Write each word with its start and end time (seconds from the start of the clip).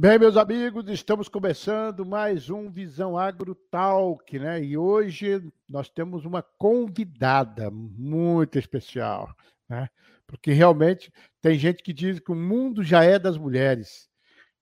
Bem, 0.00 0.16
meus 0.16 0.36
amigos, 0.36 0.88
estamos 0.88 1.28
começando 1.28 2.06
mais 2.06 2.48
um 2.50 2.70
Visão 2.70 3.18
Agro 3.18 3.52
Talk, 3.52 4.38
né? 4.38 4.62
E 4.62 4.76
hoje 4.76 5.42
nós 5.68 5.88
temos 5.88 6.24
uma 6.24 6.40
convidada 6.40 7.68
muito 7.68 8.60
especial, 8.60 9.34
né? 9.68 9.88
Porque 10.24 10.52
realmente 10.52 11.12
tem 11.42 11.58
gente 11.58 11.82
que 11.82 11.92
diz 11.92 12.20
que 12.20 12.30
o 12.30 12.36
mundo 12.36 12.84
já 12.84 13.02
é 13.02 13.18
das 13.18 13.36
mulheres 13.36 14.08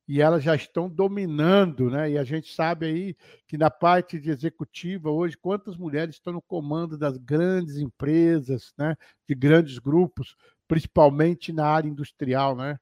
e 0.09 0.23
elas 0.23 0.43
já 0.43 0.57
estão 0.57 0.89
dominando, 0.89 1.91
né? 1.91 2.12
E 2.12 2.16
a 2.16 2.25
gente 2.25 2.55
sabe 2.55 2.87
aí 2.87 3.16
que 3.46 3.59
na 3.59 3.71
parte 3.71 4.18
de 4.18 4.30
executiva 4.30 5.11
hoje, 5.11 5.37
quantas 5.37 5.77
mulheres 5.77 6.14
estão 6.14 6.32
no 6.32 6.41
comando 6.41 6.96
das 6.96 7.18
grandes 7.18 7.77
empresas, 7.77 8.73
né? 8.79 8.96
De 9.29 9.34
grandes 9.34 9.79
grupos, 9.79 10.34
principalmente 10.66 11.53
na 11.53 11.66
área 11.66 11.91
industrial, 11.91 12.57
né? 12.57 12.79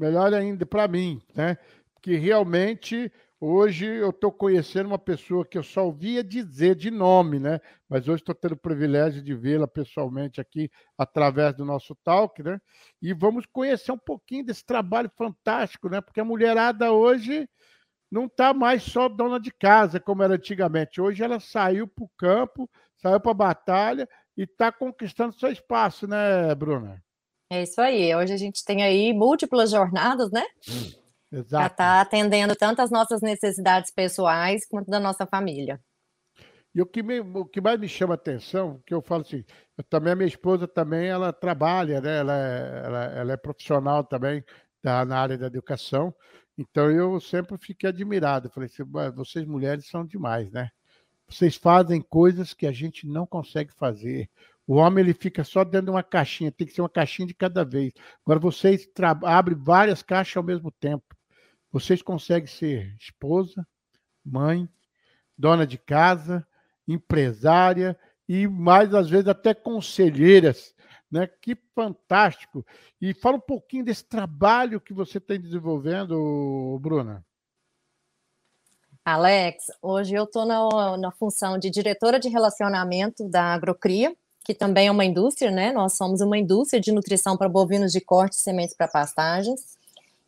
melhor 0.01 0.33
ainda 0.33 0.65
para 0.65 0.89
mim, 0.89 1.21
né? 1.35 1.59
Porque 1.95 2.17
realmente 2.17 3.13
hoje 3.39 3.85
eu 3.85 4.09
estou 4.09 4.33
conhecendo 4.33 4.87
uma 4.87 4.99
pessoa 4.99 5.45
que 5.45 5.59
eu 5.59 5.63
só 5.63 5.85
ouvia 5.85 6.25
dizer 6.25 6.75
de 6.75 6.91
nome, 6.91 7.39
né? 7.39 7.61
Mas 7.87 8.09
hoje 8.09 8.23
estou 8.23 8.35
tendo 8.35 8.53
o 8.53 8.57
privilégio 8.57 9.23
de 9.23 9.35
vê-la 9.35 9.69
pessoalmente 9.69 10.41
aqui 10.41 10.71
através 10.97 11.55
do 11.55 11.67
nosso 11.67 11.95
talk, 12.03 12.43
né? 12.43 12.59
E 13.03 13.13
vamos 13.13 13.45
conhecer 13.45 13.93
um 13.93 13.99
pouquinho 13.99 14.47
desse 14.47 14.65
trabalho 14.65 15.11
fantástico, 15.19 15.91
né? 15.91 16.01
Porque 16.01 16.21
a 16.21 16.25
mulherada 16.25 16.91
hoje 16.93 17.47
não 18.11 18.25
está 18.25 18.55
mais 18.55 18.83
só 18.83 19.07
dona 19.07 19.39
de 19.39 19.53
casa 19.53 20.01
como 20.01 20.23
era 20.23 20.35
antigamente. 20.35 21.01
Hoje 21.01 21.23
ela 21.23 21.39
saiu 21.39 21.87
para 21.87 22.05
o 22.05 22.11
campo, 22.17 22.71
saiu 22.97 23.21
para 23.21 23.31
a 23.31 23.35
batalha 23.35 24.09
e 24.35 24.45
está 24.45 24.73
conquistando 24.73 25.39
seu 25.39 25.53
espaço, 25.53 26.09
né, 26.09 26.55
Bruna? 26.55 27.03
É 27.51 27.65
isso 27.65 27.81
aí. 27.81 28.15
Hoje 28.15 28.33
a 28.33 28.37
gente 28.37 28.65
tem 28.65 28.85
aí 28.85 29.13
múltiplas 29.13 29.73
jornadas, 29.73 30.31
né? 30.31 30.45
Hum, 30.69 30.93
exato. 31.33 31.51
Já 31.51 31.67
está 31.67 32.01
atendendo 32.01 32.55
tanto 32.55 32.81
as 32.81 32.91
nossas 32.93 33.21
necessidades 33.21 33.91
pessoais 33.91 34.65
quanto 34.69 34.89
da 34.89 35.01
nossa 35.01 35.27
família. 35.27 35.81
E 36.73 36.81
o 36.81 36.87
que, 36.87 37.03
me, 37.03 37.19
o 37.19 37.45
que 37.45 37.61
mais 37.61 37.81
me 37.81 37.89
chama 37.89 38.15
atenção, 38.15 38.81
que 38.87 38.95
eu 38.95 39.03
falo 39.03 39.23
assim, 39.23 39.45
eu, 39.77 39.83
também 39.83 40.13
a 40.13 40.17
minha 40.17 40.29
esposa 40.29 40.69
também, 40.69 41.09
ela 41.09 41.33
trabalha, 41.33 42.01
né? 42.01 42.19
Ela 42.19 42.39
é, 42.39 42.83
ela, 42.85 43.05
ela 43.07 43.33
é 43.33 43.37
profissional 43.37 44.05
também 44.05 44.45
da, 44.81 45.05
na 45.05 45.19
área 45.19 45.37
da 45.37 45.49
educação. 45.49 46.15
Então 46.57 46.89
eu 46.89 47.19
sempre 47.21 47.59
fiquei 47.59 47.89
admirado. 47.89 48.49
Falei 48.51 48.69
assim, 48.73 48.85
vocês 49.15 49.45
mulheres 49.45 49.89
são 49.89 50.07
demais, 50.07 50.49
né? 50.53 50.71
Vocês 51.29 51.57
fazem 51.57 52.01
coisas 52.01 52.55
que 52.55 52.67
a 52.67 52.73
gente 52.73 53.07
não 53.09 53.27
consegue 53.27 53.73
fazer. 53.75 54.31
O 54.71 54.77
homem 54.77 55.03
ele 55.03 55.13
fica 55.13 55.43
só 55.43 55.65
dentro 55.65 55.87
de 55.87 55.91
uma 55.91 56.03
caixinha, 56.05 56.53
tem 56.53 56.65
que 56.65 56.73
ser 56.73 56.81
uma 56.81 56.89
caixinha 56.89 57.27
de 57.27 57.35
cada 57.35 57.65
vez. 57.65 57.93
Agora 58.25 58.39
vocês 58.39 58.89
abrem 59.25 59.59
várias 59.59 60.01
caixas 60.01 60.37
ao 60.37 60.45
mesmo 60.45 60.71
tempo. 60.71 61.05
Vocês 61.73 62.01
conseguem 62.03 62.47
ser 62.47 62.95
esposa, 62.97 63.67
mãe, 64.25 64.69
dona 65.37 65.67
de 65.67 65.77
casa, 65.77 66.47
empresária 66.87 67.99
e 68.29 68.47
mais 68.47 68.95
às 68.95 69.11
vezes 69.11 69.27
até 69.27 69.53
conselheiras, 69.53 70.73
né? 71.11 71.27
Que 71.27 71.57
fantástico! 71.75 72.65
E 73.01 73.13
fala 73.13 73.39
um 73.39 73.41
pouquinho 73.41 73.85
desse 73.85 74.05
trabalho 74.05 74.81
que 74.81 74.95
você 74.95 75.19
tem 75.19 75.41
desenvolvendo, 75.41 76.79
Bruna. 76.81 77.27
Alex, 79.05 79.65
hoje 79.83 80.15
eu 80.15 80.23
estou 80.23 80.47
na, 80.47 80.97
na 80.97 81.11
função 81.11 81.59
de 81.59 81.71
diretora 81.71 82.21
de 82.21 82.29
relacionamento 82.29 83.29
da 83.29 83.53
Agrocria, 83.53 84.15
que 84.45 84.55
também 84.55 84.89
é 84.89 84.91
uma 84.91 85.05
indústria, 85.05 85.51
né? 85.51 85.73
Nós 85.73 85.95
somos 85.95 86.21
uma 86.21 86.39
indústria 86.39 86.81
de 86.81 86.93
nutrição 86.93 87.37
para 87.37 87.49
bovinos 87.49 87.93
de 87.93 88.01
corte 88.01 88.35
e 88.35 88.41
sementes 88.41 88.75
para 88.75 88.89
pastagens. 88.89 89.79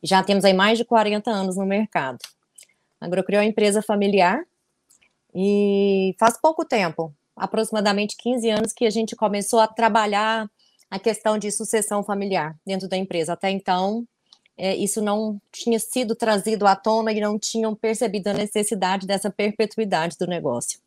Já 0.03 0.23
temos 0.23 0.45
aí 0.45 0.53
mais 0.53 0.79
de 0.79 0.85
40 0.85 1.31
anos 1.31 1.57
no 1.57 1.65
mercado. 1.65 2.19
A 3.01 3.07
Agrocrio 3.07 3.39
é 3.39 3.41
uma 3.41 3.49
empresa 3.49 3.83
familiar 3.83 4.45
e 5.35 6.15
faz 6.19 6.39
pouco 6.41 6.65
tempo, 6.65 7.13
aproximadamente 7.37 8.17
15 8.17 8.51
anos, 8.51 8.73
que 8.73 8.85
a 8.85 8.91
gente 8.91 9.17
começou 9.17 9.61
a 9.61 9.67
trabalhar 9.67 10.49
a 10.91 10.99
questão 10.99 11.39
de 11.39 11.51
sucessão 11.51 12.05
familiar 12.05 12.55
dentro 12.67 12.87
da 12.87 12.97
empresa. 12.97 13.33
Até 13.33 13.51
então, 13.51 14.07
é, 14.57 14.77
isso 14.77 15.01
não 15.01 15.41
tinha 15.51 15.79
sido 15.79 16.15
trazido 16.15 16.67
à 16.67 16.77
tona 16.77 17.13
e 17.13 17.21
não 17.21 17.39
tinham 17.39 17.75
percebido 17.75 18.29
a 18.29 18.35
necessidade 18.35 19.07
dessa 19.07 19.31
perpetuidade 19.31 20.17
do 20.19 20.27
negócio. 20.27 20.79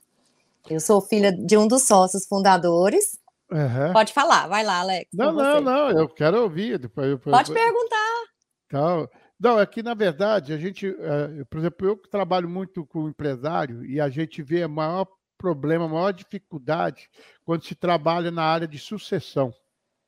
Eu 0.69 0.79
sou 0.79 1.01
filha 1.01 1.31
de 1.31 1.57
um 1.57 1.67
dos 1.67 1.83
sócios 1.83 2.25
fundadores. 2.25 3.19
Uhum. 3.51 3.93
Pode 3.93 4.11
falar, 4.11 4.47
vai 4.47 4.63
lá, 4.63 4.79
Alex. 4.79 5.09
Não, 5.13 5.31
não, 5.31 5.61
não, 5.61 5.91
eu 5.91 6.09
quero 6.09 6.41
ouvir. 6.41 6.79
Depois, 6.79 7.19
Pode 7.19 7.53
perguntar. 7.53 8.23
Então, 8.65 9.09
não, 9.39 9.59
é 9.59 9.65
que 9.65 9.83
na 9.83 9.93
verdade 9.93 10.53
a 10.53 10.57
gente, 10.57 10.87
é, 10.87 11.43
por 11.45 11.59
exemplo, 11.59 11.87
eu 11.87 11.97
que 11.97 12.09
trabalho 12.09 12.49
muito 12.49 12.85
com 12.85 13.07
empresário 13.07 13.85
e 13.85 13.99
a 13.99 14.09
gente 14.09 14.41
vê 14.41 14.63
a 14.63 14.67
maior 14.67 15.07
problema, 15.37 15.85
a 15.85 15.89
maior 15.89 16.11
dificuldade 16.11 17.09
quando 17.43 17.63
se 17.63 17.75
trabalha 17.75 18.31
na 18.31 18.43
área 18.43 18.67
de 18.67 18.79
sucessão 18.79 19.53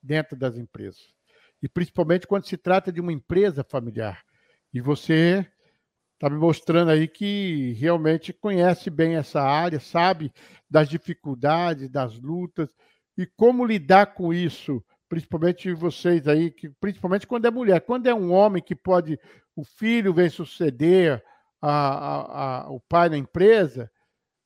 dentro 0.02 0.36
das 0.36 0.58
empresas. 0.58 1.14
E 1.62 1.68
principalmente 1.68 2.26
quando 2.26 2.48
se 2.48 2.58
trata 2.58 2.92
de 2.92 3.02
uma 3.02 3.12
empresa 3.12 3.64
familiar. 3.64 4.24
E 4.74 4.82
você 4.82 5.46
está 6.14 6.30
me 6.30 6.38
mostrando 6.38 6.90
aí 6.90 7.08
que 7.08 7.74
realmente 7.74 8.34
conhece 8.34 8.90
bem 8.90 9.16
essa 9.16 9.42
área, 9.42 9.80
sabe 9.80 10.32
das 10.70 10.90
dificuldades, 10.90 11.90
das 11.90 12.18
lutas 12.20 12.70
e 13.18 13.26
como 13.26 13.66
lidar 13.66 14.14
com 14.14 14.34
isso, 14.34 14.84
principalmente 15.10 15.74
vocês 15.74 16.28
aí, 16.28 16.52
que, 16.52 16.70
principalmente 16.70 17.26
quando 17.26 17.46
é 17.46 17.52
mulher. 17.52 17.82
Quando 17.82 18.08
é 18.08 18.14
um 18.14 18.32
homem 18.32 18.62
que 18.62 18.76
pode, 18.76 19.20
o 19.56 19.64
filho 19.64 20.14
vem 20.14 20.30
suceder 20.30 21.24
a, 21.62 21.72
a, 21.72 22.66
a, 22.66 22.70
o 22.70 22.80
pai 22.80 23.10
na 23.10 23.18
empresa, 23.18 23.92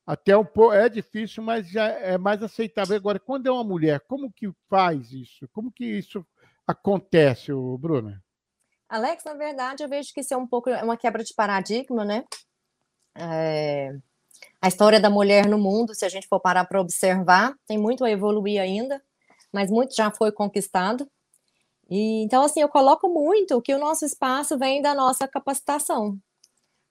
até 0.06 0.36
um 0.36 0.46
pouco 0.46 0.74
é 0.74 0.90
difícil, 0.90 1.44
mas 1.44 1.70
já 1.70 1.88
é 1.88 2.18
mais 2.18 2.42
aceitável. 2.42 2.96
Agora, 2.96 3.20
quando 3.20 3.48
é 3.48 3.52
uma 3.52 3.64
mulher, 3.64 4.00
como 4.08 4.32
que 4.32 4.52
faz 4.70 5.12
isso? 5.12 5.48
Como 5.50 5.72
que 5.72 5.86
isso 5.86 6.26
acontece, 6.66 7.52
Bruno? 7.80 8.18
Alex, 8.90 9.24
na 9.24 9.34
verdade, 9.34 9.84
eu 9.84 9.90
vejo 9.90 10.14
que 10.14 10.22
isso 10.22 10.34
é 10.34 10.38
um 10.38 10.48
pouco 10.48 10.70
é 10.70 10.84
uma 10.84 10.98
quebra 10.98 11.24
de 11.24 11.34
paradigma, 11.34 12.04
né? 12.04 12.26
É, 13.16 13.94
a 14.62 14.68
história 14.68 15.00
da 15.00 15.10
mulher 15.10 15.48
no 15.48 15.58
mundo, 15.58 15.96
se 15.96 16.06
a 16.06 16.10
gente 16.10 16.28
for 16.28 16.40
parar 16.40 16.66
para 16.66 16.80
observar, 16.80 17.54
tem 17.68 17.78
muito 17.78 18.06
a 18.06 18.12
evoluir 18.12 18.62
ainda, 18.62 19.02
mas 19.52 19.72
muito 19.72 19.96
já 19.96 20.12
foi 20.12 20.32
conquistado. 20.32 21.10
E, 21.90 22.24
então, 22.24 22.44
assim, 22.44 22.62
eu 22.62 22.70
coloco 22.70 23.10
muito 23.10 23.62
que 23.62 23.74
o 23.74 23.80
nosso 23.80 24.06
espaço 24.06 24.58
vem 24.58 24.82
da 24.82 24.94
nossa 24.94 25.28
capacitação. 25.28 26.18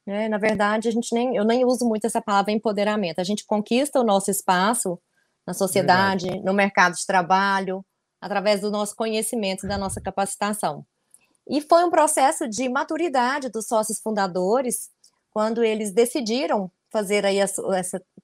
Né? 0.06 0.28
Na 0.28 0.36
verdade, 0.36 0.88
a 0.88 0.90
gente 0.90 1.14
nem, 1.14 1.36
eu 1.36 1.44
nem 1.44 1.64
uso 1.64 1.86
muito 1.86 2.06
essa 2.06 2.20
palavra 2.20 2.52
empoderamento. 2.52 3.20
A 3.20 3.24
gente 3.24 3.46
conquista 3.46 4.00
o 4.00 4.04
nosso 4.04 4.30
espaço 4.30 4.98
na 5.46 5.54
sociedade, 5.54 6.26
verdade. 6.26 6.44
no 6.44 6.52
mercado 6.52 6.94
de 6.96 7.06
trabalho, 7.06 7.84
através 8.20 8.60
do 8.60 8.70
nosso 8.70 8.94
conhecimento, 8.94 9.66
da 9.66 9.78
nossa 9.78 10.00
capacitação. 10.00 10.84
E 11.48 11.60
foi 11.60 11.84
um 11.84 11.90
processo 11.90 12.48
de 12.48 12.68
maturidade 12.68 13.48
dos 13.48 13.66
sócios 13.66 14.00
fundadores, 14.00 14.90
quando 15.30 15.64
eles 15.64 15.92
decidiram 15.92 16.70
fazer 16.90 17.24
aí 17.24 17.38
esse, 17.38 17.60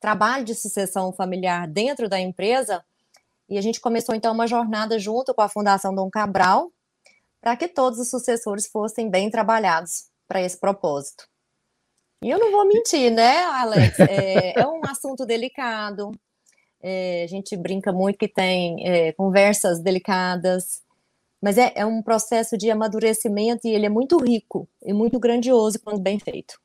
trabalho 0.01 0.45
de 0.45 0.55
sucessão 0.55 1.13
familiar 1.13 1.67
dentro 1.69 2.09
da 2.09 2.19
empresa, 2.21 2.85
e 3.49 3.57
a 3.57 3.61
gente 3.61 3.81
começou 3.81 4.15
então 4.15 4.35
uma 4.35 4.47
jornada 4.47 4.99
junto 4.99 5.33
com 5.33 5.41
a 5.41 5.49
Fundação 5.49 5.95
Dom 5.95 6.11
Cabral, 6.11 6.73
para 7.41 7.57
que 7.57 7.69
todos 7.69 7.99
os 7.99 8.11
sucessores 8.11 8.67
fossem 8.67 9.09
bem 9.09 9.31
trabalhados 9.31 10.07
para 10.27 10.43
esse 10.43 10.59
propósito. 10.59 11.29
E 12.23 12.31
eu 12.31 12.39
não 12.39 12.51
vou 12.51 12.67
mentir, 12.67 13.11
né, 13.13 13.45
Alex? 13.45 13.99
É, 14.11 14.61
é 14.61 14.67
um 14.67 14.81
assunto 14.85 15.25
delicado. 15.25 16.11
É, 16.83 17.23
a 17.25 17.27
gente 17.27 17.57
brinca 17.57 17.93
muito 17.93 18.19
que 18.19 18.29
tem 18.29 18.87
é, 18.87 19.13
conversas 19.13 19.81
delicadas, 19.81 20.83
mas 21.41 21.59
é, 21.59 21.73
é 21.75 21.87
um 21.87 22.03
processo 22.03 22.57
de 22.57 22.71
amadurecimento 22.71 23.67
e 23.67 23.71
ele 23.71 23.87
é 23.87 23.89
muito 23.89 24.19
rico 24.19 24.69
e 24.83 24.93
muito 24.93 25.19
grandioso 25.19 25.79
quando 25.81 26.01
bem 26.01 26.19
feito. 26.19 26.59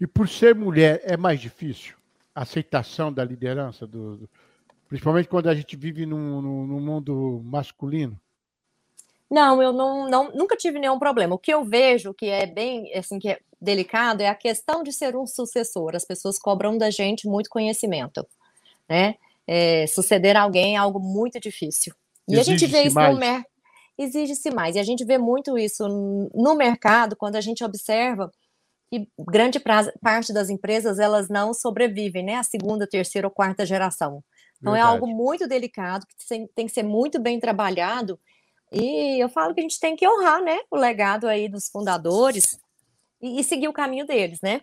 E 0.00 0.06
por 0.06 0.28
ser 0.28 0.54
mulher, 0.54 1.00
é 1.04 1.16
mais 1.16 1.40
difícil 1.40 1.96
a 2.34 2.42
aceitação 2.42 3.10
da 3.10 3.24
liderança, 3.24 3.86
do, 3.86 4.18
do 4.18 4.30
principalmente 4.88 5.28
quando 5.28 5.48
a 5.48 5.54
gente 5.54 5.74
vive 5.74 6.04
num, 6.04 6.42
num, 6.42 6.80
mundo 6.80 7.40
masculino? 7.44 8.20
Não, 9.28 9.60
eu 9.60 9.72
não, 9.72 10.08
não, 10.08 10.30
nunca 10.32 10.56
tive 10.56 10.78
nenhum 10.78 10.98
problema. 10.98 11.34
O 11.34 11.38
que 11.38 11.52
eu 11.52 11.64
vejo 11.64 12.14
que 12.14 12.26
é 12.26 12.46
bem 12.46 12.92
assim 12.94 13.18
que 13.18 13.30
é 13.30 13.40
delicado 13.60 14.20
é 14.20 14.28
a 14.28 14.34
questão 14.34 14.82
de 14.82 14.92
ser 14.92 15.16
um 15.16 15.26
sucessor. 15.26 15.96
As 15.96 16.04
pessoas 16.04 16.38
cobram 16.38 16.76
da 16.78 16.90
gente 16.90 17.26
muito 17.26 17.50
conhecimento, 17.50 18.24
né? 18.88 19.16
É, 19.46 19.86
suceder 19.86 20.36
alguém 20.36 20.74
é 20.74 20.78
algo 20.78 21.00
muito 21.00 21.40
difícil. 21.40 21.94
E 22.28 22.38
a 22.38 22.42
gente 22.42 22.66
vê 22.66 22.82
isso 22.82 22.94
mais. 22.94 23.14
no 23.14 23.20
mercado. 23.20 23.46
Exige-se 23.98 24.50
mais. 24.50 24.76
E 24.76 24.78
a 24.78 24.82
gente 24.82 25.04
vê 25.04 25.16
muito 25.16 25.56
isso 25.56 25.88
no 26.34 26.54
mercado 26.54 27.16
quando 27.16 27.36
a 27.36 27.40
gente 27.40 27.64
observa 27.64 28.30
que 28.90 29.08
grande 29.18 29.60
parte 30.00 30.32
das 30.32 30.48
empresas 30.48 30.98
elas 30.98 31.28
não 31.28 31.52
sobrevivem, 31.52 32.24
né? 32.24 32.36
A 32.36 32.42
segunda, 32.42 32.86
terceira 32.86 33.26
ou 33.26 33.32
quarta 33.32 33.66
geração. 33.66 34.22
Então 34.58 34.72
Verdade. 34.72 34.90
é 34.90 34.94
algo 34.94 35.06
muito 35.06 35.46
delicado 35.46 36.06
que 36.06 36.48
tem 36.54 36.66
que 36.66 36.72
ser 36.72 36.82
muito 36.82 37.20
bem 37.20 37.38
trabalhado. 37.38 38.18
E 38.72 39.22
eu 39.22 39.28
falo 39.28 39.54
que 39.54 39.60
a 39.60 39.62
gente 39.62 39.78
tem 39.78 39.94
que 39.94 40.08
honrar, 40.08 40.42
né, 40.42 40.58
o 40.70 40.76
legado 40.76 41.28
aí 41.28 41.48
dos 41.48 41.68
fundadores 41.68 42.58
e, 43.20 43.40
e 43.40 43.44
seguir 43.44 43.68
o 43.68 43.72
caminho 43.72 44.06
deles, 44.06 44.40
né? 44.42 44.60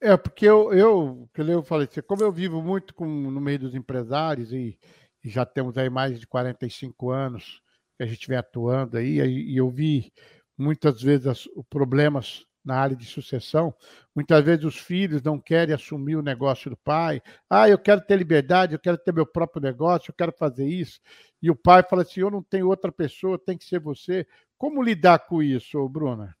É, 0.00 0.16
porque 0.16 0.46
eu, 0.46 0.72
eu, 0.72 1.28
que 1.34 1.40
eu 1.40 1.62
falei, 1.62 1.88
como 2.06 2.22
eu 2.22 2.30
vivo 2.30 2.62
muito 2.62 2.94
com, 2.94 3.04
no 3.04 3.40
meio 3.40 3.58
dos 3.58 3.74
empresários 3.74 4.52
e, 4.52 4.78
e, 5.24 5.28
já 5.28 5.44
temos 5.44 5.76
aí 5.76 5.90
mais 5.90 6.20
de 6.20 6.26
45 6.26 7.10
anos 7.10 7.60
que 7.96 8.04
a 8.04 8.06
gente 8.06 8.28
vem 8.28 8.38
atuando 8.38 8.96
aí, 8.96 9.18
e 9.18 9.56
eu 9.56 9.68
vi 9.68 10.12
muitas 10.56 11.02
vezes 11.02 11.26
os 11.26 11.66
problemas 11.68 12.46
na 12.68 12.76
área 12.76 12.94
de 12.94 13.06
sucessão. 13.06 13.74
Muitas 14.14 14.44
vezes 14.44 14.64
os 14.66 14.76
filhos 14.76 15.22
não 15.22 15.40
querem 15.40 15.74
assumir 15.74 16.16
o 16.16 16.22
negócio 16.22 16.70
do 16.70 16.76
pai. 16.76 17.22
Ah, 17.48 17.66
eu 17.66 17.78
quero 17.78 18.02
ter 18.02 18.16
liberdade, 18.16 18.74
eu 18.74 18.78
quero 18.78 18.98
ter 18.98 19.12
meu 19.12 19.26
próprio 19.26 19.62
negócio, 19.62 20.10
eu 20.10 20.14
quero 20.14 20.32
fazer 20.38 20.68
isso. 20.68 21.00
E 21.42 21.50
o 21.50 21.56
pai 21.56 21.82
fala 21.82 22.02
assim: 22.02 22.20
eu 22.20 22.30
não 22.30 22.42
tenho 22.42 22.68
outra 22.68 22.92
pessoa, 22.92 23.38
tem 23.38 23.56
que 23.56 23.64
ser 23.64 23.80
você. 23.80 24.26
Como 24.58 24.82
lidar 24.82 25.20
com 25.20 25.42
isso, 25.42 25.88
Bruna? 25.88 26.36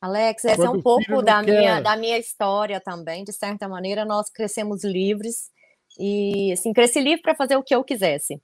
Alex, 0.00 0.44
essa 0.44 0.64
é 0.64 0.70
um 0.70 0.80
pouco 0.80 1.20
da 1.20 1.42
minha, 1.42 1.80
da 1.80 1.96
minha 1.96 2.18
história 2.18 2.80
também. 2.80 3.24
De 3.24 3.32
certa 3.32 3.68
maneira, 3.68 4.04
nós 4.04 4.30
crescemos 4.30 4.84
livres 4.84 5.50
e 5.98 6.52
assim, 6.52 6.72
cresci 6.72 7.00
livre 7.00 7.22
para 7.22 7.34
fazer 7.34 7.56
o 7.56 7.62
que 7.62 7.74
eu 7.74 7.84
quisesse. 7.84 8.40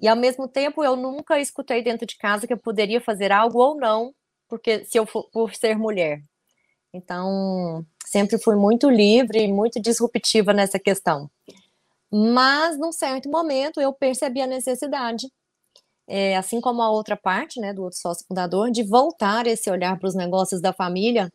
E 0.00 0.08
ao 0.08 0.16
mesmo 0.16 0.48
tempo, 0.48 0.82
eu 0.82 0.96
nunca 0.96 1.38
escutei 1.38 1.82
dentro 1.82 2.06
de 2.06 2.16
casa 2.16 2.46
que 2.46 2.52
eu 2.52 2.58
poderia 2.58 3.00
fazer 3.00 3.30
algo 3.30 3.58
ou 3.58 3.76
não 3.76 4.12
porque 4.48 4.84
se 4.84 4.98
eu 4.98 5.06
for, 5.06 5.28
por 5.30 5.54
ser 5.54 5.76
mulher. 5.76 6.22
Então, 6.92 7.84
sempre 8.06 8.38
fui 8.38 8.54
muito 8.54 8.88
livre 8.88 9.40
e 9.40 9.52
muito 9.52 9.80
disruptiva 9.80 10.52
nessa 10.52 10.78
questão. 10.78 11.30
Mas, 12.12 12.78
num 12.78 12.92
certo 12.92 13.28
momento, 13.28 13.80
eu 13.80 13.92
percebi 13.92 14.40
a 14.40 14.46
necessidade, 14.46 15.26
é, 16.06 16.36
assim 16.36 16.60
como 16.60 16.80
a 16.82 16.90
outra 16.90 17.16
parte, 17.16 17.60
né, 17.60 17.72
do 17.72 17.82
outro 17.82 17.98
sócio 17.98 18.24
fundador, 18.28 18.70
de 18.70 18.84
voltar 18.84 19.46
esse 19.46 19.70
olhar 19.70 19.98
para 19.98 20.08
os 20.08 20.14
negócios 20.14 20.60
da 20.60 20.72
família 20.72 21.32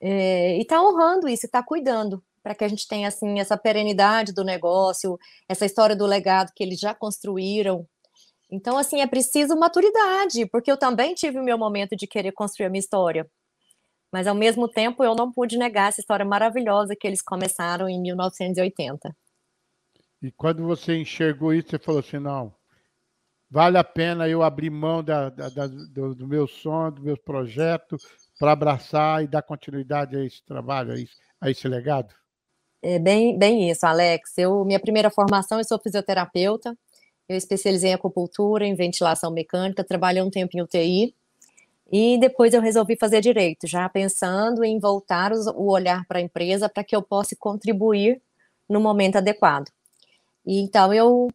é, 0.00 0.58
e 0.58 0.64
tá 0.64 0.82
honrando 0.82 1.28
isso, 1.28 1.48
tá 1.48 1.62
cuidando, 1.62 2.22
para 2.42 2.54
que 2.54 2.64
a 2.64 2.68
gente 2.68 2.88
tenha, 2.88 3.08
assim, 3.08 3.40
essa 3.40 3.56
perenidade 3.56 4.32
do 4.32 4.44
negócio, 4.44 5.18
essa 5.48 5.64
história 5.64 5.94
do 5.96 6.06
legado 6.06 6.52
que 6.54 6.62
eles 6.62 6.80
já 6.80 6.94
construíram, 6.94 7.86
então, 8.50 8.76
assim, 8.76 9.00
é 9.00 9.06
preciso 9.06 9.56
maturidade, 9.56 10.46
porque 10.46 10.70
eu 10.70 10.76
também 10.76 11.14
tive 11.14 11.38
o 11.38 11.44
meu 11.44 11.58
momento 11.58 11.96
de 11.96 12.06
querer 12.06 12.32
construir 12.32 12.66
a 12.66 12.70
minha 12.70 12.80
história. 12.80 13.28
Mas, 14.12 14.26
ao 14.26 14.34
mesmo 14.34 14.68
tempo, 14.68 15.02
eu 15.02 15.14
não 15.14 15.32
pude 15.32 15.58
negar 15.58 15.88
essa 15.88 16.00
história 16.00 16.24
maravilhosa 16.24 16.94
que 16.94 17.06
eles 17.06 17.20
começaram 17.20 17.88
em 17.88 18.00
1980. 18.00 19.14
E 20.22 20.30
quando 20.30 20.64
você 20.64 20.96
enxergou 20.96 21.52
isso, 21.52 21.70
você 21.70 21.78
falou 21.78 22.00
assim: 22.00 22.18
não, 22.18 22.54
vale 23.50 23.76
a 23.76 23.84
pena 23.84 24.28
eu 24.28 24.42
abrir 24.42 24.70
mão 24.70 25.02
da, 25.02 25.30
da, 25.30 25.48
da, 25.48 25.66
do, 25.66 26.14
do, 26.14 26.26
meu 26.26 26.46
sonho, 26.46 26.92
do 26.92 27.02
meu 27.02 27.16
projeto, 27.16 27.96
para 28.38 28.52
abraçar 28.52 29.22
e 29.22 29.26
dar 29.26 29.42
continuidade 29.42 30.16
a 30.16 30.24
esse 30.24 30.42
trabalho, 30.44 30.92
a 30.92 30.94
esse, 30.94 31.14
a 31.40 31.50
esse 31.50 31.66
legado? 31.66 32.14
É 32.80 32.98
bem, 32.98 33.36
bem 33.38 33.68
isso, 33.70 33.84
Alex. 33.84 34.38
Eu, 34.38 34.64
minha 34.64 34.80
primeira 34.80 35.10
formação, 35.10 35.58
eu 35.58 35.64
sou 35.64 35.78
fisioterapeuta, 35.78 36.76
eu 37.28 37.36
especializei 37.36 37.90
em 37.90 37.94
acupuntura, 37.94 38.66
em 38.66 38.74
ventilação 38.74 39.30
mecânica, 39.30 39.84
trabalhei 39.84 40.22
um 40.22 40.30
tempo 40.30 40.56
em 40.56 40.62
UTI. 40.62 41.14
E 41.92 42.18
depois 42.18 42.54
eu 42.54 42.60
resolvi 42.60 42.96
fazer 42.96 43.20
direito, 43.20 43.66
já 43.66 43.88
pensando 43.88 44.64
em 44.64 44.78
voltar 44.78 45.32
o 45.32 45.70
olhar 45.70 46.06
para 46.06 46.18
a 46.18 46.22
empresa 46.22 46.68
para 46.68 46.82
que 46.82 46.96
eu 46.96 47.02
possa 47.02 47.36
contribuir 47.38 48.20
no 48.68 48.80
momento 48.80 49.16
adequado. 49.16 49.70
E 50.46 50.60
então 50.60 50.92
eu, 50.92 51.28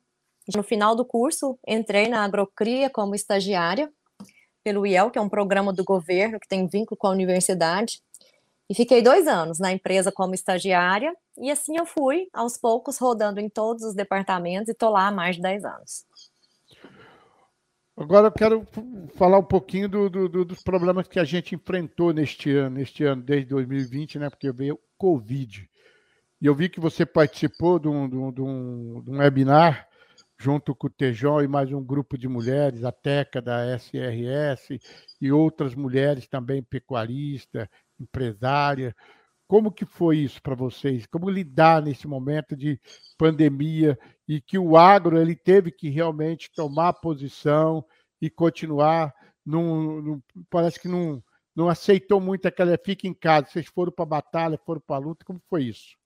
no 0.56 0.64
final 0.64 0.96
do 0.96 1.06
curso, 1.06 1.58
entrei 1.68 2.08
na 2.08 2.24
Agrocria 2.24 2.90
como 2.90 3.16
estagiária 3.16 3.92
pelo 4.64 4.86
IEL, 4.86 5.10
que 5.10 5.18
é 5.18 5.22
um 5.22 5.30
programa 5.30 5.72
do 5.72 5.84
governo 5.84 6.40
que 6.40 6.48
tem 6.48 6.68
vínculo 6.68 6.98
com 6.98 7.08
a 7.08 7.12
universidade. 7.12 8.02
E 8.70 8.76
fiquei 8.76 9.02
dois 9.02 9.28
anos 9.28 9.58
na 9.58 9.72
empresa 9.72 10.12
como 10.12 10.36
estagiária, 10.36 11.12
e 11.38 11.50
assim 11.50 11.76
eu 11.78 11.88
fui, 11.88 12.28
aos 12.32 12.56
poucos, 12.56 13.00
rodando 13.00 13.40
em 13.40 13.50
todos 13.50 13.84
os 13.84 13.96
departamentos, 13.96 14.68
e 14.68 14.72
estou 14.72 14.92
lá 14.92 15.08
há 15.08 15.12
mais 15.12 15.38
de 15.38 15.42
10 15.42 15.66
anos. 15.66 16.06
Agora 17.98 18.28
eu 18.28 18.32
quero 18.32 18.68
falar 19.16 19.40
um 19.40 19.44
pouquinho 19.44 19.90
do, 19.90 20.10
do, 20.10 20.46
dos 20.46 20.64
problemas 20.64 21.08
que 21.08 21.20
a 21.20 21.24
gente 21.24 21.56
enfrentou 21.56 22.14
neste 22.14 22.56
ano, 22.56 22.78
neste 22.78 23.04
ano, 23.04 23.22
desde 23.22 23.50
2020, 23.50 24.20
né? 24.20 24.30
Porque 24.30 24.52
veio 24.52 24.80
Covid. 24.98 25.68
E 26.42 26.46
eu 26.46 26.56
vi 26.56 26.70
que 26.70 26.80
você 26.80 27.06
participou 27.06 27.78
de 27.78 27.90
um, 27.90 28.08
de 28.08 28.16
um, 28.16 28.32
de 28.32 28.42
um 29.12 29.18
webinar 29.18 29.90
junto 30.40 30.74
com 30.74 30.88
o 30.88 30.90
Tejão 30.90 31.42
e 31.42 31.48
mais 31.48 31.70
um 31.74 31.84
grupo 31.84 32.18
de 32.18 32.30
mulheres, 32.30 32.86
a 32.86 32.92
Teca 32.94 33.42
da 33.42 33.76
SRS 33.78 34.80
e 35.20 35.32
outras 35.34 35.76
mulheres 35.76 36.26
também 36.26 36.64
pecuaristas, 36.64 37.68
empresária. 38.00 38.96
Como 39.48 39.72
que 39.72 39.86
foi 39.86 40.18
isso 40.18 40.42
para 40.42 40.56
vocês? 40.56 41.06
Como 41.08 41.30
lidar 41.30 41.82
nesse 41.82 42.08
momento 42.08 42.56
de 42.56 42.80
pandemia 43.18 43.98
e 44.28 44.40
que 44.40 44.58
o 44.58 44.78
agro 44.78 45.18
ele 45.18 45.36
teve 45.36 45.72
que 45.72 45.90
realmente 45.90 46.52
tomar 46.52 46.94
posição 46.94 47.84
e 48.22 48.30
continuar 48.30 49.14
num, 49.46 50.02
num 50.02 50.22
parece 50.50 50.80
que 50.80 50.88
não, 50.88 51.24
não 51.56 51.68
aceitou 51.68 52.22
muito 52.22 52.48
aquela 52.48 52.78
fica 52.78 53.08
em 53.08 53.14
casa. 53.14 53.48
Vocês 53.48 53.66
foram 53.68 53.92
para 53.92 54.04
a 54.04 54.08
batalha, 54.08 54.60
foram 54.66 54.82
para 54.86 54.98
a 54.98 55.00
luta. 55.00 55.26
Como 55.26 55.42
foi 55.50 55.64
isso? 55.64 55.98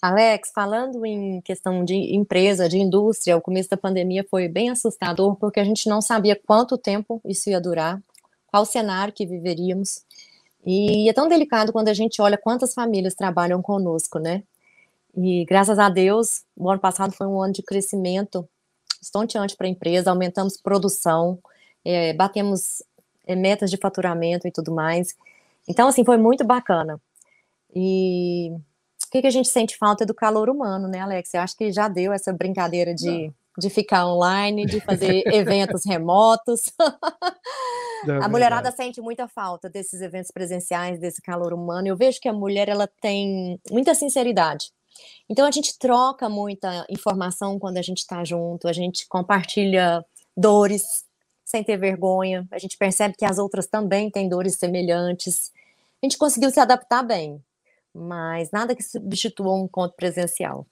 Alex, 0.00 0.50
falando 0.54 1.04
em 1.06 1.40
questão 1.40 1.84
de 1.84 1.94
empresa, 1.94 2.68
de 2.68 2.78
indústria, 2.78 3.36
o 3.36 3.40
começo 3.40 3.70
da 3.70 3.76
pandemia 3.76 4.24
foi 4.28 4.48
bem 4.48 4.70
assustador 4.70 5.36
porque 5.36 5.60
a 5.60 5.64
gente 5.64 5.88
não 5.88 6.02
sabia 6.02 6.38
quanto 6.46 6.76
tempo 6.76 7.20
isso 7.24 7.48
ia 7.48 7.60
durar, 7.60 8.02
qual 8.46 8.66
cenário 8.66 9.14
que 9.14 9.26
viveríamos. 9.26 10.03
E 10.66 11.08
é 11.08 11.12
tão 11.12 11.28
delicado 11.28 11.72
quando 11.72 11.88
a 11.88 11.94
gente 11.94 12.22
olha 12.22 12.38
quantas 12.38 12.72
famílias 12.72 13.14
trabalham 13.14 13.60
conosco, 13.60 14.18
né? 14.18 14.42
E 15.16 15.44
graças 15.44 15.78
a 15.78 15.88
Deus, 15.88 16.42
o 16.56 16.70
ano 16.70 16.80
passado 16.80 17.12
foi 17.12 17.26
um 17.26 17.40
ano 17.40 17.52
de 17.52 17.62
crescimento 17.62 18.48
estonteante 19.00 19.56
para 19.56 19.66
a 19.66 19.70
empresa, 19.70 20.10
aumentamos 20.10 20.56
produção, 20.56 21.38
é, 21.84 22.12
batemos 22.14 22.82
é, 23.26 23.36
metas 23.36 23.70
de 23.70 23.76
faturamento 23.76 24.48
e 24.48 24.50
tudo 24.50 24.72
mais. 24.72 25.14
Então, 25.68 25.88
assim, 25.88 26.04
foi 26.04 26.16
muito 26.16 26.44
bacana. 26.44 27.00
E 27.74 28.50
o 28.52 29.10
que, 29.10 29.20
que 29.20 29.26
a 29.26 29.30
gente 29.30 29.48
sente 29.48 29.76
falta 29.76 30.04
é 30.04 30.06
do 30.06 30.14
calor 30.14 30.48
humano, 30.48 30.88
né, 30.88 31.00
Alex? 31.00 31.34
Eu 31.34 31.42
acho 31.42 31.56
que 31.56 31.70
já 31.70 31.88
deu 31.88 32.12
essa 32.12 32.32
brincadeira 32.32 32.94
de, 32.94 33.30
de 33.58 33.70
ficar 33.70 34.06
online, 34.06 34.66
de 34.66 34.80
fazer 34.80 35.22
eventos 35.26 35.84
remotos. 35.84 36.72
Não, 38.06 38.22
a 38.22 38.28
mulherada 38.28 38.70
sente 38.70 39.00
muita 39.00 39.26
falta 39.28 39.68
desses 39.68 40.00
eventos 40.00 40.30
presenciais, 40.30 40.98
desse 40.98 41.20
calor 41.20 41.52
humano. 41.52 41.88
Eu 41.88 41.96
vejo 41.96 42.20
que 42.20 42.28
a 42.28 42.32
mulher 42.32 42.68
ela 42.68 42.86
tem 43.00 43.60
muita 43.70 43.94
sinceridade. 43.94 44.70
Então 45.28 45.46
a 45.46 45.50
gente 45.50 45.78
troca 45.78 46.28
muita 46.28 46.86
informação 46.88 47.58
quando 47.58 47.78
a 47.78 47.82
gente 47.82 47.98
está 47.98 48.24
junto, 48.24 48.68
a 48.68 48.72
gente 48.72 49.06
compartilha 49.08 50.04
dores 50.36 51.04
sem 51.44 51.62
ter 51.62 51.76
vergonha, 51.76 52.46
a 52.50 52.58
gente 52.58 52.76
percebe 52.76 53.14
que 53.16 53.24
as 53.24 53.38
outras 53.38 53.66
também 53.66 54.10
têm 54.10 54.28
dores 54.28 54.56
semelhantes. 54.56 55.52
A 56.02 56.06
gente 56.06 56.18
conseguiu 56.18 56.50
se 56.50 56.60
adaptar 56.60 57.02
bem, 57.02 57.42
mas 57.94 58.50
nada 58.50 58.74
que 58.74 58.82
substitua 58.82 59.54
um 59.54 59.64
encontro 59.64 59.96
presencial. 59.96 60.66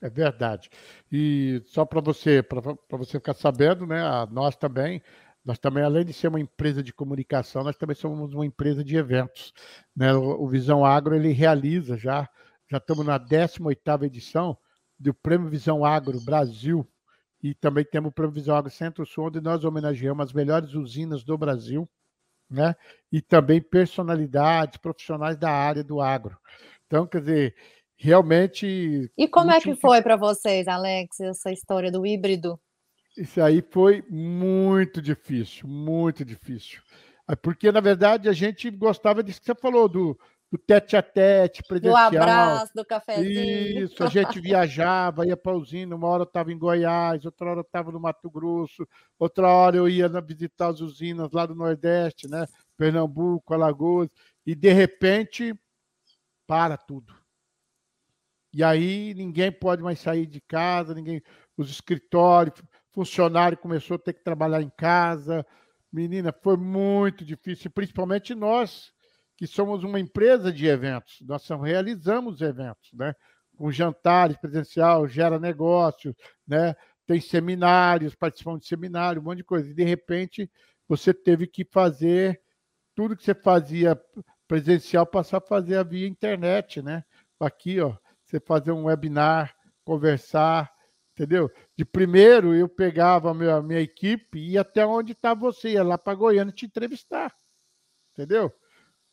É 0.00 0.08
verdade. 0.08 0.70
E 1.10 1.60
só 1.66 1.84
para 1.84 2.00
você, 2.00 2.42
para 2.42 2.60
você 2.90 3.12
ficar 3.12 3.34
sabendo, 3.34 3.86
né, 3.86 4.00
nós 4.30 4.54
também, 4.54 5.02
nós 5.48 5.58
também, 5.58 5.82
além 5.82 6.04
de 6.04 6.12
ser 6.12 6.28
uma 6.28 6.38
empresa 6.38 6.82
de 6.82 6.92
comunicação, 6.92 7.64
nós 7.64 7.74
também 7.74 7.96
somos 7.96 8.34
uma 8.34 8.44
empresa 8.44 8.84
de 8.84 8.96
eventos. 8.96 9.54
Né? 9.96 10.12
O, 10.12 10.42
o 10.42 10.46
Visão 10.46 10.84
Agro 10.84 11.16
ele 11.16 11.32
realiza 11.32 11.96
já 11.96 12.28
já 12.70 12.76
estamos 12.76 13.06
na 13.06 13.18
18ª 13.18 14.04
edição 14.04 14.58
do 14.98 15.14
Prêmio 15.14 15.48
Visão 15.48 15.86
Agro 15.86 16.20
Brasil 16.20 16.86
e 17.42 17.54
também 17.54 17.82
temos 17.82 18.10
o 18.10 18.12
Prêmio 18.12 18.34
Visão 18.34 18.54
Agro 18.54 18.70
Centro-Sul, 18.70 19.28
onde 19.28 19.40
nós 19.40 19.64
homenageamos 19.64 20.26
as 20.26 20.34
melhores 20.34 20.74
usinas 20.74 21.24
do 21.24 21.38
Brasil, 21.38 21.88
né? 22.50 22.76
E 23.10 23.22
também 23.22 23.62
personalidades 23.62 24.76
profissionais 24.76 25.38
da 25.38 25.50
área 25.50 25.82
do 25.82 25.98
agro. 25.98 26.36
Então, 26.86 27.06
quer 27.06 27.20
dizer, 27.20 27.56
realmente. 27.96 29.10
E 29.16 29.26
como 29.28 29.50
é 29.50 29.58
que 29.62 29.74
foi 29.76 30.02
para 30.02 30.16
vocês, 30.16 30.68
Alex, 30.68 31.20
essa 31.20 31.50
história 31.50 31.90
do 31.90 32.04
híbrido? 32.04 32.60
Isso 33.18 33.42
aí 33.42 33.62
foi 33.62 34.04
muito 34.08 35.02
difícil, 35.02 35.66
muito 35.66 36.24
difícil. 36.24 36.80
Porque, 37.42 37.70
na 37.70 37.80
verdade, 37.80 38.28
a 38.28 38.32
gente 38.32 38.70
gostava 38.70 39.22
disso 39.22 39.40
que 39.40 39.46
você 39.46 39.54
falou, 39.54 39.88
do, 39.88 40.18
do 40.50 40.56
tete 40.56 40.96
a 40.96 41.02
tete, 41.02 41.62
presencial. 41.62 42.10
Do 42.10 42.16
abraço, 42.16 42.72
do 42.74 42.84
cafezinho. 42.84 43.84
Isso, 43.84 44.02
a 44.02 44.08
gente 44.08 44.40
viajava, 44.40 45.26
ia 45.26 45.36
para 45.36 45.52
a 45.52 45.56
usina, 45.56 45.94
uma 45.94 46.06
hora 46.06 46.22
eu 46.22 46.28
estava 46.28 46.52
em 46.52 46.58
Goiás, 46.58 47.24
outra 47.24 47.50
hora 47.50 47.60
eu 47.60 47.62
estava 47.62 47.92
no 47.92 48.00
Mato 48.00 48.30
Grosso, 48.30 48.88
outra 49.18 49.48
hora 49.48 49.76
eu 49.76 49.88
ia 49.88 50.08
visitar 50.20 50.68
as 50.68 50.80
usinas 50.80 51.30
lá 51.32 51.44
do 51.44 51.54
Nordeste, 51.54 52.28
né? 52.28 52.46
Pernambuco, 52.76 53.52
Alagoas, 53.52 54.08
e 54.46 54.54
de 54.54 54.72
repente 54.72 55.54
para 56.46 56.78
tudo. 56.78 57.14
E 58.54 58.64
aí 58.64 59.12
ninguém 59.14 59.52
pode 59.52 59.82
mais 59.82 60.00
sair 60.00 60.24
de 60.26 60.40
casa, 60.40 60.94
ninguém, 60.94 61.22
os 61.56 61.70
escritórios, 61.70 62.62
funcionário 62.98 63.56
começou 63.56 63.94
a 63.94 63.98
ter 63.98 64.12
que 64.12 64.24
trabalhar 64.24 64.60
em 64.60 64.72
casa. 64.76 65.46
Menina, 65.92 66.34
foi 66.42 66.56
muito 66.56 67.24
difícil, 67.24 67.70
principalmente 67.70 68.34
nós 68.34 68.92
que 69.36 69.46
somos 69.46 69.84
uma 69.84 70.00
empresa 70.00 70.52
de 70.52 70.66
eventos, 70.66 71.20
nós 71.20 71.48
realizamos 71.62 72.40
eventos, 72.40 72.92
né? 72.92 73.14
Com 73.56 73.70
jantares 73.70 74.36
presencial, 74.36 75.06
gera 75.06 75.38
negócio, 75.38 76.12
né? 76.44 76.74
Tem 77.06 77.20
seminários, 77.20 78.16
participamos 78.16 78.62
de 78.62 78.66
seminário, 78.66 79.22
um 79.22 79.24
monte 79.24 79.38
de 79.38 79.44
coisa. 79.44 79.70
E 79.70 79.74
de 79.74 79.84
repente 79.84 80.50
você 80.88 81.14
teve 81.14 81.46
que 81.46 81.64
fazer 81.64 82.40
tudo 82.96 83.16
que 83.16 83.22
você 83.22 83.34
fazia 83.34 83.96
presencial 84.48 85.06
passar 85.06 85.38
a 85.38 85.40
fazer 85.40 85.84
via 85.86 86.08
internet, 86.08 86.82
né? 86.82 87.04
Aqui, 87.38 87.80
ó, 87.80 87.94
você 88.24 88.40
fazer 88.40 88.72
um 88.72 88.86
webinar, 88.86 89.54
conversar, 89.84 90.68
entendeu? 91.18 91.50
De 91.76 91.84
primeiro 91.84 92.54
eu 92.54 92.68
pegava 92.68 93.30
a 93.30 93.34
minha, 93.34 93.56
a 93.56 93.62
minha 93.62 93.80
equipe 93.80 94.38
e 94.38 94.52
ia 94.52 94.60
até 94.60 94.86
onde 94.86 95.12
está 95.12 95.34
você, 95.34 95.70
ia 95.70 95.82
lá 95.82 95.98
para 95.98 96.14
Goiânia 96.14 96.52
te 96.52 96.66
entrevistar, 96.66 97.34
entendeu? 98.12 98.52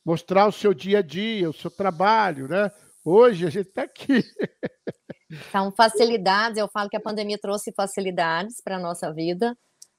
mostrar 0.05 0.45
o 0.45 0.51
seu 0.51 0.73
dia 0.73 0.99
a 0.99 1.01
dia, 1.01 1.49
o 1.49 1.53
seu 1.53 1.71
trabalho, 1.71 2.47
né? 2.47 2.71
Hoje 3.03 3.47
a 3.47 3.49
gente 3.49 3.69
está 3.69 3.81
aqui. 3.81 4.23
São 5.51 5.71
facilidades, 5.71 6.59
eu 6.59 6.67
falo 6.67 6.89
que 6.89 6.95
a 6.95 7.01
pandemia 7.01 7.39
trouxe 7.39 7.71
facilidades 7.71 8.61
para 8.61 8.75
a 8.75 8.79
nossa 8.79 9.11
vida, 9.11 9.57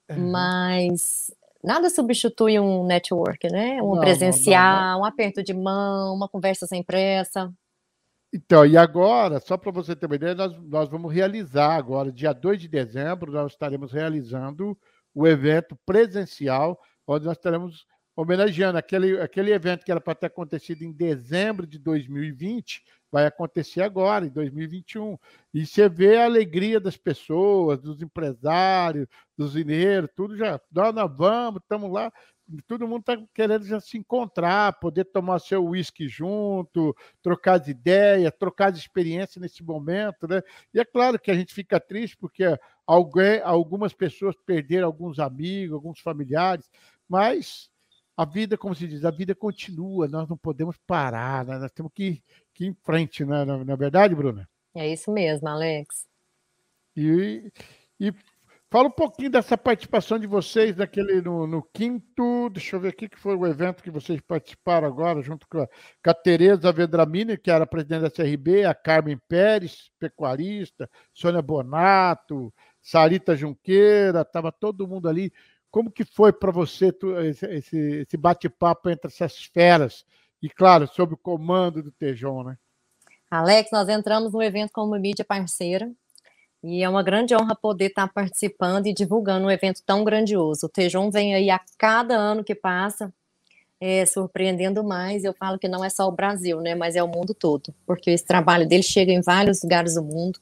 uhum. 0.09 0.31
mas 0.31 1.35
nada 1.63 1.91
substitui 1.91 2.61
um 2.61 2.87
network, 2.87 3.49
né? 3.51 3.83
Um 3.83 3.97
não, 3.97 4.01
presencial, 4.01 4.77
não, 4.77 4.93
não, 4.93 5.01
um 5.01 5.05
aperto 5.05 5.43
de 5.43 5.53
mão, 5.53 6.15
uma 6.15 6.29
conversa 6.29 6.67
sem 6.67 6.83
pressa. 6.83 7.53
Então, 8.37 8.67
e 8.67 8.77
agora, 8.77 9.41
só 9.41 9.57
para 9.57 9.73
você 9.73 9.97
ter 9.97 10.05
uma 10.05 10.15
ideia, 10.15 10.35
nós, 10.35 10.53
nós 10.65 10.89
vamos 10.91 11.11
realizar 11.11 11.75
agora, 11.75 12.13
dia 12.13 12.35
2 12.35 12.61
de 12.61 12.69
dezembro, 12.69 13.33
nós 13.33 13.53
estaremos 13.53 13.93
realizando 13.93 14.79
o 15.15 15.27
evento 15.27 15.75
presencial, 15.87 16.79
onde 17.07 17.25
nós 17.25 17.39
teremos 17.39 17.87
homenageando 18.15 18.77
aquele, 18.77 19.19
aquele 19.23 19.55
evento 19.55 19.87
que 19.87 19.91
era 19.91 20.03
para 20.03 20.15
ter 20.15 20.27
acontecido 20.27 20.83
em 20.83 20.93
dezembro 20.93 21.67
de 21.67 21.79
2020, 21.79 22.83
vai 23.11 23.25
acontecer 23.25 23.81
agora, 23.81 24.27
em 24.27 24.31
2021. 24.31 25.17
E 25.55 25.65
você 25.65 25.89
vê 25.89 26.19
a 26.19 26.27
alegria 26.27 26.79
das 26.79 26.99
pessoas, 26.99 27.81
dos 27.81 28.03
empresários, 28.03 29.07
dos 29.35 29.55
mineiros, 29.55 30.11
tudo 30.15 30.37
já. 30.37 30.61
Nós, 30.71 30.95
nós 30.95 31.11
vamos, 31.17 31.63
estamos 31.63 31.91
lá. 31.91 32.13
Todo 32.67 32.87
mundo 32.87 33.01
está 33.01 33.17
querendo 33.35 33.65
já 33.65 33.81
se 33.81 33.99
encontrar, 33.99 34.79
poder 34.79 35.05
tomar 35.07 35.41
seu 35.41 35.65
uísque 35.65 36.09
junto, 36.09 36.95
trocar 37.21 37.61
as 37.61 37.69
ideias, 37.69 38.33
trocar 38.39 38.71
as 38.71 38.79
experiências 38.79 39.43
nesse 39.43 39.65
momento, 39.65 40.29
né? 40.29 40.41
E 40.73 40.79
é 40.79 40.85
claro 40.85 41.19
que 41.19 41.31
a 41.31 41.35
gente 41.35 41.53
fica 41.53 41.81
triste 41.81 42.17
porque 42.17 42.45
alguém, 42.87 43.41
algumas 43.43 43.93
pessoas 43.93 44.37
perderam 44.47 44.87
alguns 44.87 45.19
amigos, 45.19 45.75
alguns 45.75 45.99
familiares, 45.99 46.71
mas 47.09 47.69
a 48.17 48.25
vida, 48.25 48.57
como 48.57 48.75
se 48.75 48.87
diz, 48.87 49.05
a 49.05 49.11
vida 49.11 49.35
continua, 49.35 50.09
nós 50.09 50.29
não 50.29 50.37
podemos 50.37 50.77
parar, 50.87 51.45
né? 51.45 51.59
nós 51.59 51.71
temos 51.73 51.93
que, 51.93 52.23
que 52.55 52.65
ir 52.65 52.69
em 52.69 52.75
frente, 52.75 53.25
né? 53.25 53.45
na, 53.45 53.65
na 53.65 53.77
verdade, 53.77 54.15
Bruna? 54.15 54.49
É 54.75 54.91
isso 54.91 55.13
mesmo, 55.13 55.49
Alex. 55.49 56.07
E, 56.97 57.53
e 58.01 58.13
fala 58.71 58.89
um 58.89 58.91
pouquinho 58.91 59.31
dessa 59.31 59.57
participação 59.57 60.19
de 60.19 60.27
vocês 60.27 60.77
naquele, 60.77 61.21
no, 61.21 61.47
no, 61.47 61.63
quinto, 61.63 62.51
deixa 62.51 62.77
eu 62.77 62.81
ver 62.81 62.89
aqui, 62.89 63.09
que 63.09 63.19
foi 63.19 63.37
o 63.37 63.47
evento 63.47 63.83
que 63.83 63.91
vocês 63.91 64.21
participaram 64.21 64.87
agora, 64.87 65.23
junto 65.23 65.47
com 65.49 65.61
a, 65.61 65.67
com 65.67 66.11
a 66.11 66.15
Tereza 66.15 66.73
Vedramini, 66.73 67.37
que 67.37 67.51
era 67.51 67.67
presidente 67.67 68.03
da 68.03 68.11
CRB, 68.11 68.65
a 68.65 68.75
Carmen 68.75 69.19
Pérez, 69.29 69.91
pecuarista, 69.99 70.89
Sônia 71.13 71.43
Bonato, 71.43 72.53
Sarita 72.83 73.37
Junqueira, 73.37 74.23
estava 74.23 74.53
todo 74.53 74.87
mundo 74.87 75.09
ali 75.09 75.33
como 75.77 75.91
que 75.91 76.07
foi 76.07 76.33
para 76.33 76.51
você 76.51 76.91
esse, 77.51 77.77
esse 77.77 78.17
bate-papo 78.17 78.89
entre 78.89 79.09
essas 79.09 79.45
feras? 79.45 80.07
E, 80.43 80.49
claro, 80.49 80.87
sob 80.87 81.13
o 81.13 81.19
comando 81.19 81.83
do 81.83 81.93
Tejon, 81.93 82.45
né? 82.45 82.57
Alex, 83.31 83.71
nós 83.71 83.87
entramos 83.87 84.33
no 84.33 84.43
evento 84.43 84.71
como 84.73 84.99
mídia 84.99 85.23
parceira 85.23 85.93
e 86.69 86.83
é 86.83 86.89
uma 86.89 87.03
grande 87.03 87.33
honra 87.33 87.55
poder 87.55 87.87
estar 87.87 88.09
participando 88.09 88.89
e 88.89 88.93
divulgando 88.93 89.47
um 89.47 89.51
evento 89.51 89.81
tão 89.87 90.03
grandioso. 90.03 90.67
O 90.67 90.69
Tejon 90.69 91.13
vem 91.13 91.33
aí 91.33 91.49
a 91.49 91.61
cada 91.79 92.17
ano 92.17 92.43
que 92.43 92.57
passa, 92.57 93.15
é, 93.81 94.05
surpreendendo 94.05 94.83
mais. 94.83 95.23
Eu 95.23 95.33
falo 95.33 95.61
que 95.61 95.69
não 95.69 95.85
é 95.85 95.89
só 95.89 96.09
o 96.09 96.13
Brasil, 96.13 96.61
né, 96.61 96.75
mas 96.75 96.97
é 96.97 97.03
o 97.05 97.07
mundo 97.07 97.33
todo, 97.33 97.73
porque 97.87 98.11
esse 98.11 98.25
trabalho 98.25 98.67
dele 98.67 98.83
chega 98.83 99.13
em 99.13 99.21
vários 99.21 99.63
lugares 99.63 99.95
do 99.95 100.03
mundo. 100.03 100.41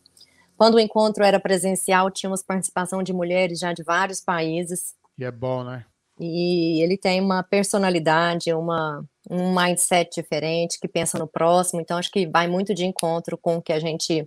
Quando 0.56 0.76
o 0.76 0.80
encontro 0.80 1.22
era 1.22 1.38
presencial, 1.38 2.10
tínhamos 2.10 2.42
participação 2.42 3.02
de 3.02 3.12
mulheres 3.12 3.58
já 3.58 3.74
de 3.74 3.82
vários 3.82 4.20
países. 4.20 4.94
E 5.18 5.24
é 5.24 5.30
bom, 5.30 5.62
né? 5.62 5.84
E 6.18 6.82
ele 6.82 6.96
tem 6.96 7.20
uma 7.20 7.42
personalidade, 7.42 8.50
uma, 8.54 9.04
um 9.28 9.54
mindset 9.54 10.22
diferente, 10.22 10.80
que 10.80 10.88
pensa 10.88 11.18
no 11.18 11.26
próximo, 11.26 11.82
então 11.82 11.98
acho 11.98 12.10
que 12.10 12.26
vai 12.26 12.48
muito 12.48 12.72
de 12.72 12.86
encontro 12.86 13.36
com 13.36 13.56
o 13.56 13.62
que 13.62 13.74
a 13.74 13.78
gente, 13.78 14.26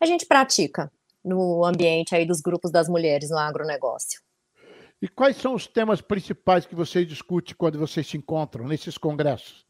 a 0.00 0.06
gente 0.06 0.24
pratica 0.24 0.90
no 1.24 1.64
ambiente 1.64 2.14
aí 2.14 2.26
dos 2.26 2.40
grupos 2.40 2.70
das 2.70 2.88
mulheres 2.88 3.30
no 3.30 3.38
agronegócio. 3.38 4.20
E 5.00 5.08
quais 5.08 5.36
são 5.36 5.54
os 5.54 5.66
temas 5.66 6.00
principais 6.00 6.64
que 6.64 6.76
vocês 6.76 7.06
discutem 7.06 7.56
quando 7.56 7.78
vocês 7.78 8.06
se 8.06 8.16
encontram 8.16 8.66
nesses 8.66 8.96
congressos? 8.96 9.66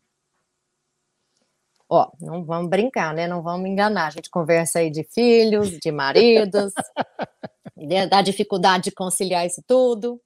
Ó, 1.88 2.10
não 2.20 2.44
vamos 2.44 2.70
brincar, 2.70 3.14
né? 3.14 3.26
Não 3.26 3.42
vamos 3.42 3.68
enganar. 3.68 4.06
A 4.06 4.10
gente 4.10 4.30
conversa 4.30 4.78
aí 4.78 4.90
de 4.90 5.04
filhos, 5.04 5.78
de 5.78 5.90
maridos, 5.90 6.72
da 8.10 8.22
dificuldade 8.22 8.84
de 8.84 8.92
conciliar 8.92 9.46
isso 9.46 9.62
tudo. 9.66 10.20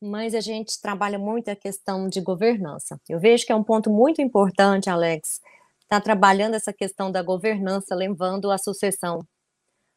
mas 0.00 0.34
a 0.34 0.40
gente 0.40 0.80
trabalha 0.80 1.18
muito 1.18 1.48
a 1.50 1.56
questão 1.56 2.08
de 2.08 2.20
governança. 2.20 3.00
Eu 3.08 3.18
vejo 3.18 3.46
que 3.46 3.52
é 3.52 3.56
um 3.56 3.64
ponto 3.64 3.90
muito 3.90 4.20
importante, 4.20 4.90
Alex, 4.90 5.40
estar 5.82 6.00
tá 6.00 6.00
trabalhando 6.00 6.54
essa 6.54 6.72
questão 6.72 7.10
da 7.10 7.22
governança, 7.22 7.94
levando 7.94 8.50
a 8.50 8.58
sucessão 8.58 9.26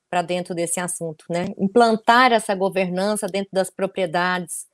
para 0.09 0.21
dentro 0.21 0.55
desse 0.55 0.79
assunto, 0.79 1.25
né? 1.29 1.47
Implantar 1.57 2.31
essa 2.31 2.55
governança 2.55 3.27
dentro 3.27 3.49
das 3.51 3.69
propriedades 3.69 4.65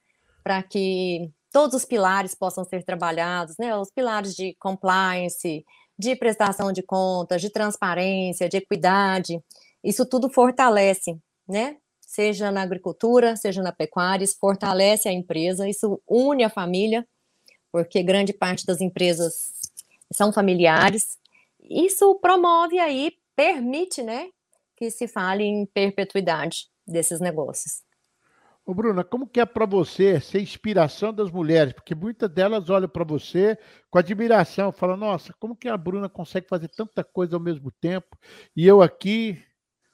para 0.43 0.61
que 0.61 1.29
todos 1.51 1.75
os 1.75 1.85
pilares 1.85 2.35
possam 2.35 2.63
ser 2.63 2.83
trabalhados, 2.83 3.55
né? 3.57 3.75
Os 3.75 3.91
pilares 3.91 4.35
de 4.35 4.55
compliance, 4.59 5.63
de 5.97 6.15
prestação 6.15 6.71
de 6.71 6.83
contas, 6.83 7.41
de 7.41 7.49
transparência, 7.49 8.49
de 8.49 8.57
equidade. 8.57 9.39
Isso 9.83 10.05
tudo 10.05 10.29
fortalece, 10.29 11.17
né? 11.47 11.77
Seja 11.99 12.51
na 12.51 12.61
agricultura, 12.61 13.35
seja 13.35 13.61
na 13.61 13.71
pecuária, 13.71 14.23
isso 14.23 14.37
fortalece 14.39 15.09
a 15.09 15.13
empresa, 15.13 15.67
isso 15.67 15.99
une 16.07 16.43
a 16.43 16.49
família, 16.49 17.07
porque 17.71 18.03
grande 18.03 18.33
parte 18.33 18.65
das 18.65 18.81
empresas 18.81 19.51
são 20.11 20.31
familiares. 20.31 21.17
Isso 21.59 22.13
promove 22.15 22.77
aí, 22.77 23.13
permite, 23.35 24.03
né, 24.03 24.27
que 24.83 24.91
se 24.91 25.07
fale 25.07 25.45
em 25.45 25.65
perpetuidade 25.65 26.67
desses 26.85 27.21
negócios. 27.21 27.83
Ô 28.65 28.73
Bruna, 28.73 29.01
como 29.01 29.27
que 29.27 29.39
é 29.39 29.45
para 29.45 29.65
você 29.65 30.19
ser 30.19 30.41
inspiração 30.41 31.13
das 31.13 31.31
mulheres? 31.31 31.71
Porque 31.71 31.95
muitas 31.95 32.29
delas 32.29 32.69
olham 32.69 32.89
para 32.89 33.05
você 33.05 33.57
com 33.89 33.97
admiração, 33.97 34.73
falam, 34.73 34.97
nossa, 34.97 35.33
como 35.39 35.55
que 35.55 35.69
a 35.69 35.77
Bruna 35.77 36.09
consegue 36.09 36.47
fazer 36.49 36.67
tanta 36.67 37.01
coisa 37.01 37.37
ao 37.37 37.41
mesmo 37.41 37.71
tempo? 37.71 38.17
E 38.55 38.67
eu 38.67 38.81
aqui, 38.81 39.41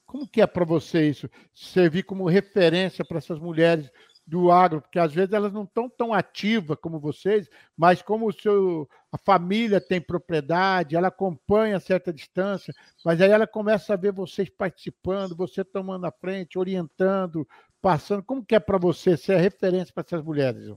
como 0.07 0.27
que 0.27 0.41
é 0.41 0.47
para 0.47 0.65
você 0.65 1.07
isso? 1.07 1.29
Servir 1.53 2.03
como 2.03 2.27
referência 2.27 3.05
para 3.05 3.19
essas 3.19 3.39
mulheres 3.39 3.91
do 4.29 4.51
agro, 4.51 4.81
porque 4.81 4.99
às 4.99 5.11
vezes 5.11 5.33
elas 5.33 5.51
não 5.51 5.63
estão 5.63 5.89
tão 5.89 6.13
ativas 6.13 6.77
como 6.79 6.99
vocês, 6.99 7.49
mas 7.75 8.01
como 8.01 8.27
o 8.27 8.33
seu, 8.33 8.87
a 9.11 9.17
família 9.17 9.81
tem 9.81 9.99
propriedade, 9.99 10.95
ela 10.95 11.07
acompanha 11.07 11.77
a 11.77 11.79
certa 11.79 12.13
distância, 12.13 12.73
mas 13.03 13.19
aí 13.19 13.31
ela 13.31 13.47
começa 13.47 13.93
a 13.93 13.97
ver 13.97 14.11
vocês 14.11 14.47
participando, 14.49 15.35
você 15.35 15.63
tomando 15.63 16.05
a 16.05 16.11
frente, 16.11 16.59
orientando, 16.59 17.47
passando. 17.81 18.21
Como 18.21 18.45
que 18.45 18.53
é 18.53 18.59
para 18.59 18.77
você 18.77 19.17
ser 19.17 19.37
referência 19.37 19.91
para 19.93 20.03
essas 20.05 20.23
mulheres? 20.23 20.71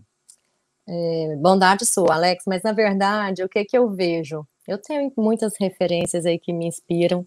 É, 0.88 1.37
bondade 1.37 1.85
sua, 1.85 2.14
Alex, 2.14 2.44
mas 2.47 2.62
na 2.62 2.73
verdade, 2.73 3.44
o 3.44 3.49
que, 3.49 3.64
que 3.64 3.76
eu 3.76 3.90
vejo? 3.90 4.47
Eu 4.66 4.78
tenho 4.78 5.12
muitas 5.16 5.54
referências 5.61 6.25
aí 6.25 6.38
que 6.38 6.52
me 6.52 6.66
inspiram. 6.66 7.25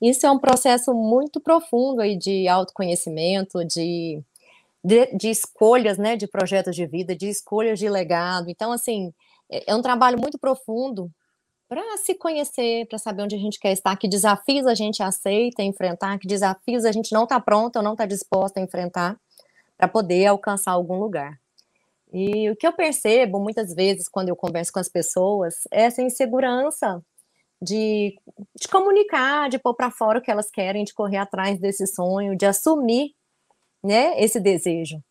Isso 0.00 0.26
é 0.26 0.30
um 0.30 0.38
processo 0.38 0.94
muito 0.94 1.38
profundo 1.40 2.00
aí 2.00 2.16
de 2.16 2.48
autoconhecimento, 2.48 3.64
de 3.64 4.22
de, 4.86 5.06
de, 5.16 5.28
escolhas, 5.28 5.98
né, 5.98 6.14
de 6.14 6.28
projetos 6.28 6.76
de 6.76 6.86
vida, 6.86 7.16
de 7.16 7.28
escolhas 7.28 7.76
de 7.76 7.88
legado. 7.88 8.48
Então, 8.48 8.70
assim, 8.70 9.12
é, 9.50 9.72
é 9.72 9.74
um 9.74 9.82
trabalho 9.82 10.16
muito 10.16 10.38
profundo 10.38 11.10
para 11.68 11.82
se 11.96 12.14
conhecer, 12.14 12.86
para 12.86 12.96
saber 12.96 13.22
onde 13.22 13.34
a 13.34 13.38
gente 13.38 13.58
quer 13.58 13.72
estar, 13.72 13.96
que 13.96 14.06
desafios 14.06 14.64
a 14.64 14.74
gente 14.76 15.02
aceita 15.02 15.60
enfrentar, 15.60 16.16
que 16.20 16.28
desafios 16.28 16.84
a 16.84 16.92
gente 16.92 17.12
não 17.12 17.24
está 17.24 17.40
pronta 17.40 17.80
ou 17.80 17.82
não 17.82 17.94
está 17.94 18.06
disposta 18.06 18.60
a 18.60 18.62
enfrentar 18.62 19.18
para 19.76 19.88
poder 19.88 20.26
alcançar 20.26 20.70
algum 20.70 21.00
lugar. 21.00 21.36
E 22.12 22.48
o 22.48 22.54
que 22.54 22.64
eu 22.64 22.72
percebo 22.72 23.40
muitas 23.40 23.74
vezes 23.74 24.08
quando 24.08 24.28
eu 24.28 24.36
converso 24.36 24.72
com 24.72 24.78
as 24.78 24.88
pessoas 24.88 25.56
é 25.72 25.82
essa 25.82 26.00
insegurança 26.00 27.02
de, 27.60 28.16
de 28.54 28.68
comunicar, 28.68 29.50
de 29.50 29.58
pôr 29.58 29.74
para 29.74 29.90
fora 29.90 30.20
o 30.20 30.22
que 30.22 30.30
elas 30.30 30.48
querem, 30.48 30.84
de 30.84 30.94
correr 30.94 31.16
atrás 31.16 31.58
desse 31.58 31.88
sonho, 31.88 32.36
de 32.36 32.46
assumir 32.46 33.16
né, 33.86 34.20
esse 34.20 34.40
desejo. 34.40 35.02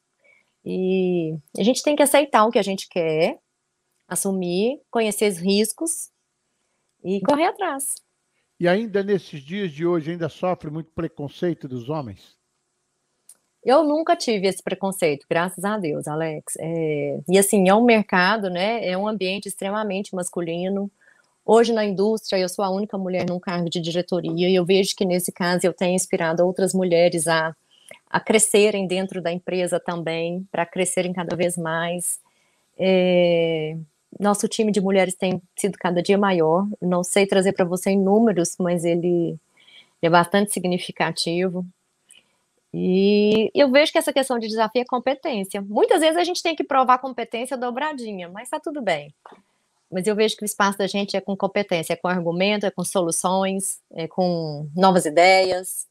E 0.63 1.38
a 1.58 1.63
gente 1.63 1.82
tem 1.84 1.96
que 1.96 2.03
aceitar 2.03 2.46
o 2.46 2.51
que 2.51 2.60
a 2.60 2.63
gente 2.63 2.88
quer, 2.89 3.39
assumir, 4.08 4.82
conhecer 4.89 5.32
os 5.32 5.38
riscos 5.38 6.10
e 7.03 7.22
correr 7.22 7.46
atrás. 7.46 7.86
E 8.59 8.68
ainda 8.68 9.03
nesses 9.03 9.42
dias 9.42 9.72
de 9.72 9.85
hoje 9.85 10.11
ainda 10.11 10.29
sofre 10.29 10.72
muito 10.72 10.90
preconceito 10.92 11.68
dos 11.68 11.90
homens? 11.90 12.35
Eu 13.64 13.83
nunca 13.83 14.16
tive 14.16 14.48
esse 14.48 14.61
preconceito, 14.61 15.25
graças 15.29 15.64
a 15.66 15.77
Deus, 15.77 16.07
Alex. 16.07 16.53
É, 16.59 17.20
e 17.27 17.38
assim, 17.38 17.68
é 17.68 17.74
um 17.74 17.83
mercado, 17.83 18.50
né? 18.50 18.88
É 18.88 18.96
um 18.98 19.07
ambiente 19.07 19.48
extremamente 19.48 20.16
masculino. 20.16 20.90
Hoje 21.44 21.74
na 21.74 21.85
indústria 21.85 22.40
eu 22.40 22.50
sou 22.50 22.64
a 22.66 22.70
única 22.70 22.98
mulher 22.98 23.27
num 23.27 23.40
cargo 23.40 23.70
de 23.70 23.79
diretoria 23.79 24.50
e 24.50 24.55
eu 24.55 24.66
vejo 24.66 24.96
que 24.96 25.05
nesse 25.05 25.31
caso 25.31 25.66
eu 25.66 25.74
tenho 25.74 25.96
inspirado 25.96 26.44
outras 26.44 26.74
mulheres 26.74 27.27
a 27.27 27.55
a 28.09 28.20
crescerem 28.20 28.87
dentro 28.87 29.22
da 29.22 29.31
empresa 29.31 29.79
também, 29.79 30.48
para 30.51 30.65
crescerem 30.65 31.13
cada 31.13 31.35
vez 31.35 31.57
mais. 31.57 32.20
É, 32.77 33.77
nosso 34.20 34.48
time 34.48 34.72
de 34.72 34.81
mulheres 34.81 35.15
tem 35.15 35.41
sido 35.55 35.77
cada 35.77 36.01
dia 36.01 36.18
maior. 36.18 36.68
Não 36.81 37.03
sei 37.03 37.25
trazer 37.25 37.53
para 37.53 37.65
você 37.65 37.91
em 37.91 38.00
números, 38.00 38.55
mas 38.59 38.85
ele 38.85 39.37
é 40.01 40.09
bastante 40.09 40.53
significativo. 40.53 41.65
E 42.74 43.50
eu 43.55 43.72
vejo 43.72 43.91
que 43.91 43.98
essa 43.98 44.11
questão 44.11 44.37
de 44.37 44.48
desafio 44.48 44.81
é 44.81 44.85
competência. 44.85 45.61
Muitas 45.61 46.01
vezes 46.01 46.18
a 46.18 46.24
gente 46.24 46.44
tem 46.44 46.55
que 46.55 46.63
provar 46.63 46.98
competência 46.98 47.57
dobradinha, 47.57 48.27
mas 48.27 48.44
está 48.44 48.59
tudo 48.59 48.81
bem. 48.81 49.13
Mas 49.89 50.07
eu 50.07 50.15
vejo 50.15 50.35
que 50.35 50.44
o 50.44 50.46
espaço 50.46 50.77
da 50.77 50.87
gente 50.87 51.15
é 51.15 51.22
com 51.22 51.37
competência, 51.37 51.94
é 51.94 51.96
com 51.96 52.07
argumento, 52.07 52.65
é 52.65 52.72
com 52.72 52.83
soluções, 52.83 53.79
é 53.94 54.07
com 54.07 54.68
novas 54.75 55.05
ideias. 55.05 55.87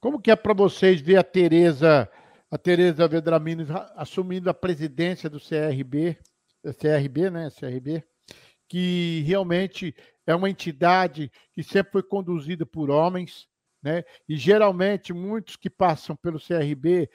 Como 0.00 0.20
que 0.20 0.30
é 0.30 0.36
para 0.36 0.54
vocês 0.54 1.00
ver 1.00 1.16
a 1.16 1.24
Tereza, 1.24 2.08
a 2.50 2.56
Tereza 2.56 3.08
Vedramino 3.08 3.66
assumindo 3.96 4.48
a 4.48 4.54
presidência 4.54 5.28
do 5.28 5.40
CRB, 5.40 6.16
CRB, 6.78 7.30
né, 7.30 7.50
CRB, 7.50 8.04
que 8.68 9.22
realmente 9.26 9.94
é 10.24 10.34
uma 10.34 10.48
entidade 10.48 11.32
que 11.52 11.64
sempre 11.64 11.92
foi 11.92 12.02
conduzida 12.02 12.64
por 12.64 12.90
homens, 12.90 13.48
né? 13.82 14.04
E 14.28 14.36
geralmente 14.36 15.12
muitos 15.12 15.56
que 15.56 15.70
passam 15.70 16.14
pelo 16.14 16.38
CRB 16.38 17.10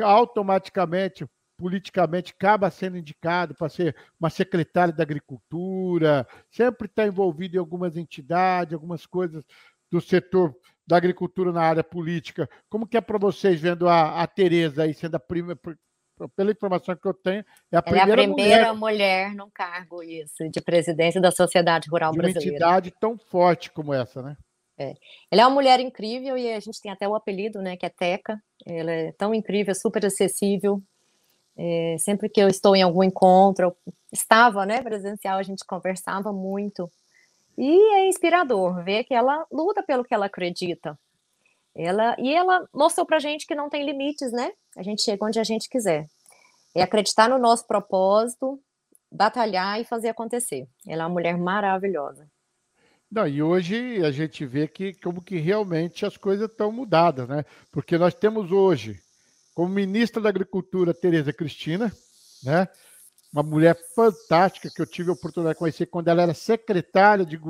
automaticamente 0.00 1.26
politicamente 1.58 2.32
acaba 2.32 2.70
sendo 2.70 2.96
indicado 2.96 3.54
para 3.54 3.68
ser 3.68 3.94
uma 4.18 4.30
secretária 4.30 4.92
da 4.92 5.02
agricultura, 5.02 6.26
sempre 6.50 6.86
está 6.86 7.06
envolvido 7.06 7.56
em 7.56 7.58
algumas 7.58 7.96
entidades, 7.96 8.74
algumas 8.74 9.06
coisas 9.06 9.44
do 9.90 10.00
setor 10.00 10.56
da 10.86 10.96
agricultura 10.96 11.52
na 11.52 11.62
área 11.62 11.84
política. 11.84 12.48
Como 12.68 12.86
que 12.86 12.96
é 12.96 13.00
para 13.00 13.18
vocês 13.18 13.60
vendo 13.60 13.88
a, 13.88 14.22
a 14.22 14.26
Tereza 14.26 14.82
aí 14.82 14.94
sendo 14.94 15.14
a 15.14 15.20
primeira, 15.20 15.58
pela 16.36 16.50
informação 16.50 16.96
que 16.96 17.06
eu 17.06 17.14
tenho, 17.14 17.44
é 17.70 17.76
a 17.76 17.82
primeira, 17.82 18.10
é 18.10 18.12
a 18.12 18.16
primeira 18.16 18.74
mulher, 18.74 18.74
mulher 18.74 19.34
no 19.34 19.50
cargo 19.50 20.02
isso, 20.02 20.48
de 20.48 20.60
presidência 20.60 21.20
da 21.20 21.30
Sociedade 21.30 21.88
Rural 21.88 22.12
de 22.12 22.18
Brasileira. 22.18 22.50
Uma 22.50 22.54
entidade 22.54 22.94
tão 23.00 23.18
forte 23.18 23.70
como 23.70 23.92
essa, 23.92 24.22
né? 24.22 24.36
É. 24.78 24.94
Ela 25.30 25.42
é 25.42 25.46
uma 25.46 25.54
mulher 25.54 25.80
incrível 25.80 26.36
e 26.36 26.52
a 26.52 26.60
gente 26.60 26.80
tem 26.80 26.90
até 26.90 27.06
o 27.06 27.14
apelido, 27.14 27.60
né, 27.60 27.76
que 27.76 27.86
é 27.86 27.90
Teca. 27.90 28.42
Ela 28.66 28.90
é 28.90 29.12
tão 29.12 29.34
incrível, 29.34 29.74
super 29.74 30.04
acessível. 30.04 30.82
É, 31.56 31.96
sempre 31.98 32.28
que 32.28 32.40
eu 32.40 32.48
estou 32.48 32.74
em 32.74 32.82
algum 32.82 33.02
encontro, 33.02 33.76
estava, 34.10 34.64
né, 34.64 34.80
presencial, 34.80 35.38
a 35.38 35.42
gente 35.42 35.64
conversava 35.66 36.32
muito. 36.32 36.90
E 37.56 37.94
é 37.94 38.08
inspirador 38.08 38.82
ver 38.82 39.04
que 39.04 39.14
ela 39.14 39.46
luta 39.50 39.82
pelo 39.82 40.04
que 40.04 40.14
ela 40.14 40.26
acredita. 40.26 40.98
Ela, 41.74 42.16
e 42.18 42.32
ela 42.34 42.66
mostrou 42.72 43.06
pra 43.06 43.18
gente 43.18 43.46
que 43.46 43.54
não 43.54 43.68
tem 43.68 43.84
limites, 43.84 44.30
né? 44.32 44.52
A 44.76 44.82
gente 44.82 45.02
chega 45.02 45.24
onde 45.24 45.38
a 45.38 45.44
gente 45.44 45.68
quiser. 45.68 46.06
É 46.74 46.82
acreditar 46.82 47.28
no 47.28 47.38
nosso 47.38 47.66
propósito, 47.66 48.60
batalhar 49.10 49.80
e 49.80 49.84
fazer 49.84 50.08
acontecer. 50.08 50.66
Ela 50.86 51.04
é 51.04 51.06
uma 51.06 51.12
mulher 51.12 51.36
maravilhosa. 51.36 52.26
Não, 53.10 53.28
e 53.28 53.42
hoje 53.42 54.02
a 54.02 54.10
gente 54.10 54.46
vê 54.46 54.66
que 54.66 54.94
como 54.94 55.22
que 55.22 55.36
realmente 55.36 56.06
as 56.06 56.16
coisas 56.16 56.50
estão 56.50 56.72
mudadas, 56.72 57.28
né? 57.28 57.44
Porque 57.70 57.98
nós 57.98 58.14
temos 58.14 58.50
hoje, 58.50 58.98
como 59.54 59.68
ministra 59.68 60.22
da 60.22 60.30
Agricultura, 60.30 60.94
Tereza 60.94 61.30
Cristina, 61.30 61.92
né? 62.42 62.66
Uma 63.32 63.42
mulher 63.42 63.76
fantástica 63.94 64.70
que 64.70 64.82
eu 64.82 64.86
tive 64.86 65.10
a 65.10 65.14
oportunidade 65.14 65.54
de 65.54 65.58
conhecer 65.58 65.86
quando 65.86 66.08
ela 66.08 66.22
era 66.22 66.34
secretária 66.34 67.24
de, 67.24 67.40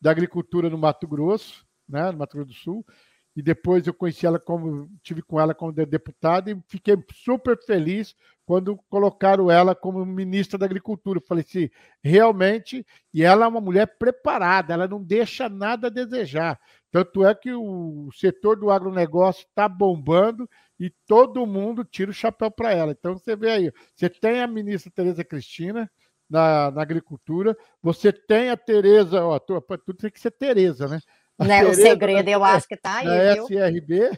da 0.00 0.10
Agricultura 0.10 0.70
no 0.70 0.78
Mato 0.78 1.06
Grosso, 1.06 1.66
né, 1.88 2.10
no 2.12 2.18
Mato 2.18 2.36
Grosso 2.36 2.52
do 2.52 2.54
Sul, 2.54 2.86
e 3.34 3.42
depois 3.42 3.86
eu 3.86 3.92
conheci 3.92 4.24
ela 4.24 4.38
como 4.38 4.88
tive 5.02 5.20
com 5.20 5.38
ela 5.38 5.54
como 5.54 5.70
deputada 5.72 6.50
e 6.50 6.58
fiquei 6.68 6.96
super 7.12 7.58
feliz 7.66 8.14
quando 8.46 8.78
colocaram 8.88 9.50
ela 9.50 9.74
como 9.74 10.06
ministra 10.06 10.56
da 10.56 10.64
Agricultura. 10.64 11.20
falei 11.20 11.44
assim, 11.46 11.68
realmente, 12.02 12.86
e 13.12 13.22
ela 13.22 13.44
é 13.44 13.48
uma 13.48 13.60
mulher 13.60 13.98
preparada, 13.98 14.72
ela 14.72 14.88
não 14.88 15.02
deixa 15.02 15.48
nada 15.48 15.88
a 15.88 15.90
desejar. 15.90 16.58
Tanto 16.90 17.26
é 17.26 17.34
que 17.34 17.52
o 17.52 18.08
setor 18.14 18.56
do 18.56 18.70
agronegócio 18.70 19.44
está 19.46 19.68
bombando 19.68 20.48
e 20.78 20.90
todo 21.06 21.46
mundo 21.46 21.84
tira 21.84 22.10
o 22.10 22.14
chapéu 22.14 22.50
para 22.50 22.72
ela. 22.72 22.92
Então 22.92 23.14
você 23.14 23.34
vê 23.34 23.50
aí, 23.50 23.72
você 23.94 24.08
tem 24.08 24.42
a 24.42 24.46
ministra 24.46 24.92
Tereza 24.94 25.24
Cristina 25.24 25.90
na, 26.28 26.70
na 26.70 26.82
agricultura, 26.82 27.56
você 27.82 28.12
tem 28.12 28.50
a 28.50 28.56
Tereza, 28.56 29.24
ó, 29.24 29.38
tudo 29.38 29.94
tem 29.94 30.10
que 30.10 30.20
ser 30.20 30.30
Tereza, 30.32 30.86
né? 30.86 31.00
A 31.38 31.44
né, 31.44 31.60
Tereza, 31.60 31.80
o 31.80 31.84
segredo 31.84 32.28
eu 32.28 32.44
acho 32.44 32.68
que 32.68 32.74
está 32.74 32.98
aí, 32.98 33.06
na 33.06 33.34
viu? 33.34 33.44
SRB. 33.44 34.10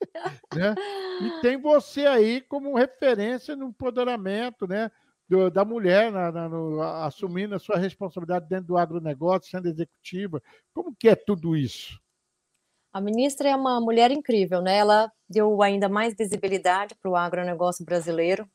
né? 0.54 0.74
E 1.22 1.40
tem 1.40 1.60
você 1.60 2.06
aí 2.06 2.40
como 2.42 2.76
referência 2.76 3.56
no 3.56 3.68
empoderamento, 3.68 4.66
né? 4.66 4.90
Do, 5.28 5.50
da 5.50 5.64
mulher 5.64 6.12
na, 6.12 6.30
na, 6.30 6.48
no, 6.48 6.80
assumindo 6.80 7.56
a 7.56 7.58
sua 7.58 7.76
responsabilidade 7.76 8.48
dentro 8.48 8.68
do 8.68 8.78
agronegócio, 8.78 9.50
sendo 9.50 9.68
executiva. 9.68 10.40
Como 10.72 10.94
que 10.94 11.08
é 11.08 11.16
tudo 11.16 11.56
isso? 11.56 12.00
A 12.96 13.00
ministra 13.02 13.50
é 13.50 13.54
uma 13.54 13.78
mulher 13.78 14.10
incrível, 14.10 14.62
né? 14.62 14.78
Ela 14.78 15.12
deu 15.28 15.60
ainda 15.60 15.86
mais 15.86 16.14
visibilidade 16.16 16.94
para 16.94 17.10
o 17.10 17.14
agronegócio 17.14 17.84
brasileiro, 17.84 18.48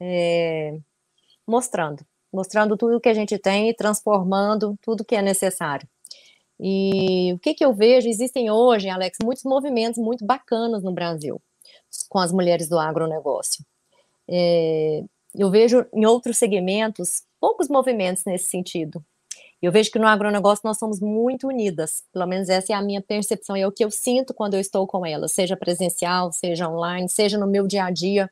é, 0.00 0.78
mostrando, 1.44 2.06
mostrando 2.32 2.76
tudo 2.76 3.00
que 3.00 3.08
a 3.08 3.14
gente 3.14 3.36
tem 3.40 3.68
e 3.68 3.74
transformando 3.74 4.78
tudo 4.82 5.04
que 5.04 5.16
é 5.16 5.20
necessário. 5.20 5.88
E 6.60 7.32
o 7.32 7.40
que, 7.40 7.54
que 7.54 7.64
eu 7.64 7.74
vejo? 7.74 8.08
Existem 8.08 8.52
hoje, 8.52 8.88
Alex, 8.88 9.18
muitos 9.20 9.42
movimentos 9.42 10.00
muito 10.00 10.24
bacanas 10.24 10.84
no 10.84 10.92
Brasil 10.92 11.42
com 12.08 12.20
as 12.20 12.30
mulheres 12.30 12.68
do 12.68 12.78
agronegócio. 12.78 13.64
É, 14.30 15.02
eu 15.34 15.50
vejo 15.50 15.84
em 15.92 16.06
outros 16.06 16.38
segmentos 16.38 17.24
poucos 17.40 17.66
movimentos 17.66 18.22
nesse 18.24 18.44
sentido. 18.46 19.04
Eu 19.62 19.70
vejo 19.70 19.92
que 19.92 19.98
no 19.98 20.08
agronegócio 20.08 20.62
nós 20.64 20.76
somos 20.76 20.98
muito 20.98 21.46
unidas, 21.46 22.02
pelo 22.12 22.26
menos 22.26 22.48
essa 22.48 22.72
é 22.72 22.76
a 22.76 22.82
minha 22.82 23.00
percepção, 23.00 23.54
é 23.54 23.64
o 23.64 23.70
que 23.70 23.84
eu 23.84 23.92
sinto 23.92 24.34
quando 24.34 24.54
eu 24.54 24.60
estou 24.60 24.84
com 24.88 25.06
elas, 25.06 25.30
seja 25.32 25.56
presencial, 25.56 26.32
seja 26.32 26.68
online, 26.68 27.08
seja 27.08 27.38
no 27.38 27.46
meu 27.46 27.64
dia 27.64 27.84
a 27.84 27.90
dia. 27.90 28.28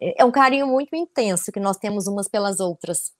É, 0.00 0.22
é 0.22 0.24
um 0.24 0.30
carinho 0.30 0.68
muito 0.68 0.94
intenso 0.94 1.50
que 1.50 1.58
nós 1.58 1.76
temos 1.76 2.06
umas 2.06 2.28
pelas 2.28 2.60
outras. 2.60 3.12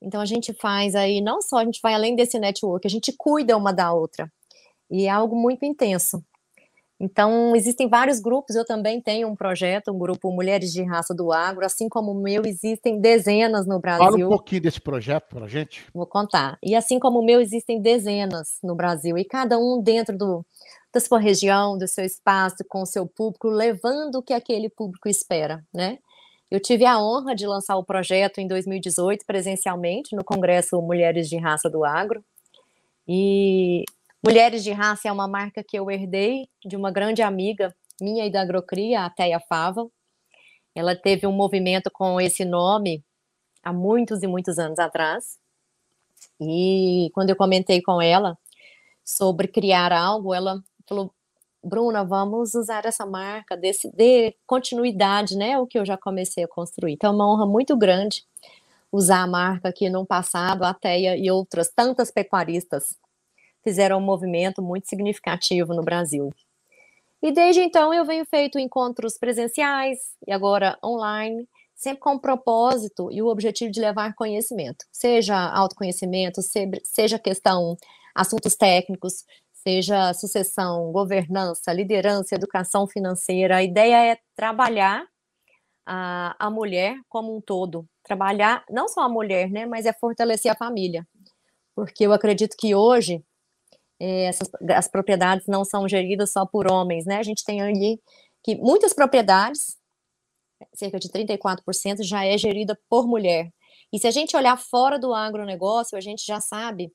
Então 0.00 0.20
a 0.20 0.26
gente 0.26 0.52
faz 0.52 0.94
aí, 0.94 1.22
não 1.22 1.40
só 1.40 1.56
a 1.56 1.64
gente 1.64 1.80
vai 1.82 1.94
além 1.94 2.14
desse 2.14 2.38
network, 2.38 2.86
a 2.86 2.90
gente 2.90 3.12
cuida 3.16 3.56
uma 3.56 3.72
da 3.72 3.90
outra. 3.92 4.30
E 4.90 5.06
é 5.06 5.10
algo 5.10 5.34
muito 5.34 5.64
intenso. 5.64 6.22
Então, 7.00 7.54
existem 7.54 7.88
vários 7.88 8.18
grupos, 8.18 8.56
eu 8.56 8.64
também 8.64 9.00
tenho 9.00 9.28
um 9.28 9.36
projeto, 9.36 9.92
um 9.92 9.98
grupo 9.98 10.32
Mulheres 10.32 10.72
de 10.72 10.82
Raça 10.82 11.14
do 11.14 11.32
Agro, 11.32 11.64
assim 11.64 11.88
como 11.88 12.10
o 12.10 12.20
meu, 12.20 12.42
existem 12.44 13.00
dezenas 13.00 13.66
no 13.68 13.78
Brasil. 13.78 14.04
Fala 14.04 14.26
um 14.26 14.28
pouquinho 14.28 14.62
desse 14.62 14.80
projeto 14.80 15.28
para 15.28 15.44
a 15.44 15.48
gente. 15.48 15.86
Vou 15.94 16.06
contar. 16.06 16.58
E 16.60 16.74
assim 16.74 16.98
como 16.98 17.20
o 17.20 17.24
meu, 17.24 17.40
existem 17.40 17.80
dezenas 17.80 18.58
no 18.64 18.74
Brasil, 18.74 19.16
e 19.16 19.24
cada 19.24 19.56
um 19.58 19.80
dentro 19.80 20.18
do, 20.18 20.44
da 20.92 20.98
sua 20.98 21.20
região, 21.20 21.78
do 21.78 21.86
seu 21.86 22.04
espaço, 22.04 22.64
com 22.68 22.82
o 22.82 22.86
seu 22.86 23.06
público, 23.06 23.48
levando 23.48 24.16
o 24.16 24.22
que 24.22 24.32
aquele 24.32 24.68
público 24.68 25.08
espera, 25.08 25.64
né? 25.72 25.98
Eu 26.50 26.58
tive 26.58 26.84
a 26.84 26.98
honra 26.98 27.34
de 27.34 27.46
lançar 27.46 27.76
o 27.76 27.84
projeto 27.84 28.38
em 28.38 28.48
2018 28.48 29.24
presencialmente 29.26 30.16
no 30.16 30.24
Congresso 30.24 30.80
Mulheres 30.80 31.28
de 31.28 31.36
Raça 31.36 31.68
do 31.68 31.84
Agro. 31.84 32.24
E 33.06 33.84
Mulheres 34.28 34.62
de 34.62 34.72
Raça 34.72 35.08
é 35.08 35.12
uma 35.12 35.26
marca 35.26 35.64
que 35.64 35.78
eu 35.78 35.90
herdei 35.90 36.50
de 36.62 36.76
uma 36.76 36.90
grande 36.90 37.22
amiga 37.22 37.74
minha 37.98 38.26
e 38.26 38.30
da 38.30 38.42
Agrocria, 38.42 39.06
a 39.06 39.08
Teia 39.08 39.40
Fava. 39.40 39.88
Ela 40.74 40.94
teve 40.94 41.26
um 41.26 41.32
movimento 41.32 41.90
com 41.90 42.20
esse 42.20 42.44
nome 42.44 43.02
há 43.62 43.72
muitos 43.72 44.22
e 44.22 44.26
muitos 44.26 44.58
anos 44.58 44.78
atrás. 44.78 45.38
E 46.38 47.10
quando 47.14 47.30
eu 47.30 47.36
comentei 47.36 47.80
com 47.80 48.02
ela 48.02 48.36
sobre 49.02 49.48
criar 49.48 49.94
algo, 49.94 50.34
ela 50.34 50.62
falou: 50.86 51.10
Bruna, 51.64 52.04
vamos 52.04 52.54
usar 52.54 52.84
essa 52.84 53.06
marca, 53.06 53.56
desse, 53.56 53.90
de 53.96 54.36
continuidade, 54.46 55.38
né? 55.38 55.58
O 55.58 55.66
que 55.66 55.78
eu 55.78 55.86
já 55.86 55.96
comecei 55.96 56.44
a 56.44 56.48
construir. 56.48 56.92
Então, 56.92 57.12
é 57.12 57.14
uma 57.14 57.32
honra 57.32 57.46
muito 57.46 57.74
grande 57.78 58.26
usar 58.92 59.22
a 59.22 59.26
marca 59.26 59.70
aqui 59.70 59.88
no 59.88 60.04
passado, 60.04 60.64
a 60.64 60.74
Teia 60.74 61.16
e 61.16 61.30
outras 61.30 61.70
tantas 61.70 62.10
pecuaristas 62.10 62.94
fizeram 63.68 63.98
um 63.98 64.00
movimento 64.00 64.62
muito 64.62 64.88
significativo 64.88 65.74
no 65.74 65.82
Brasil. 65.82 66.32
E 67.22 67.30
desde 67.30 67.60
então 67.60 67.92
eu 67.92 68.04
venho 68.04 68.24
feito 68.24 68.58
encontros 68.58 69.18
presenciais 69.18 69.98
e 70.26 70.32
agora 70.32 70.78
online, 70.82 71.46
sempre 71.74 72.00
com 72.00 72.14
o 72.14 72.20
propósito 72.20 73.10
e 73.12 73.20
o 73.20 73.26
objetivo 73.26 73.70
de 73.70 73.80
levar 73.80 74.14
conhecimento, 74.14 74.86
seja 74.90 75.36
autoconhecimento, 75.36 76.40
seja 76.82 77.18
questão 77.18 77.76
assuntos 78.14 78.56
técnicos, 78.56 79.24
seja 79.52 80.14
sucessão, 80.14 80.90
governança, 80.90 81.70
liderança, 81.70 82.34
educação 82.34 82.86
financeira. 82.86 83.56
A 83.56 83.62
ideia 83.62 84.12
é 84.12 84.18
trabalhar 84.34 85.06
a, 85.84 86.34
a 86.38 86.50
mulher 86.50 86.96
como 87.06 87.36
um 87.36 87.40
todo, 87.40 87.86
trabalhar 88.02 88.64
não 88.70 88.88
só 88.88 89.02
a 89.02 89.08
mulher, 89.08 89.50
né, 89.50 89.66
mas 89.66 89.84
é 89.84 89.92
fortalecer 89.92 90.50
a 90.50 90.56
família, 90.56 91.06
porque 91.74 92.06
eu 92.06 92.12
acredito 92.14 92.56
que 92.56 92.74
hoje 92.74 93.22
essas, 94.00 94.48
as 94.74 94.88
propriedades 94.88 95.46
não 95.46 95.64
são 95.64 95.88
geridas 95.88 96.32
só 96.32 96.46
por 96.46 96.70
homens, 96.70 97.04
né? 97.04 97.18
A 97.18 97.22
gente 97.22 97.44
tem 97.44 97.60
ali 97.60 98.00
que 98.42 98.56
muitas 98.56 98.92
propriedades, 98.92 99.76
cerca 100.74 100.98
de 100.98 101.08
34%, 101.08 102.02
já 102.02 102.24
é 102.24 102.38
gerida 102.38 102.78
por 102.88 103.06
mulher. 103.06 103.50
E 103.92 103.98
se 103.98 104.06
a 104.06 104.10
gente 104.10 104.36
olhar 104.36 104.56
fora 104.56 104.98
do 104.98 105.12
agronegócio, 105.14 105.96
a 105.96 106.00
gente 106.00 106.24
já 106.24 106.40
sabe 106.40 106.92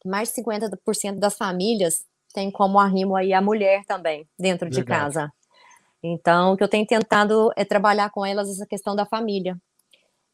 que 0.00 0.08
mais 0.08 0.32
de 0.32 0.42
50% 0.42 1.18
das 1.18 1.36
famílias 1.36 2.04
tem 2.32 2.50
como 2.50 2.78
arrimo 2.78 3.16
aí 3.16 3.32
a 3.32 3.40
mulher 3.40 3.84
também, 3.86 4.28
dentro 4.38 4.68
de 4.68 4.84
casa. 4.84 5.32
Então, 6.02 6.52
o 6.52 6.56
que 6.56 6.62
eu 6.62 6.68
tenho 6.68 6.86
tentado 6.86 7.50
é 7.56 7.64
trabalhar 7.64 8.10
com 8.10 8.26
elas 8.26 8.50
essa 8.50 8.66
questão 8.66 8.94
da 8.94 9.06
família. 9.06 9.56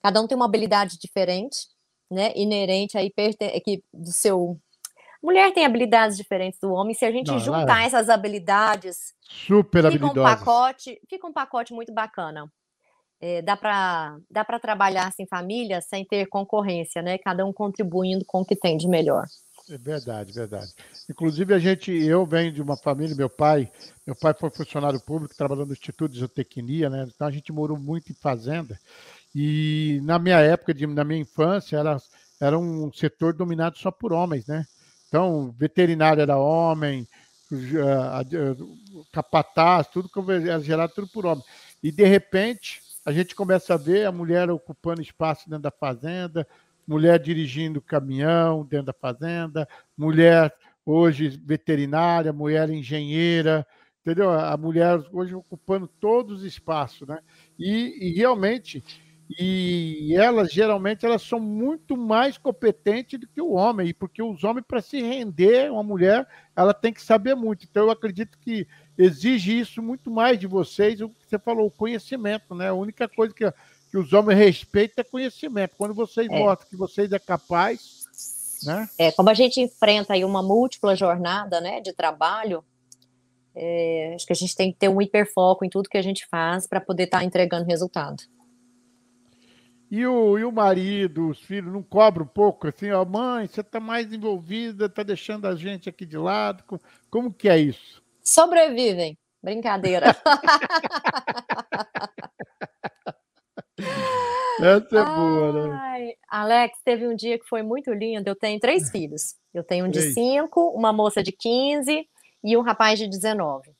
Cada 0.03 0.21
um 0.21 0.27
tem 0.27 0.35
uma 0.35 0.47
habilidade 0.47 0.99
diferente, 0.99 1.69
né, 2.11 2.33
inerente 2.35 2.99
aí 2.99 3.13
que 3.63 3.85
do 3.93 4.11
seu 4.11 4.59
mulher 5.23 5.53
tem 5.53 5.65
habilidades 5.65 6.17
diferentes 6.17 6.59
do 6.61 6.73
homem. 6.73 6.95
Se 6.95 7.05
a 7.05 7.13
gente 7.13 7.31
Não, 7.31 7.39
juntar 7.39 7.83
é... 7.83 7.87
essas 7.87 8.09
habilidades, 8.09 9.15
super 9.21 9.91
fica 9.91 10.07
um 10.07 10.15
pacote, 10.15 11.01
fica 11.09 11.27
um 11.27 11.33
pacote 11.33 11.73
muito 11.73 11.93
bacana. 11.93 12.51
É, 13.23 13.43
dá 13.43 13.55
para 13.55 14.17
dá 14.31 14.43
para 14.43 14.59
trabalhar 14.59 15.07
assim 15.07 15.27
família 15.27 15.83
sem 15.83 16.07
ter 16.07 16.27
concorrência, 16.27 17.03
né? 17.03 17.19
Cada 17.19 17.45
um 17.45 17.53
contribuindo 17.53 18.25
com 18.25 18.41
o 18.41 18.45
que 18.45 18.57
tem 18.57 18.79
de 18.79 18.89
melhor. 18.89 19.27
É 19.69 19.79
verdade, 19.79 20.33
verdade. 20.33 20.73
Inclusive, 21.09 21.55
a 21.55 21.59
gente, 21.59 21.93
eu 21.93 22.25
venho 22.27 22.51
de 22.51 22.61
uma 22.61 22.77
família, 22.77 23.15
meu 23.15 23.29
pai, 23.29 23.71
meu 24.07 24.17
pai 24.17 24.35
foi 24.35 24.51
funcionário 24.51 25.01
público, 25.01 25.37
trabalhando 25.37 25.69
no 25.69 25.73
Instituto 25.75 26.11
de 26.11 26.19
Zootecnia, 26.19 26.91
né? 26.91 27.07
Então 27.15 27.27
a 27.27 27.31
gente 27.31 27.53
morou 27.53 27.79
muito 27.79 28.11
em 28.11 28.15
fazenda. 28.15 28.79
E 29.35 30.01
na 30.03 30.19
minha 30.19 30.41
época, 30.41 30.75
de, 30.75 30.87
na 30.87 31.05
minha 31.05 31.21
infância, 31.21 31.77
era, 31.77 31.97
era 32.41 32.59
um 32.59 32.93
setor 32.93 33.33
dominado 33.33 33.79
só 33.79 33.91
por 33.91 34.13
homens, 34.13 34.47
né? 34.47 34.65
Então, 35.11 35.53
veterinário 35.59 36.23
era 36.23 36.39
homem, 36.39 37.07
capataz, 39.11 39.89
tudo 39.89 40.09
era 40.31 40.61
gerado 40.61 40.93
tudo 40.95 41.09
por 41.09 41.27
homem. 41.27 41.43
E 41.83 41.91
de 41.91 42.05
repente, 42.05 42.81
a 43.05 43.11
gente 43.11 43.35
começa 43.35 43.75
a 43.75 43.77
ver 43.77 44.07
a 44.07 44.13
mulher 44.13 44.49
ocupando 44.49 45.03
espaço 45.03 45.51
dentro 45.51 45.65
da 45.65 45.71
fazenda, 45.73 46.47
mulher 46.87 47.19
dirigindo 47.19 47.83
caminhão 47.83 48.65
dentro 48.65 48.87
da 48.87 48.93
fazenda, 48.93 49.69
mulher 49.99 50.55
hoje 50.87 51.29
veterinária, 51.45 52.33
mulher 52.33 52.71
engenheira, 52.71 53.67
entendeu? 54.01 54.31
A 54.31 54.57
mulher 54.57 55.03
hoje 55.13 55.35
ocupando 55.35 55.89
todos 55.89 56.39
os 56.39 56.45
espaços, 56.45 57.09
né? 57.09 57.19
E, 57.59 58.11
e 58.11 58.15
realmente, 58.17 58.85
e 59.39 60.15
elas 60.17 60.53
geralmente 60.53 61.07
elas 61.07 61.23
são 61.23 61.39
muito 61.39 61.97
mais 61.97 62.37
competentes 62.37 63.19
do 63.19 63.29
que 63.29 63.41
o 63.41 63.53
homem, 63.53 63.95
porque 63.95 64.23
os 64.23 64.43
homens 64.43 64.65
para 64.67 64.83
se 64.83 65.01
render 65.01 65.71
uma 65.71 65.83
mulher, 65.83 66.27
ela 66.57 66.75
tem 66.75 66.93
que 66.93 67.03
saber 67.03 67.35
muito. 67.35 67.65
Então 67.69 67.85
eu 67.85 67.91
acredito 67.91 68.39
que 68.39 68.67
exige 68.99 69.59
isso 69.59 69.81
muito 69.83 70.11
mais 70.11 70.39
de 70.39 70.47
vocês, 70.47 71.01
o 71.01 71.09
que 71.09 71.27
você 71.29 71.39
falou, 71.39 71.67
o 71.67 71.71
conhecimento, 71.71 72.55
né? 72.55 72.69
A 72.69 72.75
única 72.75 73.09
coisa 73.09 73.33
que 73.33 73.45
que 73.91 73.99
os 73.99 74.13
homens 74.13 74.39
respeitam 74.39 75.03
é 75.03 75.05
conhecimento. 75.05 75.75
Quando 75.77 75.93
vocês 75.93 76.29
é. 76.31 76.39
mostram 76.39 76.69
que 76.69 76.77
vocês 76.77 77.11
é 77.13 77.19
capaz, 77.19 78.05
né? 78.65 78.89
É, 78.99 79.11
como 79.11 79.29
a 79.29 79.35
gente 79.35 79.61
enfrenta 79.61 80.15
aí 80.15 80.25
uma 80.25 80.43
múltipla 80.43 80.95
jornada, 80.95 81.61
né, 81.61 81.81
de 81.81 81.93
trabalho, 81.93 82.65
é, 83.55 84.13
acho 84.15 84.27
que 84.27 84.33
a 84.33 84.37
gente 84.37 84.55
tem 84.55 84.73
que 84.73 84.79
ter 84.79 84.89
um 84.89 85.03
hiperfoco 85.03 85.65
em 85.65 85.69
tudo 85.69 85.89
que 85.89 85.99
a 85.99 86.03
gente 86.03 86.27
faz 86.29 86.67
para 86.67 86.81
poder 86.81 87.05
estar 87.05 87.19
tá 87.19 87.25
entregando 87.25 87.67
resultado. 87.67 88.23
E 89.91 90.07
o, 90.07 90.39
e 90.39 90.45
o 90.45 90.53
marido, 90.53 91.29
os 91.29 91.41
filhos, 91.41 91.73
não 91.73 91.83
cobram 91.83 92.25
um 92.25 92.29
pouco 92.29 92.69
assim, 92.69 92.93
ó, 92.93 93.05
mãe, 93.05 93.49
você 93.49 93.61
está 93.61 93.81
mais 93.81 94.13
envolvida, 94.13 94.87
está 94.87 95.03
deixando 95.03 95.49
a 95.49 95.57
gente 95.57 95.89
aqui 95.89 96.07
de 96.07 96.17
lado. 96.17 96.63
Como, 96.65 96.81
como 97.11 97.33
que 97.33 97.49
é 97.49 97.59
isso? 97.59 98.01
Sobrevivem. 98.23 99.19
Brincadeira. 99.43 100.15
Essa 104.61 104.99
é 104.99 105.05
boa, 105.05 105.69
né? 105.69 106.13
Alex, 106.29 106.79
teve 106.85 107.09
um 107.09 107.17
dia 107.17 107.39
que 107.39 107.49
foi 107.49 107.63
muito 107.63 107.93
lindo. 107.93 108.29
Eu 108.29 108.37
tenho 108.37 108.61
três 108.61 108.91
filhos. 108.93 109.35
Eu 109.53 109.65
tenho 109.65 109.87
um 109.87 109.91
de 109.91 110.13
cinco, 110.13 110.69
uma 110.69 110.93
moça 110.93 111.23
de 111.23 111.33
15 111.33 112.07
e 112.45 112.57
um 112.57 112.61
rapaz 112.61 112.99
de 112.99 113.09
19. 113.09 113.73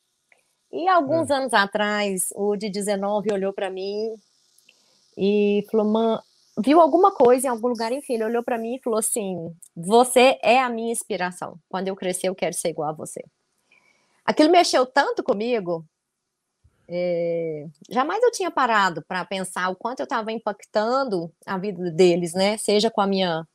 E 0.73 0.89
alguns 0.89 1.31
é. 1.31 1.35
anos 1.35 1.53
atrás, 1.53 2.31
o 2.35 2.57
de 2.57 2.71
19 2.71 3.33
olhou 3.33 3.53
para 3.53 3.71
mim 3.71 4.15
e 5.17 5.65
falou: 5.71 5.87
"Mãe, 5.87 6.19
viu 6.59 6.81
alguma 6.81 7.13
coisa 7.13 7.47
em 7.47 7.51
algum 7.51 7.69
lugar, 7.69 7.93
enfim, 7.93 8.15
ele 8.15 8.25
olhou 8.25 8.43
para 8.43 8.59
mim 8.59 8.77
e 8.77 8.83
falou 8.83 8.99
assim: 8.99 9.55
"Você 9.77 10.39
é 10.43 10.61
a 10.61 10.69
minha 10.71 10.93
inspiração. 10.93 11.57
Quando 11.69 11.89
eu 11.89 11.97
crescer, 11.97 12.29
eu 12.29 12.35
quero 12.35 12.55
ser 12.55 12.71
igual 12.71 12.91
a 12.91 12.93
você". 12.93 13.23
Aquilo 14.25 14.51
mexeu 14.51 14.87
tanto 14.87 15.23
comigo 15.23 15.85
É, 16.89 17.67
jamais 17.89 18.23
eu 18.23 18.33
tinha 18.33 18.51
parado 18.51 19.03
para 19.07 19.25
pensar 19.25 19.69
o 19.71 19.77
quanto 19.77 20.01
eu 20.01 20.05
estava 20.05 20.33
impactando 20.33 21.33
a 21.47 21.57
vida 21.57 21.91
deles, 21.93 22.35
né? 22.35 22.57
Seja 22.59 22.91
com 22.91 23.01
a 23.01 23.07
minha 23.07 23.47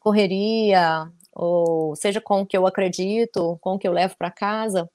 correria, 0.00 1.10
ou 1.32 1.96
seja 1.96 2.20
com 2.20 2.42
o 2.42 2.46
que 2.46 2.56
eu 2.56 2.66
acredito, 2.66 3.58
com 3.62 3.74
o 3.74 3.78
que 3.78 3.88
eu 3.88 3.92
levo 3.92 4.16
para 4.18 4.30
casa. 4.30 4.88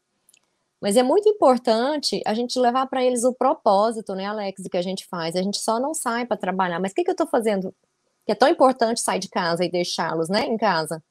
Mas 0.81 0.95
é 0.95 1.03
muito 1.03 1.27
importante 1.27 2.21
a 2.25 2.33
gente 2.33 2.59
levar 2.59 2.85
para 2.87 3.03
eles 3.03 3.23
o 3.23 3.33
propósito, 3.33 4.13
né, 4.13 4.25
Alex, 4.25 4.61
do 4.63 4.69
que 4.69 4.77
a 4.77 4.81
gente 4.81 5.07
faz. 5.07 5.35
A 5.35 5.41
gente 5.41 5.57
só 5.57 5.79
não 5.79 5.93
sai 5.93 6.25
para 6.25 6.37
trabalhar. 6.37 6.79
Mas 6.79 6.91
o 6.91 6.95
que, 6.95 7.03
que 7.03 7.09
eu 7.09 7.13
estou 7.13 7.27
fazendo? 7.27 7.73
Que 8.25 8.33
é 8.33 8.35
tão 8.35 8.47
importante 8.47 9.01
sair 9.01 9.19
de 9.19 9.29
casa 9.29 9.65
e 9.65 9.71
deixá-los, 9.71 10.29
né, 10.29 10.45
em 10.45 10.57
casa. 10.57 11.03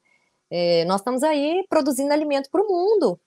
É, 0.50 0.84
nós 0.84 1.00
estamos 1.00 1.22
aí 1.24 1.64
produzindo 1.68 2.12
alimento 2.12 2.48
para 2.50 2.62
o 2.62 2.68
mundo. 2.68 3.20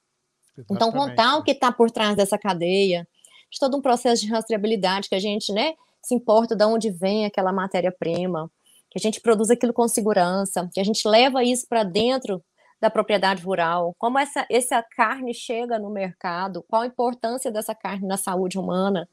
Exatamente. 0.58 0.72
Então, 0.72 0.92
contar 0.92 1.38
o 1.38 1.44
que 1.44 1.52
está 1.52 1.72
por 1.72 1.92
trás 1.92 2.16
dessa 2.16 2.38
cadeia, 2.38 3.08
de 3.52 3.60
todo 3.60 3.78
um 3.78 3.82
processo 3.82 4.22
de 4.22 4.32
rastreabilidade 4.32 5.10
que 5.10 5.16
a 5.16 5.20
gente, 5.20 5.52
né, 5.52 5.74
se 6.02 6.16
importa 6.16 6.56
de 6.56 6.64
onde 6.64 6.90
vem 6.90 7.26
aquela 7.26 7.52
matéria-prima, 7.52 8.50
que 8.90 8.98
a 8.98 9.02
gente 9.02 9.20
produz 9.20 9.50
aquilo 9.50 9.74
com 9.74 9.88
segurança, 9.88 10.70
que 10.74 10.80
a 10.80 10.84
gente 10.84 11.08
leva 11.08 11.44
isso 11.44 11.68
para 11.68 11.84
dentro 11.84 12.44
da 12.80 12.90
propriedade 12.90 13.44
rural, 13.44 13.94
como 13.98 14.18
essa, 14.18 14.46
essa 14.50 14.82
carne 14.82 15.34
chega 15.34 15.78
no 15.78 15.90
mercado, 15.90 16.64
qual 16.70 16.84
a 16.84 16.88
importância 16.88 17.52
dessa 17.52 17.76
carne 17.76 18.08
na 18.08 18.18
saúde 18.18 18.58
humana. 18.58 19.08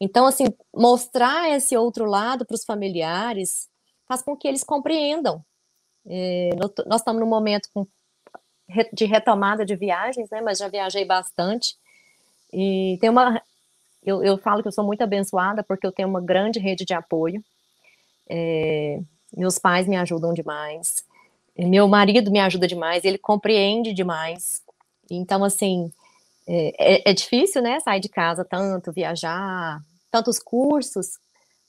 Então, 0.00 0.26
assim, 0.26 0.46
mostrar 0.74 1.50
esse 1.50 1.76
outro 1.76 2.04
lado 2.04 2.44
para 2.44 2.54
os 2.54 2.64
familiares 2.64 3.68
faz 4.06 4.22
com 4.22 4.36
que 4.36 4.46
eles 4.46 4.62
compreendam. 4.62 5.44
É, 6.06 6.50
nós 6.86 7.00
estamos 7.00 7.20
num 7.20 7.26
momento 7.26 7.68
com, 7.72 7.86
de 8.92 9.04
retomada 9.04 9.64
de 9.64 9.74
viagens, 9.74 10.28
né, 10.30 10.40
mas 10.40 10.58
já 10.58 10.68
viajei 10.68 11.04
bastante, 11.04 11.76
e 12.52 12.96
tem 13.00 13.10
uma. 13.10 13.40
Eu, 14.04 14.22
eu 14.22 14.38
falo 14.38 14.62
que 14.62 14.68
eu 14.68 14.72
sou 14.72 14.84
muito 14.84 15.02
abençoada 15.02 15.62
porque 15.62 15.86
eu 15.86 15.92
tenho 15.92 16.08
uma 16.08 16.20
grande 16.20 16.58
rede 16.58 16.84
de 16.84 16.94
apoio. 16.94 17.42
É, 18.28 19.00
meus 19.36 19.58
pais 19.58 19.86
me 19.86 19.96
ajudam 19.96 20.32
demais. 20.32 21.04
Meu 21.58 21.88
marido 21.88 22.30
me 22.30 22.38
ajuda 22.38 22.66
demais, 22.66 23.04
ele 23.04 23.18
compreende 23.18 23.92
demais. 23.92 24.62
Então, 25.10 25.42
assim, 25.42 25.90
é, 26.46 26.72
é, 26.78 27.10
é, 27.10 27.12
difícil, 27.12 27.60
né, 27.60 27.80
sair 27.80 28.00
de 28.00 28.08
casa 28.08 28.44
tanto, 28.44 28.92
viajar, 28.92 29.80
tantos 30.10 30.38
cursos, 30.38 31.18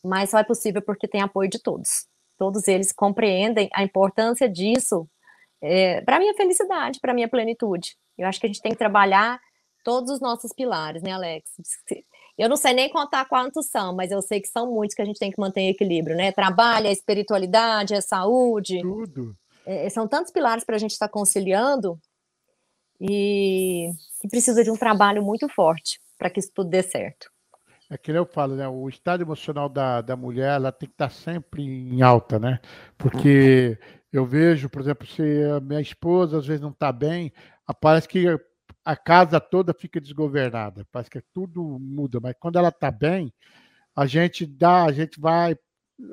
mas 0.03 0.29
só 0.29 0.39
é 0.39 0.43
possível 0.43 0.81
porque 0.81 1.07
tem 1.07 1.21
apoio 1.21 1.49
de 1.49 1.59
todos. 1.59 2.05
Todos 2.37 2.67
eles 2.67 2.93
compreendem 2.93 3.69
a 3.73 3.83
importância 3.83 4.47
disso 4.47 5.09
é, 5.61 6.01
para 6.01 6.19
minha 6.19 6.33
felicidade, 6.33 6.99
para 7.01 7.13
minha 7.13 7.27
plenitude. 7.27 7.95
Eu 8.17 8.27
acho 8.27 8.39
que 8.39 8.45
a 8.45 8.49
gente 8.49 8.61
tem 8.61 8.71
que 8.71 8.77
trabalhar 8.77 9.39
todos 9.83 10.11
os 10.11 10.21
nossos 10.21 10.53
pilares, 10.53 11.01
né, 11.01 11.11
Alex? 11.11 11.49
Eu 12.37 12.47
não 12.47 12.55
sei 12.55 12.73
nem 12.73 12.89
contar 12.89 13.25
quantos 13.25 13.67
são, 13.67 13.93
mas 13.93 14.11
eu 14.11 14.21
sei 14.21 14.39
que 14.39 14.47
são 14.47 14.71
muitos 14.71 14.95
que 14.95 15.01
a 15.01 15.05
gente 15.05 15.19
tem 15.19 15.31
que 15.31 15.39
manter 15.39 15.61
em 15.61 15.69
equilíbrio, 15.69 16.15
né? 16.15 16.31
Trabalho, 16.31 16.87
a 16.87 16.91
espiritualidade, 16.91 17.93
a 17.93 18.01
saúde. 18.01 18.81
Tudo. 18.81 19.35
É, 19.71 19.87
são 19.87 20.07
tantos 20.07 20.31
pilares 20.31 20.63
para 20.63 20.77
a 20.77 20.79
gente 20.79 20.93
estar 20.93 21.07
tá 21.07 21.13
conciliando 21.13 21.99
e, 22.99 23.91
e 24.23 24.27
precisa 24.27 24.63
de 24.63 24.71
um 24.71 24.75
trabalho 24.75 25.21
muito 25.21 25.47
forte 25.47 26.01
para 26.17 26.27
que 26.27 26.39
isso 26.39 26.51
tudo 26.51 26.71
dê 26.71 26.81
certo. 26.81 27.29
É 27.87 27.95
que 27.95 28.11
eu 28.11 28.25
falo, 28.25 28.55
né? 28.55 28.67
O 28.67 28.89
estado 28.89 29.21
emocional 29.21 29.69
da, 29.69 30.01
da 30.01 30.15
mulher 30.15 30.55
ela 30.55 30.71
tem 30.71 30.89
que 30.89 30.95
estar 30.95 31.09
tá 31.09 31.13
sempre 31.13 31.61
em 31.61 32.01
alta, 32.01 32.39
né? 32.39 32.59
Porque 32.97 33.77
eu 34.11 34.25
vejo, 34.25 34.69
por 34.69 34.81
exemplo, 34.81 35.05
se 35.05 35.21
a 35.55 35.59
minha 35.59 35.81
esposa 35.81 36.39
às 36.39 36.47
vezes 36.47 36.61
não 36.61 36.71
está 36.71 36.91
bem, 36.91 37.31
parece 37.79 38.07
que 38.07 38.25
a 38.83 38.95
casa 38.95 39.39
toda 39.39 39.71
fica 39.71 40.01
desgovernada, 40.01 40.83
parece 40.91 41.11
que 41.11 41.21
tudo 41.31 41.77
muda, 41.79 42.19
mas 42.19 42.33
quando 42.39 42.57
ela 42.57 42.69
está 42.69 42.89
bem, 42.89 43.31
a 43.95 44.07
gente 44.07 44.47
dá, 44.47 44.85
a 44.85 44.91
gente 44.91 45.19
vai 45.19 45.55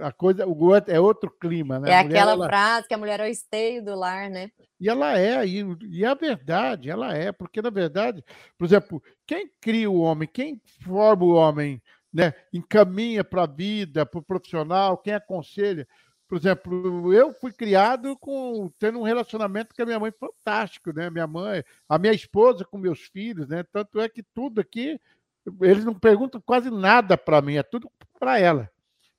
a 0.01 0.13
coisa, 0.13 0.47
o 0.47 0.65
outro, 0.65 0.93
é 0.93 1.01
outro 1.01 1.31
clima, 1.31 1.79
né? 1.79 1.91
É 1.91 2.03
mulher, 2.03 2.19
aquela 2.19 2.33
ela... 2.33 2.47
frase 2.47 2.89
que 2.89 2.95
a 2.95 2.99
mulher 2.99 3.21
é 3.21 3.25
o 3.25 3.31
esteio 3.31 3.85
do 3.85 3.95
lar, 3.95 4.29
né? 4.29 4.51
E 4.81 4.89
ela 4.89 5.19
é, 5.19 5.47
e, 5.47 5.65
e 5.89 6.05
a 6.05 6.15
verdade, 6.15 6.91
ela 6.91 7.15
é, 7.15 7.31
porque 7.33 7.63
na 7.63 7.71
verdade, 7.71 8.25
por 8.59 8.65
exemplo, 8.65 9.03
quem 9.27 9.51
cria 9.61 9.91
o 9.91 10.01
homem, 10.01 10.29
quem 10.31 10.61
forma 10.83 11.25
o 11.25 11.35
homem, 11.35 11.81
né, 12.13 12.35
encaminha 12.53 13.23
para 13.23 13.45
a 13.45 13.47
vida, 13.47 14.05
para 14.05 14.19
o 14.19 14.25
profissional, 14.25 14.99
quem 14.99 15.15
aconselha. 15.15 15.87
Por 16.29 16.37
exemplo, 16.37 17.13
eu 17.13 17.33
fui 17.33 17.53
criado 17.53 18.17
com 18.19 18.71
tendo 18.81 18.99
um 18.99 19.05
relacionamento 19.05 19.75
com 19.75 19.83
a 19.83 19.87
minha 19.87 20.01
mãe 20.01 20.13
fantástico, 20.19 20.93
né? 20.93 21.09
Minha 21.09 21.27
mãe, 21.27 21.63
a 21.89 21.99
minha 21.99 22.13
esposa 22.13 22.65
com 22.65 22.77
meus 22.77 23.03
filhos, 23.03 23.47
né? 23.47 23.65
Tanto 23.73 24.01
é 24.01 24.09
que 24.09 24.25
tudo 24.35 24.61
aqui 24.61 25.01
eles 25.61 25.85
não 25.85 25.95
perguntam 25.95 26.43
quase 26.45 26.69
nada 26.69 27.17
para 27.17 27.41
mim, 27.41 27.57
é 27.57 27.63
tudo 27.63 27.89
para 28.19 28.41
ela 28.41 28.69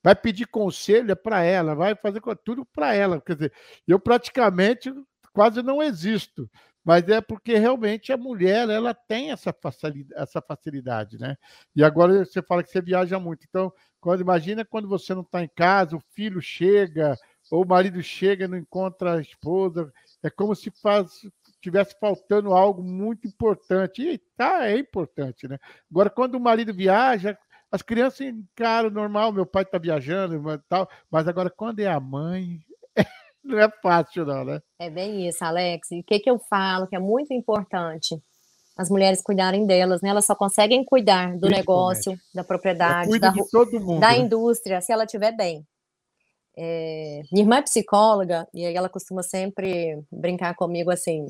vai 0.03 0.15
pedir 0.15 0.47
conselho 0.47 1.12
é 1.12 1.15
para 1.15 1.43
ela, 1.43 1.75
vai 1.75 1.95
fazer 1.95 2.21
tudo 2.43 2.65
para 2.65 2.93
ela. 2.93 3.21
Quer 3.21 3.36
dizer, 3.36 3.53
eu 3.88 3.99
praticamente 3.99 4.93
quase 5.33 5.62
não 5.62 5.81
existo, 5.81 6.49
mas 6.83 7.07
é 7.10 7.19
porque 7.21 7.57
realmente 7.57 8.12
a 8.12 8.17
mulher 8.17 8.69
ela 8.69 8.93
tem 8.93 9.31
essa 9.31 9.53
facilidade, 9.53 10.21
essa 10.21 10.41
facilidade, 10.41 11.19
né? 11.19 11.36
E 11.75 11.83
agora 11.83 12.25
você 12.25 12.41
fala 12.41 12.63
que 12.63 12.71
você 12.71 12.81
viaja 12.81 13.19
muito, 13.19 13.45
então 13.47 13.71
quando 13.99 14.21
imagina 14.21 14.63
quando 14.63 14.88
você 14.88 15.13
não 15.13 15.21
está 15.21 15.43
em 15.43 15.49
casa, 15.53 15.95
o 15.95 16.03
filho 16.13 16.41
chega 16.41 17.15
ou 17.51 17.63
o 17.63 17.67
marido 17.67 18.01
chega 18.01 18.45
e 18.45 18.47
não 18.47 18.57
encontra 18.57 19.15
a 19.15 19.21
esposa, 19.21 19.91
é 20.23 20.29
como 20.29 20.55
se 20.55 20.71
faz 20.81 21.21
tivesse 21.62 21.95
faltando 21.99 22.53
algo 22.53 22.81
muito 22.81 23.27
importante. 23.27 24.01
E 24.01 24.17
tá, 24.38 24.67
é 24.67 24.77
importante, 24.77 25.47
né? 25.47 25.57
Agora, 25.89 26.10
quando 26.10 26.36
o 26.36 26.39
marido 26.39 26.73
viaja, 26.73 27.38
as 27.71 27.82
crianças 27.82 28.21
encaram 28.21 28.89
normal, 28.89 29.32
meu 29.32 29.45
pai 29.45 29.63
está 29.63 29.77
viajando 29.77 30.36
e 30.36 30.58
tal, 30.69 30.89
mas 31.12 31.27
agora 31.27 31.49
quando 31.49 31.80
é 31.80 31.88
a 31.88 31.99
mãe, 31.99 32.60
não 33.43 33.60
é 33.60 33.69
fácil 33.82 34.25
não, 34.25 34.45
né? 34.45 34.62
É 34.80 34.89
bem 34.89 35.27
isso, 35.27 35.43
Alex. 35.43 35.91
E 35.91 35.99
o 35.99 36.03
que, 36.03 36.19
que 36.19 36.30
eu 36.30 36.39
falo 36.39 36.88
que 36.88 36.95
é 36.95 36.99
muito 36.99 37.34
importante? 37.34 38.21
As 38.77 38.89
mulheres 38.89 39.21
cuidarem 39.21 39.65
delas, 39.65 40.01
né? 40.01 40.10
Elas 40.10 40.25
só 40.25 40.36
conseguem 40.36 40.86
cuidar 40.86 41.36
do 41.38 41.49
negócio, 41.49 42.17
da 42.34 42.43
propriedade, 42.43 43.19
da, 43.19 43.34
mundo, 43.34 43.99
da 43.99 44.12
né? 44.12 44.19
indústria, 44.19 44.82
se 44.82 44.91
ela 44.91 45.03
estiver 45.03 45.36
bem. 45.36 45.65
É, 46.56 47.21
minha 47.32 47.43
irmã 47.43 47.58
é 47.58 47.62
psicóloga, 47.62 48.47
e 48.53 48.65
aí 48.65 48.75
ela 48.75 48.89
costuma 48.89 49.23
sempre 49.23 49.99
brincar 50.12 50.56
comigo 50.56 50.91
assim: 50.91 51.25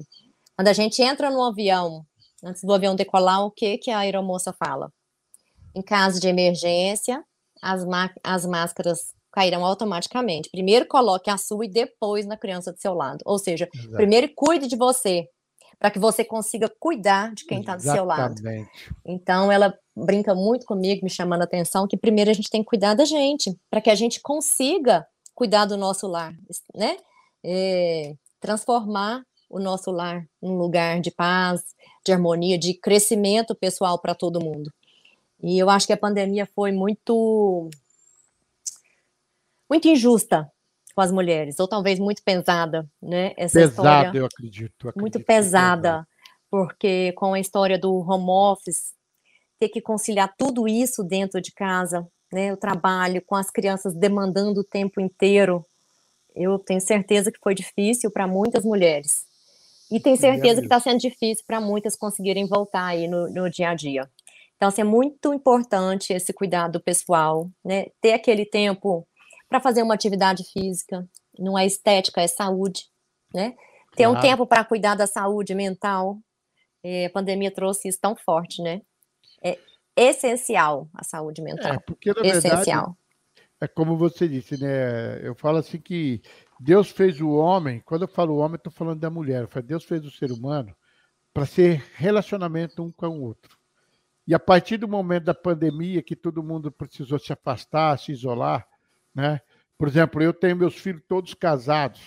quando 0.55 0.67
a 0.67 0.73
gente 0.73 1.01
entra 1.01 1.29
no 1.29 1.41
avião, 1.43 2.05
antes 2.43 2.63
do 2.63 2.73
avião 2.73 2.95
decolar, 2.95 3.45
o 3.45 3.51
que, 3.51 3.77
que 3.77 3.91
a 3.91 3.99
aeromoça 3.99 4.53
fala? 4.53 4.91
Em 5.77 5.81
caso 5.83 6.19
de 6.19 6.27
emergência, 6.27 7.23
as, 7.61 7.85
as 8.23 8.45
máscaras 8.47 8.97
cairão 9.31 9.63
automaticamente. 9.63 10.49
Primeiro 10.49 10.87
coloque 10.87 11.29
a 11.29 11.37
sua 11.37 11.65
e 11.65 11.69
depois 11.69 12.25
na 12.25 12.35
criança 12.35 12.73
do 12.73 12.79
seu 12.79 12.95
lado. 12.95 13.19
Ou 13.23 13.37
seja, 13.37 13.69
Exato. 13.71 13.95
primeiro 13.95 14.27
cuide 14.35 14.67
de 14.67 14.75
você, 14.75 15.27
para 15.77 15.91
que 15.91 15.99
você 15.99 16.25
consiga 16.25 16.67
cuidar 16.79 17.31
de 17.35 17.45
quem 17.45 17.59
está 17.59 17.75
do 17.75 17.83
seu 17.83 18.03
lado. 18.03 18.41
Então, 19.05 19.51
ela 19.51 19.71
brinca 19.95 20.33
muito 20.33 20.65
comigo, 20.65 21.03
me 21.03 21.11
chamando 21.11 21.41
a 21.41 21.45
atenção, 21.45 21.87
que 21.87 21.95
primeiro 21.95 22.31
a 22.31 22.33
gente 22.33 22.49
tem 22.49 22.63
que 22.63 22.69
cuidar 22.69 22.95
da 22.95 23.05
gente, 23.05 23.55
para 23.69 23.79
que 23.79 23.91
a 23.91 23.95
gente 23.95 24.19
consiga 24.19 25.05
cuidar 25.35 25.65
do 25.65 25.77
nosso 25.77 26.07
lar, 26.07 26.33
né? 26.73 26.97
É, 27.45 28.15
transformar 28.39 29.21
o 29.47 29.59
nosso 29.59 29.91
lar 29.91 30.25
num 30.41 30.57
lugar 30.57 30.99
de 30.99 31.11
paz, 31.11 31.61
de 32.03 32.11
harmonia, 32.11 32.57
de 32.57 32.73
crescimento 32.73 33.53
pessoal 33.53 34.01
para 34.01 34.15
todo 34.15 34.43
mundo. 34.43 34.71
E 35.41 35.57
eu 35.57 35.69
acho 35.69 35.87
que 35.87 35.93
a 35.93 35.97
pandemia 35.97 36.45
foi 36.45 36.71
muito 36.71 37.69
muito 39.69 39.87
injusta 39.87 40.51
com 40.95 41.01
as 41.01 41.11
mulheres, 41.11 41.59
ou 41.59 41.67
talvez 41.67 41.99
muito 41.99 42.23
pesada, 42.23 42.89
né? 43.01 43.33
Essa 43.37 43.59
pesada, 43.59 44.01
história, 44.01 44.17
eu 44.17 44.25
acredito. 44.25 44.87
Eu 44.87 44.89
acredito 44.89 45.01
muito 45.01 45.19
pesada, 45.19 46.07
porque 46.49 47.11
com 47.13 47.33
a 47.33 47.39
história 47.39 47.77
do 47.77 47.93
home 47.97 48.29
office, 48.29 48.93
ter 49.59 49.69
que 49.69 49.81
conciliar 49.81 50.33
tudo 50.37 50.67
isso 50.67 51.03
dentro 51.03 51.39
de 51.39 51.51
casa, 51.51 52.07
né? 52.33 52.51
O 52.51 52.57
trabalho 52.57 53.21
com 53.21 53.35
as 53.35 53.51
crianças 53.51 53.93
demandando 53.93 54.61
o 54.61 54.63
tempo 54.63 54.99
inteiro, 54.99 55.63
eu 56.35 56.57
tenho 56.57 56.81
certeza 56.81 57.31
que 57.31 57.39
foi 57.39 57.53
difícil 57.53 58.09
para 58.09 58.25
muitas 58.27 58.63
mulheres. 58.63 59.25
E 59.91 59.99
tenho 59.99 60.17
certeza 60.17 60.61
que 60.61 60.65
está 60.65 60.79
sendo 60.79 60.99
difícil 60.99 61.43
para 61.45 61.61
muitas 61.61 61.95
conseguirem 61.95 62.45
voltar 62.45 62.85
aí 62.85 63.07
no, 63.07 63.29
no 63.29 63.49
dia 63.49 63.69
a 63.69 63.75
dia. 63.75 64.09
Então, 64.57 64.69
assim, 64.69 64.81
é 64.81 64.83
muito 64.83 65.33
importante 65.33 66.11
esse 66.11 66.33
cuidado 66.33 66.81
pessoal, 66.81 67.49
né? 67.63 67.85
Ter 68.01 68.13
aquele 68.13 68.45
tempo 68.45 69.07
para 69.47 69.61
fazer 69.61 69.83
uma 69.83 69.93
atividade 69.93 70.43
física, 70.51 71.07
não 71.37 71.57
é 71.57 71.65
estética, 71.65 72.21
é 72.21 72.27
saúde, 72.27 72.85
né? 73.33 73.55
Ter 73.95 74.03
claro. 74.03 74.17
um 74.17 74.21
tempo 74.21 74.47
para 74.47 74.65
cuidar 74.65 74.95
da 74.95 75.07
saúde 75.07 75.53
mental. 75.53 76.19
É, 76.83 77.05
a 77.05 77.09
pandemia 77.09 77.51
trouxe 77.51 77.87
isso 77.87 77.99
tão 78.01 78.15
forte, 78.15 78.61
né? 78.61 78.81
É 79.43 79.57
essencial 79.95 80.89
a 80.93 81.03
saúde 81.03 81.41
mental. 81.41 81.73
É, 81.73 81.79
porque 81.79 82.11
na 82.13 82.21
essencial. 82.21 82.63
verdade, 82.63 82.97
é 83.61 83.67
como 83.67 83.97
você 83.97 84.27
disse, 84.27 84.59
né? 84.61 85.25
Eu 85.25 85.35
falo 85.35 85.57
assim 85.57 85.79
que 85.79 86.21
Deus 86.59 86.89
fez 86.89 87.19
o 87.21 87.29
homem, 87.29 87.81
quando 87.85 88.03
eu 88.03 88.07
falo 88.07 88.37
homem, 88.37 88.55
estou 88.55 88.71
falando 88.71 88.99
da 88.99 89.09
mulher. 89.09 89.47
Deus 89.63 89.83
fez 89.83 90.05
o 90.05 90.11
ser 90.11 90.31
humano 90.31 90.75
para 91.33 91.45
ser 91.45 91.83
relacionamento 91.93 92.83
um 92.83 92.91
com 92.91 93.07
o 93.07 93.23
outro. 93.23 93.56
E 94.27 94.35
a 94.35 94.39
partir 94.39 94.77
do 94.77 94.87
momento 94.87 95.23
da 95.23 95.33
pandemia, 95.33 96.03
que 96.03 96.15
todo 96.15 96.43
mundo 96.43 96.69
precisou 96.71 97.17
se 97.17 97.31
afastar, 97.31 97.97
se 97.97 98.11
isolar, 98.11 98.67
né? 99.15 99.39
Por 99.77 99.87
exemplo, 99.87 100.21
eu 100.21 100.33
tenho 100.33 100.55
meus 100.55 100.75
filhos 100.75 101.01
todos 101.07 101.33
casados. 101.33 102.01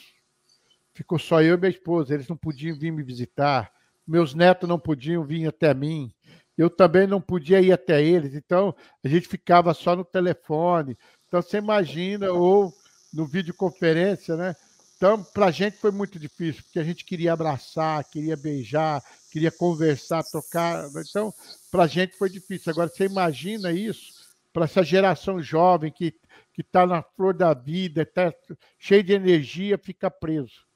Ficou 0.92 1.18
só 1.18 1.40
eu 1.40 1.54
e 1.54 1.59
minha 1.59 1.70
esposa. 1.70 2.12
Eles 2.12 2.28
não 2.28 2.37
podiam 2.37 2.76
vir 2.76 2.90
me 2.90 3.02
visitar. 3.02 3.72
Meus 4.06 4.35
netos 4.35 4.68
não 4.68 4.78
podiam 4.78 5.24
vir 5.24 5.46
até 5.46 5.72
mim. 5.72 6.12
Eu 6.59 6.68
também 6.68 7.06
não 7.06 7.20
podia 7.20 7.61
ir 7.61 7.72
até 7.72 8.02
eles. 8.02 8.35
Então, 8.35 8.74
a 9.02 9.09
gente 9.09 9.28
ficava 9.28 9.72
só 9.72 9.94
no 9.96 10.04
telefone. 10.04 10.98
Então, 11.26 11.40
você 11.40 11.59
imagina, 11.59 12.33
ou 12.33 12.74
no 13.12 13.24
videoconferência, 13.24 14.37
né? 14.37 14.54
Então, 14.96 15.22
para 15.22 15.46
a 15.46 15.50
gente 15.50 15.78
foi 15.78 15.90
muito 15.90 16.18
difícil, 16.18 16.62
porque 16.64 16.78
a 16.78 16.85
gente 16.85 17.04
queria 17.04 17.33
abraçar, 17.33 18.04
queria 18.04 18.37
beijar, 18.37 19.02
queria 19.31 19.51
conversar, 19.51 20.23
tocar. 20.25 20.88
Então, 21.09 21.33
para 21.71 21.85
a 21.85 21.87
gente 21.87 22.16
foi 22.16 22.29
difícil. 22.29 22.73
Agora, 22.73 22.88
você 22.88 23.05
imagina 23.05 23.73
isso 23.73 24.12
para 24.53 24.64
essa 24.64 24.83
geração 24.83 25.40
jovem 25.40 25.93
que 25.93 26.14
está 26.59 26.87
na 26.87 27.03
flor 27.03 27.33
da 27.33 27.55
vida, 27.55 28.03
está 28.03 28.35
cheio 28.79 29.03
de 29.03 29.12
energia, 29.12 29.79
fica 29.79 30.11
preso. 30.11 30.66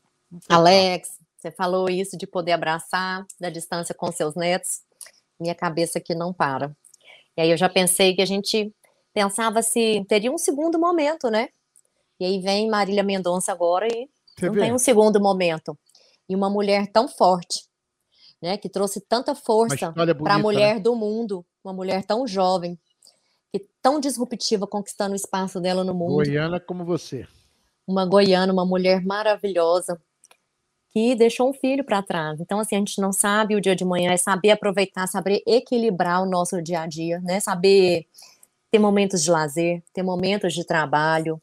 Alex, 0.49 1.19
você 1.37 1.51
falou 1.51 1.91
isso 1.91 2.17
de 2.17 2.27
poder 2.27 2.53
abraçar 2.53 3.27
da 3.39 3.51
distância 3.51 3.95
com 3.95 4.11
seus 4.11 4.35
netos. 4.35 4.81
Minha 5.39 5.55
cabeça 5.55 5.99
aqui 5.99 6.15
não 6.15 6.33
para. 6.33 6.75
E 7.37 7.43
aí 7.43 7.51
eu 7.51 7.57
já 7.57 7.69
pensei 7.69 8.15
que 8.15 8.23
a 8.23 8.27
gente 8.27 8.73
pensava 9.13 9.63
se 9.63 10.05
teria 10.09 10.33
um 10.33 10.39
segundo 10.39 10.79
momento, 10.79 11.29
né? 11.29 11.49
E 12.19 12.25
aí 12.25 12.41
vem 12.41 12.71
Marília 12.71 13.03
Mendonça 13.03 13.53
agora 13.53 13.87
e 13.87 14.09
Você 14.39 14.47
não 14.47 14.55
vê? 14.55 14.61
tem 14.61 14.73
um 14.73 14.79
segundo 14.79 15.21
momento. 15.21 15.77
E 16.29 16.35
uma 16.35 16.49
mulher 16.49 16.87
tão 16.91 17.07
forte, 17.07 17.65
né, 18.45 18.59
que 18.59 18.69
trouxe 18.69 19.01
tanta 19.01 19.35
força 19.35 19.91
para 19.93 20.35
a 20.35 20.39
mulher 20.39 20.75
né? 20.75 20.81
do 20.81 20.95
mundo, 20.95 21.43
uma 21.65 21.73
mulher 21.73 22.05
tão 22.05 22.27
jovem, 22.27 22.79
que 23.51 23.59
tão 23.81 23.99
disruptiva, 23.99 24.67
conquistando 24.67 25.15
o 25.15 25.17
espaço 25.17 25.59
dela 25.63 25.83
no 25.83 25.95
mundo. 25.95 26.17
Goiana 26.17 26.61
como 26.61 26.85
você. 26.85 27.27
Uma 27.87 28.05
goiana, 28.05 28.53
uma 28.53 28.67
mulher 28.67 29.03
maravilhosa, 29.03 29.99
que 30.91 31.15
deixou 31.15 31.49
um 31.49 31.55
filho 31.55 31.83
para 31.83 32.03
trás. 32.03 32.39
Então, 32.39 32.61
assim, 32.61 32.77
a 32.77 32.79
gente 32.79 33.01
não 33.01 33.15
sabe 33.15 33.57
o 33.57 33.63
dia 33.63 33.75
de 33.75 33.85
manhã, 33.85 34.13
é 34.13 34.19
saber 34.19 34.51
aproveitar, 34.51 35.07
saber 35.07 35.43
equilibrar 35.47 36.23
o 36.23 36.27
nosso 36.27 36.61
dia 36.61 36.83
a 36.83 36.87
dia, 36.87 37.21
né? 37.21 37.41
Saber 37.41 38.07
ter 38.71 38.79
momentos 38.79 39.23
de 39.23 39.31
lazer, 39.31 39.83
ter 39.95 40.03
momentos 40.03 40.53
de 40.53 40.67
trabalho, 40.67 41.41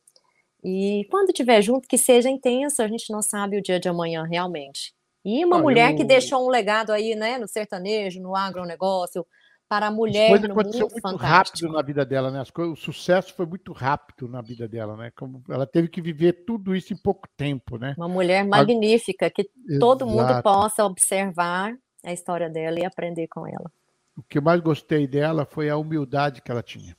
e 0.63 1.07
quando 1.09 1.33
tiver 1.33 1.63
junto, 1.63 1.87
que 1.87 1.97
seja 1.97 2.29
intenso, 2.29 2.83
a 2.83 2.87
gente 2.87 3.11
não 3.11 3.23
sabe 3.23 3.57
o 3.57 3.61
dia 3.61 3.79
de 3.79 3.89
amanhã 3.89 4.23
realmente. 4.23 4.93
E 5.23 5.45
uma 5.45 5.57
ah, 5.57 5.62
mulher 5.62 5.91
eu... 5.91 5.97
que 5.97 6.03
deixou 6.03 6.45
um 6.45 6.49
legado 6.49 6.91
aí, 6.91 7.15
né, 7.15 7.38
no 7.38 7.47
sertanejo, 7.47 8.21
no 8.21 8.36
agronegócio, 8.36 9.25
para 9.71 9.88
a 9.88 9.91
mulher. 9.91 10.25
As 10.25 10.29
coisas 10.29 10.49
aconteceu 10.49 10.88
muito 10.89 11.01
fantástico. 11.01 11.27
rápido 11.27 11.71
na 11.71 11.81
vida 11.81 12.05
dela, 12.05 12.29
né? 12.29 12.43
Coisas, 12.53 12.73
o 12.73 12.81
sucesso 12.81 13.34
foi 13.34 13.45
muito 13.45 13.71
rápido 13.71 14.27
na 14.27 14.41
vida 14.41 14.67
dela, 14.67 14.97
né? 14.97 15.12
Como 15.15 15.41
ela 15.49 15.65
teve 15.65 15.88
que 15.88 16.01
viver 16.01 16.43
tudo 16.45 16.75
isso 16.75 16.91
em 16.91 16.97
pouco 16.97 17.25
tempo, 17.38 17.77
né? 17.77 17.95
Uma 17.97 18.10
mulher 18.10 18.45
magnífica, 18.45 19.29
que 19.29 19.43
Exato. 19.43 19.79
todo 19.79 20.05
mundo 20.05 20.41
possa 20.43 20.84
observar 20.84 21.73
a 22.03 22.12
história 22.12 22.49
dela 22.49 22.79
e 22.79 22.86
aprender 22.86 23.27
com 23.29 23.47
ela. 23.47 23.71
O 24.17 24.21
que 24.23 24.39
eu 24.39 24.41
mais 24.41 24.60
gostei 24.60 25.07
dela 25.07 25.45
foi 25.45 25.69
a 25.69 25.77
humildade 25.77 26.41
que 26.41 26.51
ela 26.51 26.62
tinha. 26.62 26.93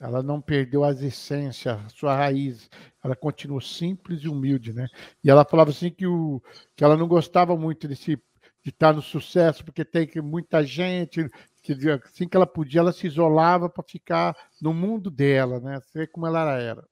Ela 0.00 0.22
não 0.22 0.40
perdeu 0.40 0.82
as 0.82 1.02
essências, 1.02 1.78
a 1.78 1.88
sua 1.90 2.16
raiz. 2.16 2.70
Ela 3.04 3.14
continuou 3.14 3.60
simples 3.60 4.22
e 4.22 4.28
humilde, 4.28 4.72
né? 4.72 4.86
E 5.22 5.28
ela 5.28 5.44
falava 5.44 5.70
assim 5.70 5.90
que, 5.90 6.06
o, 6.06 6.42
que 6.74 6.82
ela 6.82 6.96
não 6.96 7.06
gostava 7.06 7.54
muito 7.54 7.86
desse, 7.86 8.16
de 8.64 8.70
estar 8.70 8.94
no 8.94 9.02
sucesso, 9.02 9.62
porque 9.62 9.84
tem 9.84 10.06
que 10.06 10.22
muita 10.22 10.64
gente, 10.64 11.28
que 11.62 11.74
assim 12.04 12.26
que 12.26 12.36
ela 12.36 12.46
podia, 12.46 12.80
ela 12.80 12.92
se 12.92 13.06
isolava 13.06 13.68
para 13.68 13.84
ficar 13.86 14.34
no 14.60 14.72
mundo 14.72 15.10
dela, 15.10 15.60
né? 15.60 15.78
Ser 15.92 16.10
como 16.10 16.26
ela 16.26 16.58
era. 16.58 16.82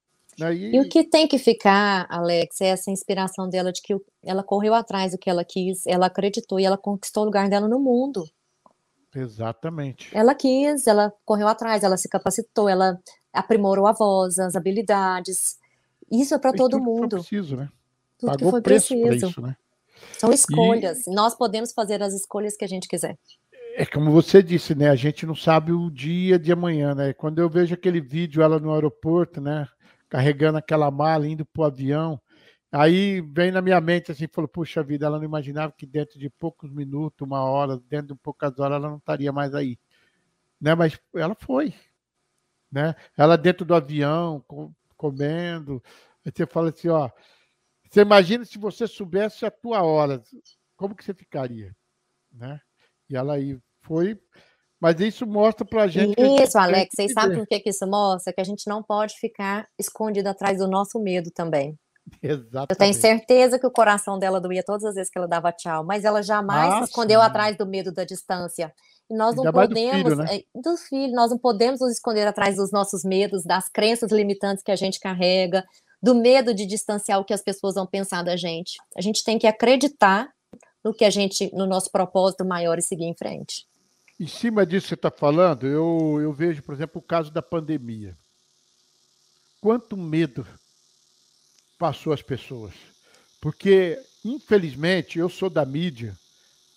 E... 0.52 0.76
e... 0.76 0.80
o 0.80 0.88
que 0.88 1.02
tem 1.02 1.26
que 1.26 1.38
ficar, 1.38 2.06
Alex, 2.10 2.60
é 2.60 2.66
essa 2.68 2.90
inspiração 2.90 3.48
dela 3.48 3.72
de 3.72 3.80
que 3.82 3.96
ela 4.22 4.42
correu 4.42 4.74
atrás 4.74 5.12
do 5.12 5.18
que 5.18 5.30
ela 5.30 5.44
quis, 5.44 5.86
ela 5.86 6.06
acreditou 6.06 6.60
e 6.60 6.64
ela 6.64 6.76
conquistou 6.76 7.22
o 7.22 7.26
lugar 7.26 7.48
dela 7.48 7.66
no 7.66 7.80
mundo. 7.80 8.24
Exatamente. 9.14 10.10
Ela 10.16 10.34
quis, 10.34 10.86
ela 10.86 11.12
correu 11.24 11.48
atrás, 11.48 11.82
ela 11.82 11.96
se 11.96 12.08
capacitou, 12.08 12.68
ela 12.68 12.98
aprimorou 13.32 13.86
a 13.86 13.92
voz, 13.92 14.38
as 14.38 14.54
habilidades. 14.54 15.58
Isso 16.10 16.34
é 16.34 16.38
para 16.38 16.52
todo 16.52 16.80
mundo. 16.80 17.16
preciso, 17.16 17.56
né? 17.56 17.68
Tudo 18.18 18.30
Pagou 18.30 18.46
que 18.46 18.50
foi 18.50 18.62
preço 18.62 18.94
preciso. 18.94 19.28
Isso, 19.28 19.40
né? 19.40 19.56
São 20.18 20.32
escolhas. 20.32 21.06
E... 21.06 21.14
Nós 21.14 21.34
podemos 21.34 21.72
fazer 21.72 22.02
as 22.02 22.12
escolhas 22.14 22.56
que 22.56 22.64
a 22.64 22.68
gente 22.68 22.88
quiser. 22.88 23.16
É 23.76 23.86
como 23.86 24.10
você 24.10 24.42
disse, 24.42 24.74
né? 24.74 24.90
A 24.90 24.96
gente 24.96 25.24
não 25.24 25.36
sabe 25.36 25.72
o 25.72 25.90
dia 25.90 26.38
de 26.38 26.50
amanhã, 26.50 26.94
né? 26.94 27.12
Quando 27.12 27.38
eu 27.38 27.48
vejo 27.48 27.74
aquele 27.74 28.00
vídeo 28.00 28.42
ela 28.42 28.58
no 28.58 28.72
aeroporto, 28.72 29.40
né? 29.40 29.68
Carregando 30.08 30.58
aquela 30.58 30.90
mala, 30.90 31.28
indo 31.28 31.44
para 31.44 31.62
o 31.62 31.64
avião, 31.64 32.20
Aí 32.70 33.22
vem 33.22 33.50
na 33.50 33.62
minha 33.62 33.80
mente 33.80 34.12
assim, 34.12 34.28
falou, 34.28 34.48
puxa 34.48 34.82
vida, 34.82 35.06
ela 35.06 35.16
não 35.18 35.24
imaginava 35.24 35.72
que 35.72 35.86
dentro 35.86 36.18
de 36.18 36.28
poucos 36.28 36.70
minutos, 36.70 37.26
uma 37.26 37.42
hora, 37.42 37.78
dentro 37.88 38.14
de 38.14 38.20
poucas 38.20 38.58
horas, 38.58 38.76
ela 38.76 38.90
não 38.90 38.98
estaria 38.98 39.32
mais 39.32 39.54
aí. 39.54 39.78
Né? 40.60 40.74
Mas 40.74 40.98
ela 41.14 41.34
foi. 41.34 41.72
Né? 42.70 42.94
Ela 43.16 43.38
dentro 43.38 43.64
do 43.64 43.74
avião, 43.74 44.44
comendo. 44.96 45.82
Aí 46.24 46.32
você 46.34 46.46
fala 46.46 46.68
assim, 46.68 46.88
ó, 46.88 47.10
você 47.88 48.02
imagina 48.02 48.44
se 48.44 48.58
você 48.58 48.86
soubesse 48.86 49.46
a 49.46 49.50
tua 49.50 49.82
hora, 49.82 50.22
como 50.76 50.94
que 50.94 51.02
você 51.02 51.14
ficaria? 51.14 51.74
Né? 52.30 52.60
E 53.08 53.16
ela 53.16 53.34
aí 53.34 53.58
foi, 53.80 54.20
mas 54.78 55.00
isso 55.00 55.26
mostra 55.26 55.64
para 55.64 55.84
a 55.84 55.88
gente. 55.88 56.20
Isso, 56.20 56.58
Alex, 56.58 56.90
vocês 56.94 57.12
sabem 57.12 57.38
por 57.38 57.46
que, 57.46 57.60
que 57.60 57.70
isso 57.70 57.86
mostra? 57.86 58.32
Que 58.32 58.42
a 58.42 58.44
gente 58.44 58.68
não 58.68 58.82
pode 58.82 59.14
ficar 59.18 59.66
escondido 59.78 60.28
atrás 60.28 60.58
do 60.58 60.68
nosso 60.68 61.00
medo 61.00 61.30
também. 61.30 61.78
Exatamente. 62.22 62.70
Eu 62.72 62.76
tenho 62.76 62.94
certeza 62.94 63.58
que 63.58 63.66
o 63.66 63.70
coração 63.70 64.18
dela 64.18 64.40
doía 64.40 64.62
todas 64.62 64.84
as 64.84 64.94
vezes 64.94 65.10
que 65.10 65.18
ela 65.18 65.28
dava 65.28 65.52
tchau, 65.52 65.84
mas 65.84 66.04
ela 66.04 66.22
jamais 66.22 66.74
se 66.74 66.84
escondeu 66.90 67.20
atrás 67.20 67.56
do 67.56 67.66
medo 67.66 67.92
da 67.92 68.04
distância. 68.04 68.72
E 69.10 69.14
nós 69.14 69.34
não 69.34 69.44
Ainda 69.44 69.52
podemos, 69.52 70.02
do 70.02 70.10
filho, 70.10 70.16
né? 70.16 70.36
É, 70.36 70.60
dos 70.60 70.82
filhos, 70.82 71.14
nós 71.14 71.30
não 71.30 71.38
podemos 71.38 71.80
nos 71.80 71.92
esconder 71.92 72.26
atrás 72.26 72.56
dos 72.56 72.70
nossos 72.70 73.04
medos, 73.04 73.42
das 73.44 73.68
crenças 73.68 74.12
limitantes 74.12 74.62
que 74.62 74.70
a 74.70 74.76
gente 74.76 75.00
carrega, 75.00 75.64
do 76.02 76.14
medo 76.14 76.54
de 76.54 76.66
distanciar 76.66 77.18
o 77.18 77.24
que 77.24 77.32
as 77.32 77.42
pessoas 77.42 77.74
vão 77.74 77.86
pensar 77.86 78.22
da 78.22 78.36
gente. 78.36 78.76
A 78.96 79.00
gente 79.00 79.24
tem 79.24 79.38
que 79.38 79.46
acreditar 79.46 80.30
no 80.84 80.92
que 80.92 81.04
a 81.04 81.10
gente, 81.10 81.50
no 81.54 81.66
nosso 81.66 81.90
propósito 81.90 82.44
maior 82.44 82.78
e 82.78 82.82
seguir 82.82 83.04
em 83.04 83.14
frente. 83.14 83.66
Em 84.20 84.26
cima 84.26 84.66
disso 84.66 84.84
que 84.84 84.88
você 84.88 84.94
está 84.94 85.10
falando, 85.10 85.66
eu, 85.66 86.18
eu 86.20 86.32
vejo, 86.32 86.62
por 86.62 86.74
exemplo, 86.74 87.00
o 87.00 87.02
caso 87.02 87.32
da 87.32 87.42
pandemia. 87.42 88.16
Quanto 89.60 89.96
medo 89.96 90.46
passou 91.78 92.12
às 92.12 92.22
pessoas. 92.22 92.74
Porque, 93.40 93.98
infelizmente, 94.24 95.18
eu 95.18 95.28
sou 95.28 95.48
da 95.48 95.64
mídia, 95.64 96.16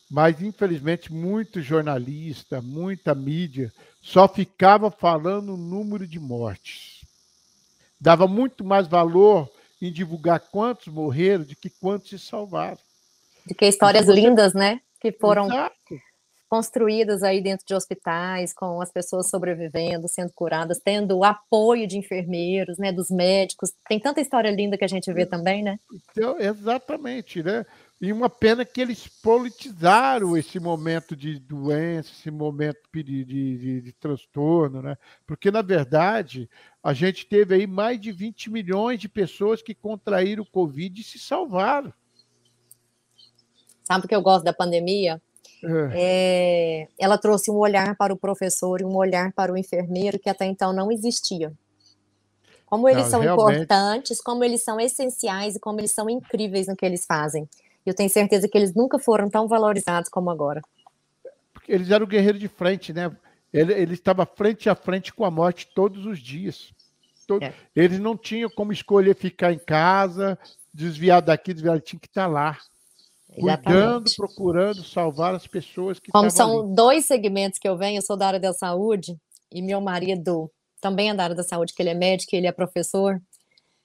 mas 0.09 0.41
infelizmente 0.41 1.11
muito 1.11 1.61
jornalista, 1.61 2.61
muita 2.61 3.15
mídia 3.15 3.73
só 4.01 4.27
ficava 4.27 4.91
falando 4.91 5.53
o 5.53 5.57
número 5.57 6.05
de 6.05 6.19
mortes. 6.19 7.01
Dava 7.99 8.27
muito 8.27 8.63
mais 8.63 8.87
valor 8.87 9.49
em 9.81 9.91
divulgar 9.91 10.39
quantos 10.39 10.87
morreram 10.87 11.43
do 11.43 11.55
que 11.55 11.69
quantos 11.69 12.09
se 12.09 12.19
salvaram. 12.19 12.79
De 13.45 13.55
que 13.55 13.65
histórias 13.65 14.07
lindas, 14.07 14.53
né? 14.53 14.81
Que 14.99 15.11
foram 15.11 15.45
Exato 15.47 16.10
construídas 16.51 17.23
aí 17.23 17.41
dentro 17.41 17.65
de 17.65 17.73
hospitais, 17.73 18.53
com 18.53 18.81
as 18.81 18.91
pessoas 18.91 19.29
sobrevivendo, 19.29 20.09
sendo 20.09 20.33
curadas, 20.33 20.81
tendo 20.83 21.17
o 21.17 21.23
apoio 21.23 21.87
de 21.87 21.97
enfermeiros, 21.97 22.77
né, 22.77 22.91
dos 22.91 23.09
médicos. 23.09 23.71
Tem 23.87 23.97
tanta 23.97 24.19
história 24.19 24.51
linda 24.51 24.77
que 24.77 24.83
a 24.83 24.87
gente 24.87 25.13
vê 25.13 25.25
também, 25.25 25.63
né? 25.63 25.79
Então, 25.93 26.37
exatamente, 26.37 27.41
né? 27.41 27.65
E 28.01 28.11
uma 28.11 28.29
pena 28.29 28.65
que 28.65 28.81
eles 28.81 29.07
politizaram 29.07 30.35
esse 30.35 30.59
momento 30.59 31.15
de 31.15 31.39
doença, 31.39 32.11
esse 32.11 32.29
momento 32.29 32.81
de, 32.93 33.23
de, 33.23 33.81
de, 33.81 33.93
transtorno, 33.93 34.81
né? 34.81 34.97
Porque, 35.25 35.49
na 35.51 35.61
verdade, 35.61 36.49
a 36.83 36.91
gente 36.91 37.25
teve 37.27 37.55
aí 37.55 37.65
mais 37.65 37.97
de 38.01 38.11
20 38.11 38.51
milhões 38.51 38.99
de 38.99 39.07
pessoas 39.07 39.61
que 39.61 39.73
contraíram 39.73 40.43
o 40.43 40.51
Covid 40.51 40.99
e 40.99 41.03
se 41.03 41.17
salvaram. 41.17 41.93
Sabe 43.85 44.05
o 44.05 44.09
que 44.09 44.15
eu 44.15 44.21
gosto 44.21 44.43
da 44.43 44.51
pandemia? 44.51 45.21
É. 45.63 46.87
ela 46.97 47.17
trouxe 47.17 47.51
um 47.51 47.57
olhar 47.57 47.95
para 47.95 48.13
o 48.13 48.17
professor 48.17 48.81
e 48.81 48.85
um 48.85 48.95
olhar 48.95 49.31
para 49.33 49.53
o 49.53 49.57
enfermeiro 49.57 50.17
que 50.17 50.29
até 50.29 50.45
então 50.45 50.73
não 50.73 50.91
existia. 50.91 51.53
Como 52.65 52.87
eles 52.87 53.03
não, 53.03 53.09
são 53.11 53.21
realmente... 53.21 53.57
importantes, 53.57 54.21
como 54.21 54.43
eles 54.43 54.63
são 54.63 54.79
essenciais 54.79 55.55
e 55.55 55.59
como 55.59 55.79
eles 55.79 55.91
são 55.91 56.09
incríveis 56.09 56.67
no 56.67 56.75
que 56.75 56.85
eles 56.85 57.05
fazem. 57.05 57.47
Eu 57.85 57.93
tenho 57.93 58.09
certeza 58.09 58.47
que 58.47 58.57
eles 58.57 58.73
nunca 58.73 58.97
foram 58.97 59.29
tão 59.29 59.47
valorizados 59.47 60.09
como 60.09 60.29
agora. 60.29 60.61
Eles 61.67 61.91
eram 61.91 62.05
guerreiros 62.05 62.39
de 62.39 62.47
frente, 62.47 62.93
né? 62.93 63.11
Ele, 63.53 63.73
ele 63.73 63.93
estava 63.93 64.25
frente 64.25 64.69
a 64.69 64.75
frente 64.75 65.13
com 65.13 65.25
a 65.25 65.31
morte 65.31 65.67
todos 65.75 66.05
os 66.05 66.19
dias. 66.19 66.71
Todo... 67.27 67.43
É. 67.43 67.53
Eles 67.75 67.99
não 67.99 68.15
tinham 68.15 68.49
como 68.49 68.71
escolher 68.71 69.15
ficar 69.15 69.51
em 69.51 69.59
casa, 69.59 70.39
desviar 70.73 71.21
daqui, 71.21 71.53
desviar, 71.53 71.79
tinha 71.81 71.99
que 71.99 72.07
estar 72.07 72.27
lá. 72.27 72.57
Cuidando, 73.33 74.11
procurando 74.15 74.83
salvar 74.83 75.33
as 75.33 75.47
pessoas 75.47 75.99
que 75.99 76.11
Como 76.11 76.29
são 76.29 76.61
ali. 76.61 76.75
dois 76.75 77.05
segmentos 77.05 77.57
que 77.57 77.67
eu 77.67 77.77
venho, 77.77 77.97
eu 77.97 78.01
sou 78.01 78.17
da 78.17 78.27
área 78.27 78.39
da 78.39 78.53
saúde 78.53 79.17
e 79.51 79.61
meu 79.61 79.79
marido 79.79 80.51
também 80.81 81.09
é 81.09 81.13
da 81.13 81.23
área 81.23 81.35
da 81.35 81.43
saúde, 81.43 81.73
que 81.73 81.81
ele 81.81 81.89
é 81.89 81.93
médico, 81.93 82.35
ele 82.35 82.47
é 82.47 82.51
professor. 82.51 83.21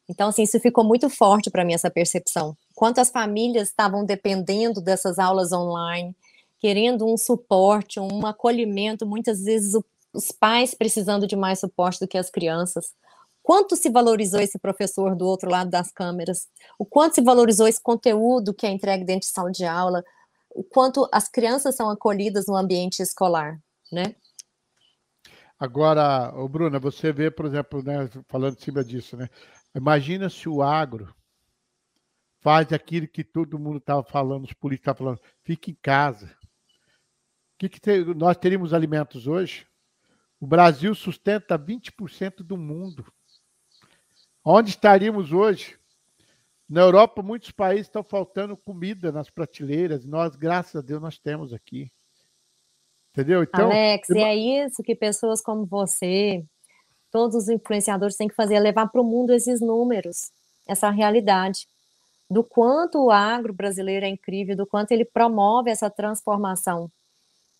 Então, 0.09 0.28
assim, 0.28 0.42
isso 0.42 0.59
ficou 0.61 0.84
muito 0.84 1.09
forte 1.11 1.51
para 1.51 1.64
mim, 1.64 1.74
essa 1.74 1.90
percepção. 1.90 2.57
Quantas 2.74 3.11
famílias 3.11 3.68
estavam 3.68 4.05
dependendo 4.05 4.80
dessas 4.80 5.18
aulas 5.18 5.53
online, 5.53 6.16
querendo 6.59 7.07
um 7.07 7.16
suporte, 7.16 8.01
um 8.01 8.24
acolhimento, 8.26 9.07
muitas 9.07 9.42
vezes 9.42 9.74
os 10.12 10.32
pais 10.32 10.74
precisando 10.74 11.26
de 11.26 11.36
mais 11.36 11.61
suporte 11.61 12.01
do 12.01 12.09
que 12.09 12.16
as 12.16 12.30
crianças. 12.30 12.94
Quanto 13.47 13.76
se 13.76 13.88
valorizou 13.88 14.40
esse 14.40 14.59
professor 14.59 15.14
do 15.14 15.24
outro 15.24 15.49
lado 15.49 15.70
das 15.70 15.92
câmeras? 15.92 16.49
O 16.76 16.84
quanto 16.84 17.14
se 17.14 17.20
valorizou 17.20 17.68
esse 17.68 17.80
conteúdo 17.80 18.53
que 18.53 18.66
é 18.66 18.70
entregue 18.70 19.05
dentro 19.05 19.28
de 19.28 19.32
sala 19.32 19.53
de 19.53 19.64
aula? 19.64 20.03
O 20.51 20.64
quanto 20.64 21.09
as 21.12 21.28
crianças 21.28 21.76
são 21.76 21.88
acolhidas 21.88 22.49
no 22.49 22.57
ambiente 22.57 23.01
escolar, 23.01 23.57
né? 23.92 24.16
Agora, 25.57 26.32
Bruna, 26.49 26.80
você 26.80 27.12
vê, 27.12 27.30
por 27.30 27.47
exemplo, 27.47 27.84
né, 27.84 28.11
falando 28.28 28.57
em 28.57 28.61
cima 28.61 28.82
disso, 28.82 29.16
né? 29.16 29.28
Imagina 29.76 30.28
se 30.28 30.49
o 30.49 30.61
agro 30.61 31.14
faz 32.40 32.72
aquilo 32.72 33.07
que 33.07 33.22
todo 33.22 33.61
mundo 33.61 33.78
estava 33.78 34.03
falando, 34.03 34.47
os 34.47 34.55
políticos 34.55 34.90
estavam 34.90 35.16
falando, 35.16 35.32
fique 35.44 35.70
em 35.70 35.78
casa. 35.80 36.36
Que 37.57 37.68
que 37.68 37.78
te, 37.78 38.07
nós 38.07 38.36
teríamos 38.36 38.74
alimentos 38.74 39.28
hoje? 39.28 39.68
O 40.40 40.49
Brasil 40.49 40.92
sustenta 40.97 41.57
20% 41.57 42.42
do 42.42 42.57
mundo. 42.57 43.07
Onde 44.49 44.70
estaríamos 44.70 45.32
hoje? 45.32 45.76
Na 46.70 46.82
Europa, 46.82 47.20
muitos 47.20 47.51
países 47.51 47.88
estão 47.88 48.05
faltando 48.05 48.57
comida 48.57 49.11
nas 49.11 49.28
prateleiras. 49.28 50.05
Nós, 50.05 50.36
graças 50.36 50.76
a 50.76 50.80
Deus, 50.80 51.03
nós 51.03 51.18
temos 51.18 51.53
aqui. 51.53 51.90
Entendeu? 53.11 53.42
Então, 53.42 53.64
Alex, 53.64 54.09
eu... 54.09 54.16
e 54.18 54.20
é 54.20 54.36
isso 54.64 54.84
que 54.84 54.94
pessoas 54.94 55.40
como 55.40 55.66
você, 55.66 56.44
todos 57.11 57.34
os 57.34 57.49
influenciadores 57.49 58.14
têm 58.14 58.28
que 58.28 58.36
fazer, 58.36 58.55
é 58.55 58.61
levar 58.61 58.86
para 58.86 59.01
o 59.01 59.05
mundo 59.05 59.32
esses 59.32 59.61
números, 59.61 60.30
essa 60.64 60.90
realidade, 60.90 61.66
do 62.30 62.44
quanto 62.44 63.05
o 63.05 63.11
agro 63.11 63.53
brasileiro 63.53 64.07
é 64.07 64.09
incrível, 64.09 64.55
do 64.55 64.64
quanto 64.64 64.92
ele 64.92 65.05
promove 65.05 65.72
essa 65.72 65.90
transformação, 65.90 66.88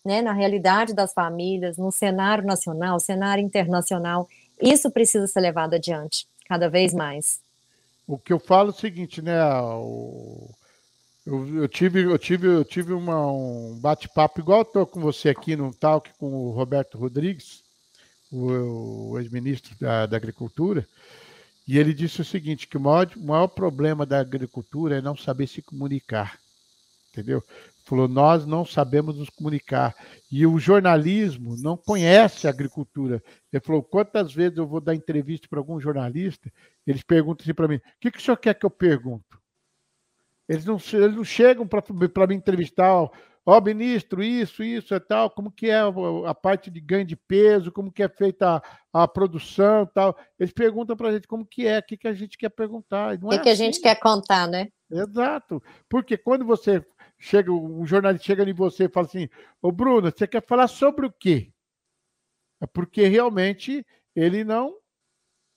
né, 0.05 0.21
na 0.21 0.31
realidade 0.31 0.93
das 0.93 1.11
famílias, 1.11 1.77
no 1.77 1.91
cenário 1.91 2.45
nacional, 2.45 2.97
cenário 2.97 3.43
internacional. 3.43 4.25
Isso 4.61 4.89
precisa 4.89 5.27
ser 5.27 5.41
levado 5.41 5.73
adiante, 5.73 6.25
cada 6.47 6.69
vez 6.69 6.93
mais. 6.93 7.39
O 8.07 8.17
que 8.17 8.31
eu 8.31 8.39
falo 8.39 8.69
é 8.69 8.73
o 8.73 8.75
seguinte, 8.75 9.21
né, 9.21 9.37
o 9.51 10.49
eu, 11.27 11.63
eu, 11.63 11.67
tive, 11.67 12.03
eu 12.03 12.17
tive, 12.17 12.47
eu 12.47 12.63
tive 12.63 12.93
uma, 12.93 13.29
um 13.29 13.77
bate-papo 13.81 14.39
igual 14.39 14.61
estou 14.61 14.85
com 14.87 15.01
você 15.01 15.27
aqui 15.27 15.57
no 15.57 15.73
talk 15.73 16.09
com 16.17 16.27
o 16.27 16.51
Roberto 16.51 16.97
Rodrigues, 16.97 17.63
o, 18.31 19.11
o 19.11 19.19
ex-ministro 19.19 19.75
da, 19.77 20.05
da, 20.05 20.15
Agricultura, 20.15 20.87
e 21.67 21.77
ele 21.77 21.93
disse 21.93 22.21
o 22.21 22.25
seguinte, 22.25 22.65
que 22.65 22.77
o 22.77 22.79
maior, 22.79 23.11
o 23.17 23.25
maior 23.25 23.47
problema 23.47 24.05
da 24.05 24.21
agricultura 24.21 24.99
é 24.99 25.01
não 25.01 25.17
saber 25.17 25.47
se 25.47 25.61
comunicar, 25.61 26.39
entendeu? 27.11 27.43
Falou, 27.87 28.09
nós 28.09 28.45
não 28.45 28.65
sabemos 28.65 29.17
nos 29.17 29.29
comunicar. 29.29 29.95
E 30.29 30.45
o 30.45 30.59
jornalismo 30.59 31.55
não 31.61 31.77
conhece 31.77 32.45
a 32.45 32.49
agricultura. 32.49 33.23
Ele 33.51 33.63
falou, 33.63 33.81
quantas 33.81 34.33
vezes 34.33 34.57
eu 34.57 34.67
vou 34.67 34.81
dar 34.81 34.93
entrevista 34.93 35.47
para 35.49 35.57
algum 35.57 35.79
jornalista, 35.79 36.51
eles 36.85 37.01
perguntam 37.01 37.45
assim 37.45 37.53
para 37.53 37.67
mim, 37.69 37.77
o 37.77 37.81
que, 38.01 38.11
que 38.11 38.17
o 38.17 38.21
senhor 38.21 38.35
quer 38.35 38.55
que 38.55 38.65
eu 38.65 38.69
pergunto? 38.69 39.41
Eles 40.49 40.65
não, 40.65 40.75
eles 40.75 41.15
não 41.15 41.23
chegam 41.23 41.65
para 41.65 42.27
me 42.27 42.35
entrevistar, 42.35 42.93
ó, 42.93 43.09
oh, 43.45 43.61
ministro, 43.61 44.21
isso, 44.21 44.61
isso 44.61 44.93
e 44.93 44.99
tal, 44.99 45.29
como 45.29 45.49
que 45.49 45.69
é 45.69 45.79
a 46.25 46.35
parte 46.35 46.69
de 46.69 46.81
ganho 46.81 47.05
de 47.05 47.15
peso, 47.15 47.71
como 47.71 47.89
que 47.89 48.03
é 48.03 48.09
feita 48.09 48.57
a, 48.93 49.03
a 49.03 49.07
produção 49.07 49.83
e 49.83 49.93
tal. 49.93 50.17
Eles 50.37 50.51
perguntam 50.51 50.97
para 50.97 51.07
a 51.07 51.11
gente 51.13 51.25
como 51.25 51.45
que 51.45 51.65
é, 51.65 51.79
o 51.79 51.83
que, 51.83 51.95
que 51.95 52.07
a 52.09 52.13
gente 52.13 52.37
quer 52.37 52.49
perguntar. 52.49 53.17
O 53.23 53.29
que, 53.29 53.35
é 53.35 53.39
que 53.39 53.49
assim. 53.49 53.63
a 53.63 53.65
gente 53.65 53.79
quer 53.79 53.95
contar, 53.97 54.45
né? 54.45 54.67
Exato. 54.91 55.63
Porque 55.89 56.17
quando 56.17 56.43
você 56.45 56.83
chega, 57.19 57.51
um 57.51 57.85
jornalista 57.85 58.25
chega 58.25 58.43
em 58.43 58.53
você 58.53 58.85
e 58.85 58.89
fala 58.89 59.07
assim, 59.07 59.29
ô 59.61 59.71
Bruno, 59.71 60.11
você 60.11 60.27
quer 60.27 60.45
falar 60.45 60.67
sobre 60.67 61.05
o 61.05 61.11
quê? 61.11 61.51
É 62.61 62.65
porque 62.65 63.07
realmente 63.07 63.85
ele 64.15 64.43
não, 64.43 64.75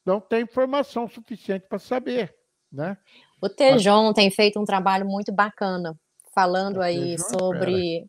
não 0.05 0.21
tem 0.21 0.43
informação 0.43 1.09
suficiente 1.09 1.67
para 1.69 1.79
saber, 1.79 2.35
né? 2.71 2.97
O 3.41 3.49
Tejon 3.49 4.13
tem 4.13 4.31
feito 4.31 4.61
um 4.61 4.65
trabalho 4.65 5.07
muito 5.07 5.33
bacana, 5.33 5.99
falando 6.35 6.83
aí 6.83 7.19
sobre, 7.19 8.07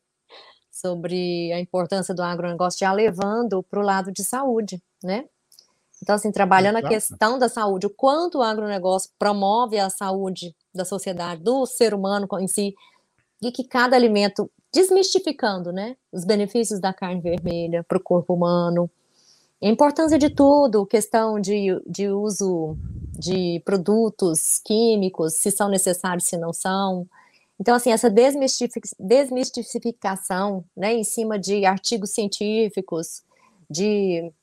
sobre 0.70 1.54
a 1.54 1.60
importância 1.60 2.14
do 2.14 2.22
agronegócio, 2.22 2.80
já 2.80 2.91
levando 2.91 3.64
para 3.64 3.80
o 3.80 3.84
lado 3.84 4.12
de 4.12 4.24
saúde, 4.24 4.82
né? 5.02 5.26
Então, 6.02 6.16
assim, 6.16 6.32
trabalhando 6.32 6.78
Exato. 6.78 6.88
a 6.88 6.89
questão 6.89 7.39
da 7.39 7.47
saúde, 7.47 7.86
o 7.86 7.89
quanto 7.89 8.39
o 8.39 8.41
agronegócio 8.41 9.12
promove 9.20 9.78
a 9.78 9.89
saúde 9.89 10.56
da 10.74 10.84
sociedade, 10.84 11.43
do 11.43 11.66
ser 11.66 11.93
humano 11.93 12.28
em 12.39 12.47
si, 12.47 12.74
e 13.42 13.52
que 13.52 13.64
cada 13.64 13.96
alimento, 13.96 14.50
desmistificando, 14.74 15.72
né, 15.72 15.96
os 16.12 16.24
benefícios 16.24 16.80
da 16.80 16.94
carne 16.94 17.22
vermelha 17.22 17.84
para 17.84 17.98
o 17.98 18.04
corpo 18.04 18.34
humano, 18.34 18.89
a 19.62 19.68
importância 19.68 20.18
de 20.18 20.30
tudo, 20.30 20.86
questão 20.86 21.39
de, 21.39 21.80
de 21.88 22.10
uso 22.10 22.76
de 23.18 23.62
produtos 23.64 24.60
químicos, 24.64 25.36
se 25.36 25.52
são 25.52 25.70
necessários, 25.70 26.26
se 26.26 26.36
não 26.36 26.52
são. 26.52 27.08
Então, 27.60 27.76
assim, 27.76 27.92
essa 27.92 28.10
desmistificação, 29.00 30.66
né, 30.76 30.94
em 30.94 31.04
cima 31.04 31.38
de 31.38 31.64
artigos 31.64 32.10
científicos, 32.12 33.22
de 33.70 34.34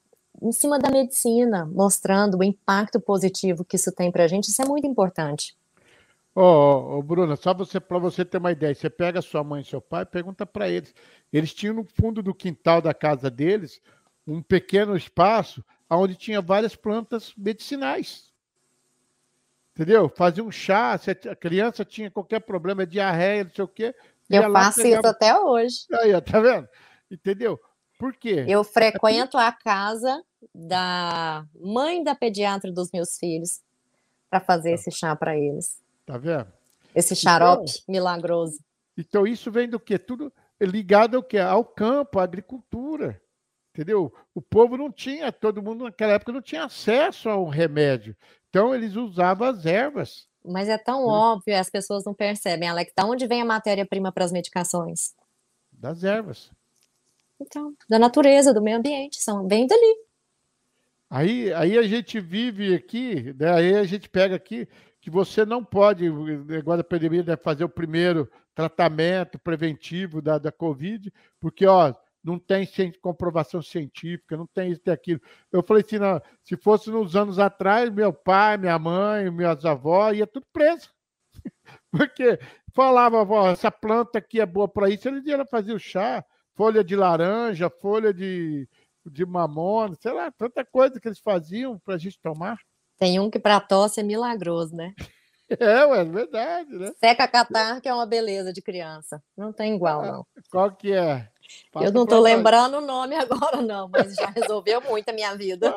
em 0.41 0.53
cima 0.53 0.79
da 0.79 0.89
medicina, 0.89 1.67
mostrando 1.67 2.39
o 2.39 2.45
impacto 2.45 3.01
positivo 3.01 3.65
que 3.65 3.75
isso 3.75 3.91
tem 3.91 4.13
para 4.13 4.23
a 4.23 4.29
gente, 4.29 4.49
isso 4.49 4.63
é 4.63 4.65
muito 4.65 4.87
importante. 4.87 5.58
Ô, 6.39 6.41
oh, 6.41 6.99
oh, 6.99 7.03
Bruna, 7.03 7.35
só 7.35 7.53
você 7.53 7.81
para 7.81 7.99
você 7.99 8.25
ter 8.25 8.39
uma 8.39 8.53
ideia, 8.53 8.73
você 8.73 8.89
pega 8.89 9.21
sua 9.21 9.43
mãe 9.43 9.61
e 9.61 9.65
seu 9.65 9.81
pai, 9.81 10.07
pergunta 10.07 10.47
para 10.47 10.69
eles. 10.69 10.95
Eles 11.33 11.53
tinham 11.53 11.75
no 11.75 11.85
fundo 11.85 12.23
do 12.23 12.33
quintal 12.33 12.81
da 12.81 12.95
casa 12.95 13.29
deles 13.29 13.83
um 14.25 14.41
pequeno 14.41 14.97
espaço 14.97 15.65
onde 15.91 16.15
tinha 16.15 16.41
várias 16.41 16.77
plantas 16.77 17.33
medicinais. 17.37 18.33
Entendeu? 19.75 20.09
Fazia 20.09 20.45
um 20.45 20.51
chá, 20.53 20.97
se 20.97 21.11
a 21.11 21.35
criança 21.35 21.85
tinha 21.85 22.09
qualquer 22.09 22.39
problema, 22.39 22.87
diarreia, 22.87 23.43
não 23.43 23.51
sei 23.51 23.65
o 23.65 23.69
quê. 23.69 23.93
Eu 24.31 24.53
faço 24.53 24.81
pegava... 24.81 25.01
isso 25.01 25.09
até 25.09 25.37
hoje. 25.37 25.79
Aí, 25.93 26.21
tá 26.21 26.39
vendo? 26.39 26.69
Entendeu? 27.11 27.59
Por 27.99 28.15
quê? 28.15 28.45
Eu 28.47 28.63
frequento 28.63 29.37
a 29.37 29.51
casa 29.51 30.23
da 30.55 31.45
mãe 31.61 32.05
da 32.05 32.15
pediatra 32.15 32.71
dos 32.71 32.93
meus 32.93 33.19
filhos 33.19 33.61
para 34.31 34.39
fazer 34.39 34.69
tá. 34.69 34.75
esse 34.77 34.93
chá 34.93 35.17
para 35.17 35.37
eles. 35.37 35.88
Tá 36.09 36.19
vendo? 36.19 36.51
Esse 36.95 37.15
xarope 37.15 37.71
então, 37.71 37.85
milagroso. 37.87 38.59
Então 38.97 39.27
isso 39.27 39.51
vem 39.51 39.69
do 39.69 39.79
quê? 39.79 39.99
Tudo 39.99 40.33
ligado 40.61 41.17
ao 41.17 41.23
quê? 41.23 41.39
Ao 41.39 41.65
campo, 41.65 42.19
à 42.19 42.25
agricultura 42.25 43.21
entendeu? 43.79 44.13
O 44.35 44.43
povo 44.43 44.77
não 44.77 44.91
tinha, 44.91 45.31
todo 45.31 45.63
mundo 45.63 45.85
naquela 45.85 46.15
época 46.15 46.33
não 46.33 46.43
tinha 46.43 46.65
acesso 46.65 47.29
ao 47.29 47.47
remédio. 47.49 48.17
Então 48.49 48.75
eles 48.75 48.97
usavam 48.97 49.47
as 49.47 49.65
ervas. 49.65 50.27
Mas 50.45 50.69
é 50.69 50.77
tão 50.77 51.07
né? 51.07 51.13
óbvio, 51.13 51.57
as 51.57 51.71
pessoas 51.71 52.05
não 52.05 52.13
percebem, 52.13 52.69
Alex. 52.69 52.93
Da 52.97 53.05
onde 53.05 53.27
vem 53.27 53.41
a 53.41 53.45
matéria-prima 53.45 54.11
para 54.11 54.25
as 54.25 54.33
medicações? 54.33 55.15
Das 55.73 56.03
ervas. 56.03 56.51
Então, 57.41 57.73
da 57.89 58.01
natureza, 58.01 58.53
do 58.53 58.61
meio 58.61 58.79
ambiente, 58.79 59.21
são, 59.21 59.47
vem 59.47 59.67
dali. 59.67 59.97
Aí, 61.09 61.53
aí 61.53 61.79
a 61.79 61.83
gente 61.83 62.21
vive 62.21 62.75
aqui, 62.75 63.33
né? 63.39 63.51
aí 63.53 63.75
a 63.77 63.85
gente 63.85 64.09
pega 64.09 64.35
aqui 64.35 64.69
que 65.09 65.11
você 65.11 65.47
não 65.47 65.65
pode, 65.65 66.09
negócio 66.11 66.77
da 66.77 66.85
pandemia, 66.85 67.23
né, 67.23 67.37
fazer 67.37 67.65
o 67.65 67.69
primeiro 67.69 68.31
tratamento 68.55 69.39
preventivo 69.39 70.21
da, 70.21 70.37
da 70.37 70.53
Covid, 70.53 71.11
porque, 71.41 71.67
ó, 71.67 71.95
não 72.23 72.39
tem 72.39 72.69
comprovação 73.01 73.63
científica, 73.63 74.37
não 74.37 74.47
tem 74.47 74.71
isso 74.71 74.83
e 74.85 74.91
aquilo. 74.91 75.21
Eu 75.51 75.63
falei 75.63 75.83
assim, 75.83 75.99
não, 75.99 76.21
se 76.45 76.57
fosse 76.59 76.91
nos 76.91 77.17
anos 77.17 77.39
atrás, 77.39 77.91
meu 77.91 78.13
pai, 78.13 78.59
minha 78.59 78.79
mãe, 78.79 79.31
minhas 79.31 79.65
avós, 79.65 80.19
ia 80.19 80.27
tudo 80.27 80.47
preso. 80.53 80.91
Porque 81.91 82.39
falava, 82.75 83.23
avó, 83.23 83.51
essa 83.51 83.71
planta 83.71 84.19
aqui 84.19 84.41
é 84.41 84.47
boa 84.47 84.69
para 84.69 84.91
isso, 84.91 85.09
eles 85.09 85.25
iam 85.25 85.47
fazer 85.47 85.73
o 85.73 85.79
chá, 85.79 86.23
folha 86.55 86.85
de 86.85 86.95
laranja, 86.95 87.71
folha 87.71 88.13
de, 88.13 88.69
de 89.07 89.25
mamona, 89.25 89.97
sei 89.99 90.13
lá, 90.13 90.31
tanta 90.31 90.65
coisa 90.67 91.01
que 91.01 91.09
eles 91.09 91.21
faziam 91.21 91.79
para 91.79 91.95
a 91.95 91.99
gente 91.99 92.21
tomar. 92.21 92.59
Tem 92.99 93.21
um 93.21 93.31
que 93.31 93.39
para 93.39 93.61
tosse 93.61 94.01
é 94.01 94.03
milagroso, 94.03 94.75
né? 94.75 94.95
É, 95.59 95.87
ué, 95.87 96.01
é 96.01 96.05
verdade, 96.05 96.71
né? 96.77 96.93
Seca 97.01 97.27
catar, 97.27 97.81
que 97.81 97.89
é 97.89 97.95
uma 97.95 98.05
beleza 98.05 98.53
de 98.53 98.61
criança. 98.61 99.23
Não 99.35 99.51
tem 99.51 99.75
igual, 99.75 100.03
ah, 100.03 100.13
não. 100.13 100.27
Qual 100.51 100.71
que 100.71 100.93
é? 100.93 101.27
eu 101.81 101.91
não 101.91 102.03
estou 102.03 102.21
lembrando 102.21 102.77
o 102.77 102.81
nome 102.83 103.15
agora, 103.17 103.63
não, 103.63 103.89
mas 103.89 104.15
já 104.15 104.27
resolveu 104.27 104.83
muito 104.83 105.09
a 105.09 105.13
minha 105.15 105.35
vida. 105.35 105.75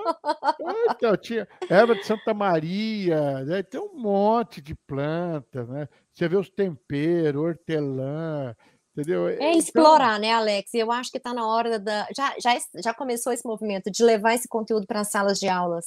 É, 0.59 0.91
então, 0.91 1.15
tinha 1.15 1.47
erva 1.69 1.95
de 1.95 2.05
Santa 2.05 2.33
Maria, 2.33 3.45
né? 3.45 3.63
tem 3.63 3.79
um 3.79 3.97
monte 3.97 4.59
de 4.61 4.75
plantas, 4.75 5.69
né? 5.69 5.87
Você 6.11 6.27
vê 6.27 6.35
os 6.35 6.49
temperos, 6.49 7.41
hortelã, 7.41 8.53
entendeu? 8.91 9.29
É 9.29 9.35
então... 9.35 9.51
explorar, 9.51 10.19
né, 10.19 10.33
Alex? 10.33 10.73
Eu 10.73 10.91
acho 10.91 11.09
que 11.09 11.17
está 11.17 11.33
na 11.33 11.47
hora 11.47 11.79
da. 11.79 12.07
Já, 12.13 12.35
já, 12.37 12.57
já 12.83 12.93
começou 12.93 13.31
esse 13.31 13.47
movimento 13.47 13.89
de 13.89 14.03
levar 14.03 14.33
esse 14.33 14.49
conteúdo 14.49 14.85
para 14.85 14.99
as 14.99 15.09
salas 15.09 15.39
de 15.39 15.47
aulas. 15.47 15.85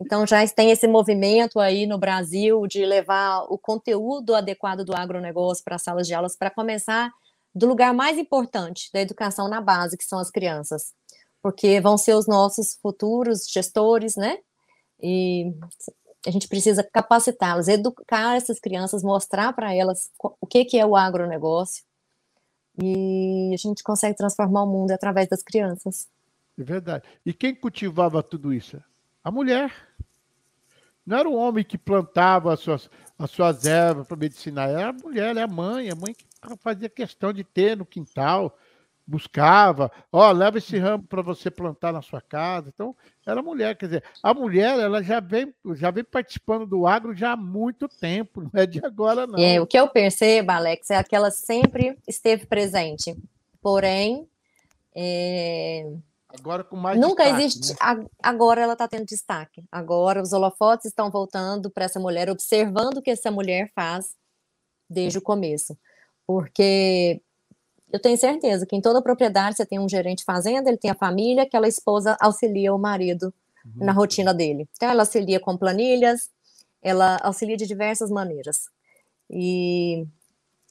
Então 0.00 0.26
já 0.26 0.46
tem 0.48 0.70
esse 0.70 0.88
movimento 0.88 1.60
aí 1.60 1.86
no 1.86 1.98
Brasil 1.98 2.66
de 2.66 2.84
levar 2.84 3.42
o 3.48 3.56
conteúdo 3.56 4.34
adequado 4.34 4.84
do 4.84 4.94
agronegócio 4.94 5.62
para 5.62 5.76
as 5.76 5.82
salas 5.82 6.06
de 6.06 6.14
aulas 6.14 6.36
para 6.36 6.50
começar 6.50 7.12
do 7.54 7.66
lugar 7.66 7.94
mais 7.94 8.18
importante 8.18 8.90
da 8.92 9.00
educação 9.00 9.48
na 9.48 9.60
base, 9.60 9.96
que 9.96 10.04
são 10.04 10.18
as 10.18 10.30
crianças, 10.30 10.92
porque 11.40 11.80
vão 11.80 11.96
ser 11.96 12.14
os 12.14 12.26
nossos 12.26 12.76
futuros 12.82 13.46
gestores, 13.48 14.16
né? 14.16 14.38
E 15.00 15.54
a 16.26 16.30
gente 16.30 16.48
precisa 16.48 16.82
capacitá-los, 16.82 17.68
educar 17.68 18.36
essas 18.36 18.58
crianças, 18.58 19.04
mostrar 19.04 19.52
para 19.52 19.72
elas 19.72 20.10
o 20.18 20.46
que, 20.46 20.64
que 20.64 20.78
é 20.78 20.84
o 20.84 20.96
agronegócio, 20.96 21.84
e 22.82 23.52
a 23.54 23.56
gente 23.56 23.84
consegue 23.84 24.16
transformar 24.16 24.64
o 24.64 24.66
mundo 24.66 24.90
através 24.90 25.28
das 25.28 25.42
crianças. 25.42 26.08
É 26.58 26.64
verdade. 26.64 27.04
E 27.24 27.32
quem 27.32 27.54
cultivava 27.54 28.22
tudo 28.22 28.52
isso? 28.52 28.82
A 29.24 29.30
mulher. 29.30 29.72
Não 31.04 31.16
era 31.16 31.28
o 31.28 31.34
homem 31.34 31.64
que 31.64 31.78
plantava 31.78 32.52
as 32.52 32.60
suas, 32.60 32.90
as 33.18 33.30
suas 33.30 33.64
ervas 33.64 34.06
para 34.06 34.16
medicinar, 34.16 34.68
era 34.68 34.90
a 34.90 34.92
mulher, 34.92 35.36
é 35.36 35.42
a 35.42 35.46
mãe, 35.46 35.90
a 35.90 35.94
mãe 35.94 36.14
que 36.14 36.24
fazia 36.60 36.88
questão 36.88 37.32
de 37.32 37.44
ter 37.44 37.76
no 37.76 37.84
quintal, 37.84 38.56
buscava, 39.06 39.92
ó, 40.10 40.28
oh, 40.28 40.32
leva 40.32 40.56
esse 40.56 40.78
ramo 40.78 41.04
para 41.04 41.20
você 41.20 41.50
plantar 41.50 41.92
na 41.92 42.00
sua 42.00 42.22
casa. 42.22 42.70
Então, 42.72 42.96
era 43.26 43.40
a 43.40 43.42
mulher, 43.42 43.76
quer 43.76 43.86
dizer, 43.86 44.04
a 44.22 44.32
mulher, 44.32 44.78
ela 44.78 45.02
já 45.02 45.20
vem, 45.20 45.54
já 45.74 45.90
vem 45.90 46.04
participando 46.04 46.66
do 46.66 46.86
agro 46.86 47.14
já 47.14 47.32
há 47.32 47.36
muito 47.36 47.86
tempo, 47.86 48.40
não 48.52 48.60
é 48.60 48.66
de 48.66 48.84
agora 48.84 49.26
não. 49.26 49.38
É, 49.38 49.60
o 49.60 49.66
que 49.66 49.78
eu 49.78 49.88
percebo, 49.88 50.52
Alex, 50.52 50.90
é 50.90 51.02
que 51.02 51.14
ela 51.14 51.30
sempre 51.30 51.98
esteve 52.08 52.46
presente. 52.46 53.14
Porém, 53.60 54.26
é 54.94 55.86
Agora 56.38 56.64
com 56.64 56.76
mais 56.76 56.98
Nunca 56.98 57.24
destaque, 57.24 57.44
existe. 57.44 57.72
Né? 57.72 58.06
Agora 58.22 58.60
ela 58.60 58.72
está 58.72 58.88
tendo 58.88 59.06
destaque. 59.06 59.64
Agora 59.70 60.22
os 60.22 60.32
holofotes 60.32 60.86
estão 60.86 61.10
voltando 61.10 61.70
para 61.70 61.84
essa 61.84 62.00
mulher, 62.00 62.28
observando 62.30 62.98
o 62.98 63.02
que 63.02 63.10
essa 63.10 63.30
mulher 63.30 63.70
faz 63.74 64.14
desde 64.88 65.18
o 65.18 65.22
começo. 65.22 65.76
Porque 66.26 67.20
eu 67.92 68.00
tenho 68.00 68.16
certeza 68.18 68.66
que 68.66 68.74
em 68.74 68.80
toda 68.80 69.02
propriedade 69.02 69.56
você 69.56 69.64
tem 69.64 69.78
um 69.78 69.88
gerente 69.88 70.18
de 70.18 70.24
fazenda, 70.24 70.68
ele 70.68 70.78
tem 70.78 70.90
a 70.90 70.96
família, 70.96 71.44
aquela 71.44 71.68
esposa 71.68 72.16
auxilia 72.20 72.74
o 72.74 72.78
marido 72.78 73.32
uhum. 73.64 73.84
na 73.84 73.92
rotina 73.92 74.34
dele. 74.34 74.68
Então 74.72 74.90
ela 74.90 75.02
auxilia 75.02 75.38
com 75.38 75.56
planilhas, 75.56 76.30
ela 76.82 77.18
auxilia 77.22 77.56
de 77.56 77.66
diversas 77.66 78.10
maneiras. 78.10 78.68
E 79.30 80.06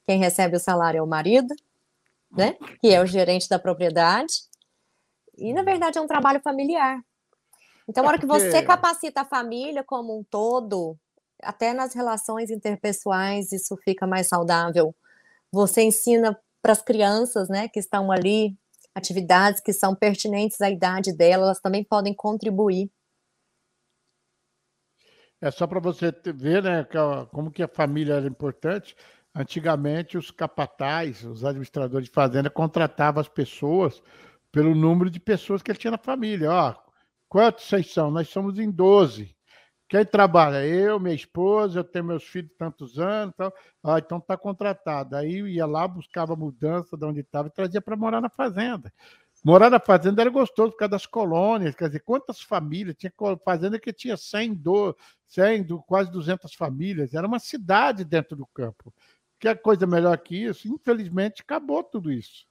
quem 0.06 0.20
recebe 0.20 0.58
o 0.58 0.60
salário 0.60 1.00
é 1.00 1.02
o 1.02 1.08
marido, 1.08 1.56
né? 2.32 2.56
Que 2.82 2.90
é 2.90 3.02
o 3.02 3.06
gerente 3.06 3.48
da 3.48 3.58
propriedade. 3.58 4.34
E, 5.38 5.54
na 5.54 5.60
uhum. 5.60 5.66
verdade, 5.66 5.98
é 5.98 6.02
um 6.02 6.08
trabalho 6.08 6.42
familiar. 6.42 7.04
Então, 7.88 8.04
na 8.04 8.10
hora 8.10 8.20
que 8.20 8.26
você 8.26 8.62
capacita 8.62 9.22
a 9.22 9.26
família 9.26 9.84
como 9.84 10.18
um 10.18 10.24
todo, 10.24 10.98
até 11.42 11.74
nas 11.74 11.94
relações 11.94 12.50
interpessoais, 12.50 13.52
isso 13.52 13.76
fica 13.84 14.08
mais 14.08 14.28
saudável. 14.28 14.96
Você 15.52 15.82
ensina 15.84 16.40
para 16.62 16.72
as 16.72 16.82
crianças, 16.82 17.50
né, 17.50 17.68
que 17.68 17.80
estão 17.80 18.12
ali, 18.12 18.58
atividades 18.96 19.60
que 19.60 19.74
são 19.74 19.94
pertinentes 19.94 20.62
à 20.62 20.70
idade 20.70 21.12
delas, 21.12 21.46
elas 21.48 21.60
também 21.60 21.84
podem 21.84 22.14
contribuir. 22.14 22.90
É 25.42 25.52
só 25.52 25.68
para 25.68 25.82
você 25.82 26.14
ver, 26.34 26.64
né, 26.64 26.88
como 27.32 27.52
que 27.52 27.62
a 27.62 27.68
família 27.68 28.14
era 28.14 28.28
importante. 28.28 28.96
Antigamente, 29.36 30.18
os 30.18 30.32
capatais, 30.32 31.24
os 31.24 31.44
administradores 31.44 32.08
de 32.08 32.14
fazenda, 32.14 32.50
contratavam 32.50 33.20
as 33.20 33.28
pessoas 33.28 34.02
pelo 34.54 34.76
número 34.76 35.10
de 35.10 35.20
pessoas 35.20 35.64
que 35.64 35.72
ele 35.72 35.80
tinha 35.80 35.92
na 35.92 35.98
família. 35.98 36.52
Ó, 36.52 36.76
quantos 37.28 37.66
vocês 37.66 37.92
são? 37.92 38.12
Nós 38.12 38.30
somos 38.30 38.60
em 38.60 38.70
12. 38.70 39.36
Quem 39.90 40.06
trabalha? 40.06 40.66
Eu, 40.66 41.00
minha 41.00 41.16
esposa, 41.16 41.80
eu 41.80 41.84
tenho 41.84 42.06
meus 42.06 42.24
filhos 42.24 42.52
tantos 42.56 43.00
anos. 43.00 43.34
Tal. 43.36 43.52
Ah, 43.84 43.98
então 43.98 44.20
está 44.20 44.38
contratado. 44.38 45.16
Aí 45.16 45.42
ia 45.56 45.66
lá, 45.66 45.88
buscava 45.88 46.36
mudança 46.36 46.96
de 46.96 47.04
onde 47.04 47.22
estava 47.22 47.48
e 47.48 47.52
trazia 47.52 47.82
para 47.82 47.96
morar 47.96 48.22
na 48.22 48.30
fazenda. 48.30 48.94
Morar 49.44 49.72
na 49.72 49.80
fazenda 49.80 50.22
era 50.22 50.30
gostoso 50.30 50.72
por 50.72 50.78
causa 50.78 50.92
das 50.92 51.06
colônias, 51.08 51.76
quer 51.76 51.88
dizer, 51.88 52.00
quantas 52.02 52.40
famílias? 52.40 52.96
Tinha 52.96 53.12
fazenda 53.44 53.80
que 53.80 53.92
tinha 53.92 54.16
100, 54.16 54.54
do, 54.54 54.96
100 55.28 55.64
do, 55.64 55.82
quase 55.82 56.12
200 56.12 56.54
famílias. 56.54 57.14
Era 57.14 57.28
uma 57.28 57.40
cidade 57.40 58.06
dentro 58.06 58.38
do 58.38 58.46
campo. 58.46 58.94
Que 59.40 59.54
coisa 59.56 59.88
melhor 59.88 60.18
que 60.20 60.36
isso? 60.46 60.68
Infelizmente, 60.68 61.42
acabou 61.42 61.84
tudo 61.84 62.12
isso. 62.12 62.46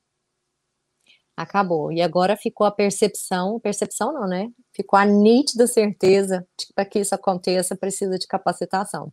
Acabou. 1.42 1.90
E 1.90 2.00
agora 2.00 2.36
ficou 2.36 2.64
a 2.64 2.70
percepção, 2.70 3.58
percepção 3.58 4.12
não, 4.12 4.28
né? 4.28 4.48
Ficou 4.72 4.96
a 4.96 5.04
nítida 5.04 5.66
certeza 5.66 6.46
de 6.56 6.66
que 6.66 6.72
para 6.72 6.84
que 6.84 7.00
isso 7.00 7.14
aconteça 7.14 7.76
precisa 7.76 8.16
de 8.16 8.26
capacitação. 8.28 9.12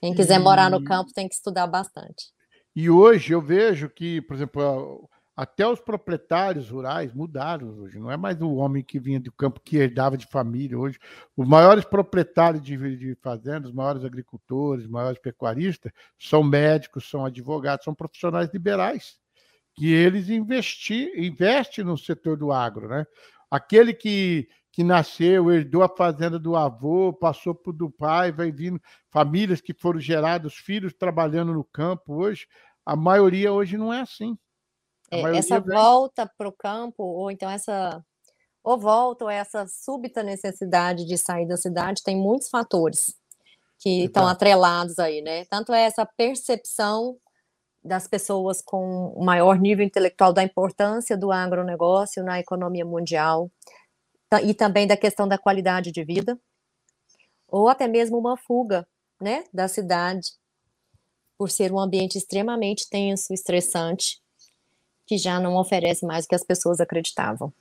Quem 0.00 0.12
quiser 0.12 0.40
e... 0.40 0.42
morar 0.42 0.68
no 0.68 0.82
campo 0.82 1.12
tem 1.12 1.28
que 1.28 1.34
estudar 1.34 1.68
bastante. 1.68 2.32
E 2.74 2.90
hoje 2.90 3.32
eu 3.32 3.40
vejo 3.40 3.88
que, 3.88 4.20
por 4.22 4.34
exemplo, 4.34 5.08
até 5.36 5.64
os 5.66 5.80
proprietários 5.80 6.68
rurais 6.68 7.14
mudaram 7.14 7.68
hoje. 7.78 8.00
Não 8.00 8.10
é 8.10 8.16
mais 8.16 8.40
o 8.42 8.54
homem 8.54 8.82
que 8.82 8.98
vinha 8.98 9.20
do 9.20 9.30
campo 9.30 9.60
que 9.64 9.76
herdava 9.76 10.16
de 10.16 10.26
família. 10.26 10.76
Hoje, 10.76 10.98
os 11.36 11.46
maiores 11.46 11.84
proprietários 11.84 12.60
de, 12.60 12.76
de 12.96 13.14
fazendas, 13.22 13.70
os 13.70 13.74
maiores 13.74 14.04
agricultores, 14.04 14.84
os 14.84 14.90
maiores 14.90 15.20
pecuaristas, 15.20 15.92
são 16.18 16.42
médicos, 16.42 17.08
são 17.08 17.24
advogados, 17.24 17.84
são 17.84 17.94
profissionais 17.94 18.50
liberais 18.52 19.19
que 19.80 19.90
eles 19.90 20.28
investir, 20.28 21.10
investem 21.18 21.82
no 21.82 21.96
setor 21.96 22.36
do 22.36 22.52
agro, 22.52 22.86
né? 22.86 23.06
Aquele 23.50 23.94
que, 23.94 24.46
que 24.70 24.84
nasceu, 24.84 25.50
herdou 25.50 25.82
a 25.82 25.88
fazenda 25.88 26.38
do 26.38 26.54
avô, 26.54 27.14
passou 27.14 27.54
por 27.54 27.72
do 27.72 27.90
pai, 27.90 28.30
vai 28.30 28.52
vindo 28.52 28.78
famílias 29.08 29.58
que 29.62 29.72
foram 29.72 29.98
geradas, 29.98 30.52
filhos 30.52 30.92
trabalhando 30.92 31.54
no 31.54 31.64
campo 31.64 32.12
hoje, 32.12 32.46
a 32.84 32.94
maioria 32.94 33.54
hoje 33.54 33.78
não 33.78 33.90
é 33.90 34.02
assim. 34.02 34.36
É, 35.10 35.22
essa 35.38 35.58
vem... 35.58 35.74
volta 35.74 36.30
para 36.36 36.46
o 36.46 36.52
campo, 36.52 37.02
ou 37.02 37.30
então 37.30 37.48
essa 37.48 38.04
ou 38.62 38.78
volta, 38.78 39.24
ou 39.24 39.30
essa 39.30 39.66
súbita 39.66 40.22
necessidade 40.22 41.06
de 41.06 41.16
sair 41.16 41.48
da 41.48 41.56
cidade, 41.56 42.02
tem 42.02 42.18
muitos 42.18 42.50
fatores 42.50 43.16
que 43.78 44.04
estão 44.04 44.28
atrelados 44.28 44.98
aí, 44.98 45.22
né? 45.22 45.46
Tanto 45.46 45.72
é 45.72 45.84
essa 45.84 46.04
percepção 46.04 47.16
das 47.82 48.06
pessoas 48.06 48.60
com 48.60 49.14
maior 49.22 49.58
nível 49.58 49.84
intelectual 49.84 50.32
da 50.32 50.42
importância 50.42 51.16
do 51.16 51.32
agronegócio 51.32 52.22
na 52.22 52.38
economia 52.38 52.84
mundial 52.84 53.50
e 54.44 54.54
também 54.54 54.86
da 54.86 54.96
questão 54.96 55.26
da 55.26 55.38
qualidade 55.38 55.90
de 55.90 56.04
vida, 56.04 56.38
ou 57.48 57.68
até 57.68 57.88
mesmo 57.88 58.18
uma 58.18 58.36
fuga 58.36 58.86
né, 59.20 59.44
da 59.52 59.66
cidade, 59.66 60.32
por 61.36 61.50
ser 61.50 61.72
um 61.72 61.80
ambiente 61.80 62.16
extremamente 62.16 62.88
tenso, 62.88 63.32
estressante, 63.32 64.20
que 65.06 65.18
já 65.18 65.40
não 65.40 65.56
oferece 65.56 66.06
mais 66.06 66.24
o 66.24 66.28
que 66.28 66.34
as 66.34 66.44
pessoas 66.44 66.80
acreditavam. 66.80 67.52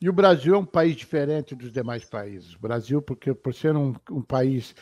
E 0.00 0.08
o 0.08 0.12
Brasil 0.12 0.54
é 0.54 0.58
um 0.58 0.64
país 0.64 0.94
diferente 0.94 1.56
dos 1.56 1.72
demais 1.72 2.04
países. 2.04 2.54
O 2.54 2.60
Brasil, 2.60 3.02
porque 3.02 3.34
por 3.34 3.52
ser 3.52 3.76
um, 3.76 3.94
um 4.10 4.22
país 4.22 4.74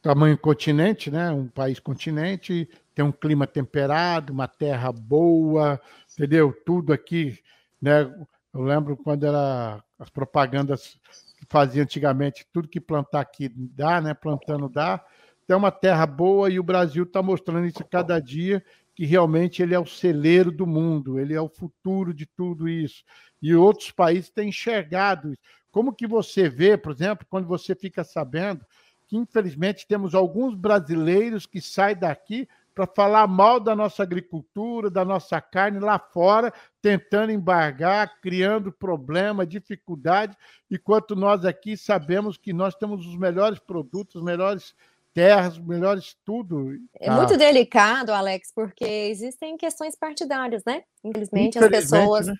tamanho 0.00 0.38
continente, 0.38 1.10
né, 1.10 1.30
um 1.30 1.48
país 1.48 1.78
continente, 1.78 2.68
tem 2.96 3.04
um 3.04 3.12
clima 3.12 3.46
temperado, 3.46 4.32
uma 4.32 4.48
terra 4.48 4.90
boa, 4.90 5.78
entendeu? 6.14 6.50
Tudo 6.64 6.94
aqui, 6.94 7.38
né? 7.80 8.10
Eu 8.54 8.62
lembro 8.62 8.96
quando 8.96 9.26
era 9.26 9.84
as 9.98 10.08
propagandas 10.08 10.98
que 11.38 11.44
fazia 11.46 11.82
antigamente, 11.82 12.46
tudo 12.50 12.66
que 12.66 12.80
plantar 12.80 13.20
aqui 13.20 13.50
dá, 13.54 14.00
né? 14.00 14.14
Plantando 14.14 14.66
dá. 14.66 15.04
Tem 15.46 15.54
uma 15.54 15.70
terra 15.70 16.06
boa 16.06 16.48
e 16.48 16.58
o 16.58 16.62
Brasil 16.62 17.04
está 17.04 17.22
mostrando 17.22 17.66
isso 17.66 17.84
cada 17.84 18.18
dia 18.18 18.64
que 18.94 19.04
realmente 19.04 19.62
ele 19.62 19.74
é 19.74 19.78
o 19.78 19.84
celeiro 19.84 20.50
do 20.50 20.66
mundo, 20.66 21.20
ele 21.20 21.34
é 21.34 21.40
o 21.40 21.50
futuro 21.50 22.14
de 22.14 22.24
tudo 22.24 22.66
isso. 22.66 23.04
E 23.42 23.54
outros 23.54 23.90
países 23.90 24.30
têm 24.30 24.48
enxergado. 24.48 25.34
Como 25.70 25.92
que 25.92 26.06
você 26.06 26.48
vê, 26.48 26.78
por 26.78 26.92
exemplo, 26.92 27.26
quando 27.28 27.46
você 27.46 27.74
fica 27.74 28.02
sabendo 28.02 28.64
que 29.06 29.18
infelizmente 29.18 29.86
temos 29.86 30.14
alguns 30.14 30.54
brasileiros 30.54 31.44
que 31.44 31.60
saem 31.60 31.94
daqui 31.94 32.48
para 32.76 32.86
falar 32.86 33.26
mal 33.26 33.58
da 33.58 33.74
nossa 33.74 34.02
agricultura, 34.02 34.90
da 34.90 35.02
nossa 35.02 35.40
carne 35.40 35.78
lá 35.78 35.98
fora, 35.98 36.52
tentando 36.82 37.32
embargar, 37.32 38.20
criando 38.20 38.70
problema, 38.70 39.46
dificuldade, 39.46 40.36
enquanto 40.70 41.16
nós 41.16 41.46
aqui 41.46 41.74
sabemos 41.74 42.36
que 42.36 42.52
nós 42.52 42.74
temos 42.74 43.06
os 43.06 43.16
melhores 43.16 43.58
produtos, 43.58 44.16
os 44.16 44.22
melhores 44.22 44.74
terras, 45.14 45.56
melhores 45.56 46.14
tudo. 46.22 46.76
É 47.00 47.10
muito 47.10 47.32
ah. 47.32 47.38
delicado, 47.38 48.12
Alex, 48.12 48.52
porque 48.54 48.84
existem 48.84 49.56
questões 49.56 49.96
partidárias, 49.96 50.62
né? 50.66 50.82
Infelizmente, 51.02 51.56
Infelizmente 51.56 51.58
as 51.58 51.90
pessoas 51.90 52.26
né? 52.26 52.34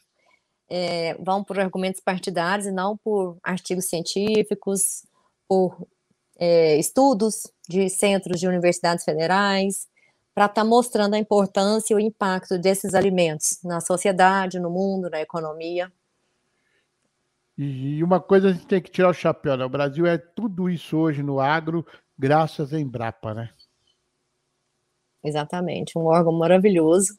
é, 0.68 1.14
vão 1.14 1.42
por 1.42 1.58
argumentos 1.58 2.02
partidários 2.02 2.66
e 2.66 2.70
não 2.70 2.94
por 2.94 3.38
artigos 3.42 3.86
científicos, 3.86 5.06
por 5.48 5.88
é, 6.38 6.76
estudos 6.76 7.50
de 7.66 7.88
centros 7.88 8.38
de 8.38 8.46
universidades 8.46 9.02
federais, 9.02 9.88
para 10.36 10.44
estar 10.44 10.60
tá 10.60 10.64
mostrando 10.66 11.14
a 11.14 11.18
importância 11.18 11.94
e 11.94 11.96
o 11.96 11.98
impacto 11.98 12.58
desses 12.58 12.94
alimentos 12.94 13.58
na 13.64 13.80
sociedade, 13.80 14.60
no 14.60 14.68
mundo, 14.68 15.08
na 15.08 15.18
economia. 15.18 15.90
E 17.56 18.04
uma 18.04 18.20
coisa 18.20 18.50
a 18.50 18.52
gente 18.52 18.66
tem 18.66 18.82
que 18.82 18.90
tirar 18.90 19.08
o 19.08 19.14
chapéu, 19.14 19.56
né? 19.56 19.64
O 19.64 19.70
Brasil 19.70 20.04
é 20.04 20.18
tudo 20.18 20.68
isso 20.68 20.98
hoje 20.98 21.22
no 21.22 21.40
agro, 21.40 21.86
graças 22.18 22.74
à 22.74 22.78
Embrapa, 22.78 23.32
né? 23.32 23.48
Exatamente, 25.24 25.98
um 25.98 26.04
órgão 26.04 26.32
maravilhoso. 26.32 27.18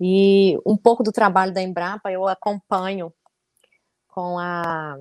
E 0.00 0.58
um 0.66 0.76
pouco 0.76 1.04
do 1.04 1.12
trabalho 1.12 1.54
da 1.54 1.62
Embrapa 1.62 2.10
eu 2.10 2.26
acompanho 2.26 3.12
com 4.08 4.36
a 4.36 4.98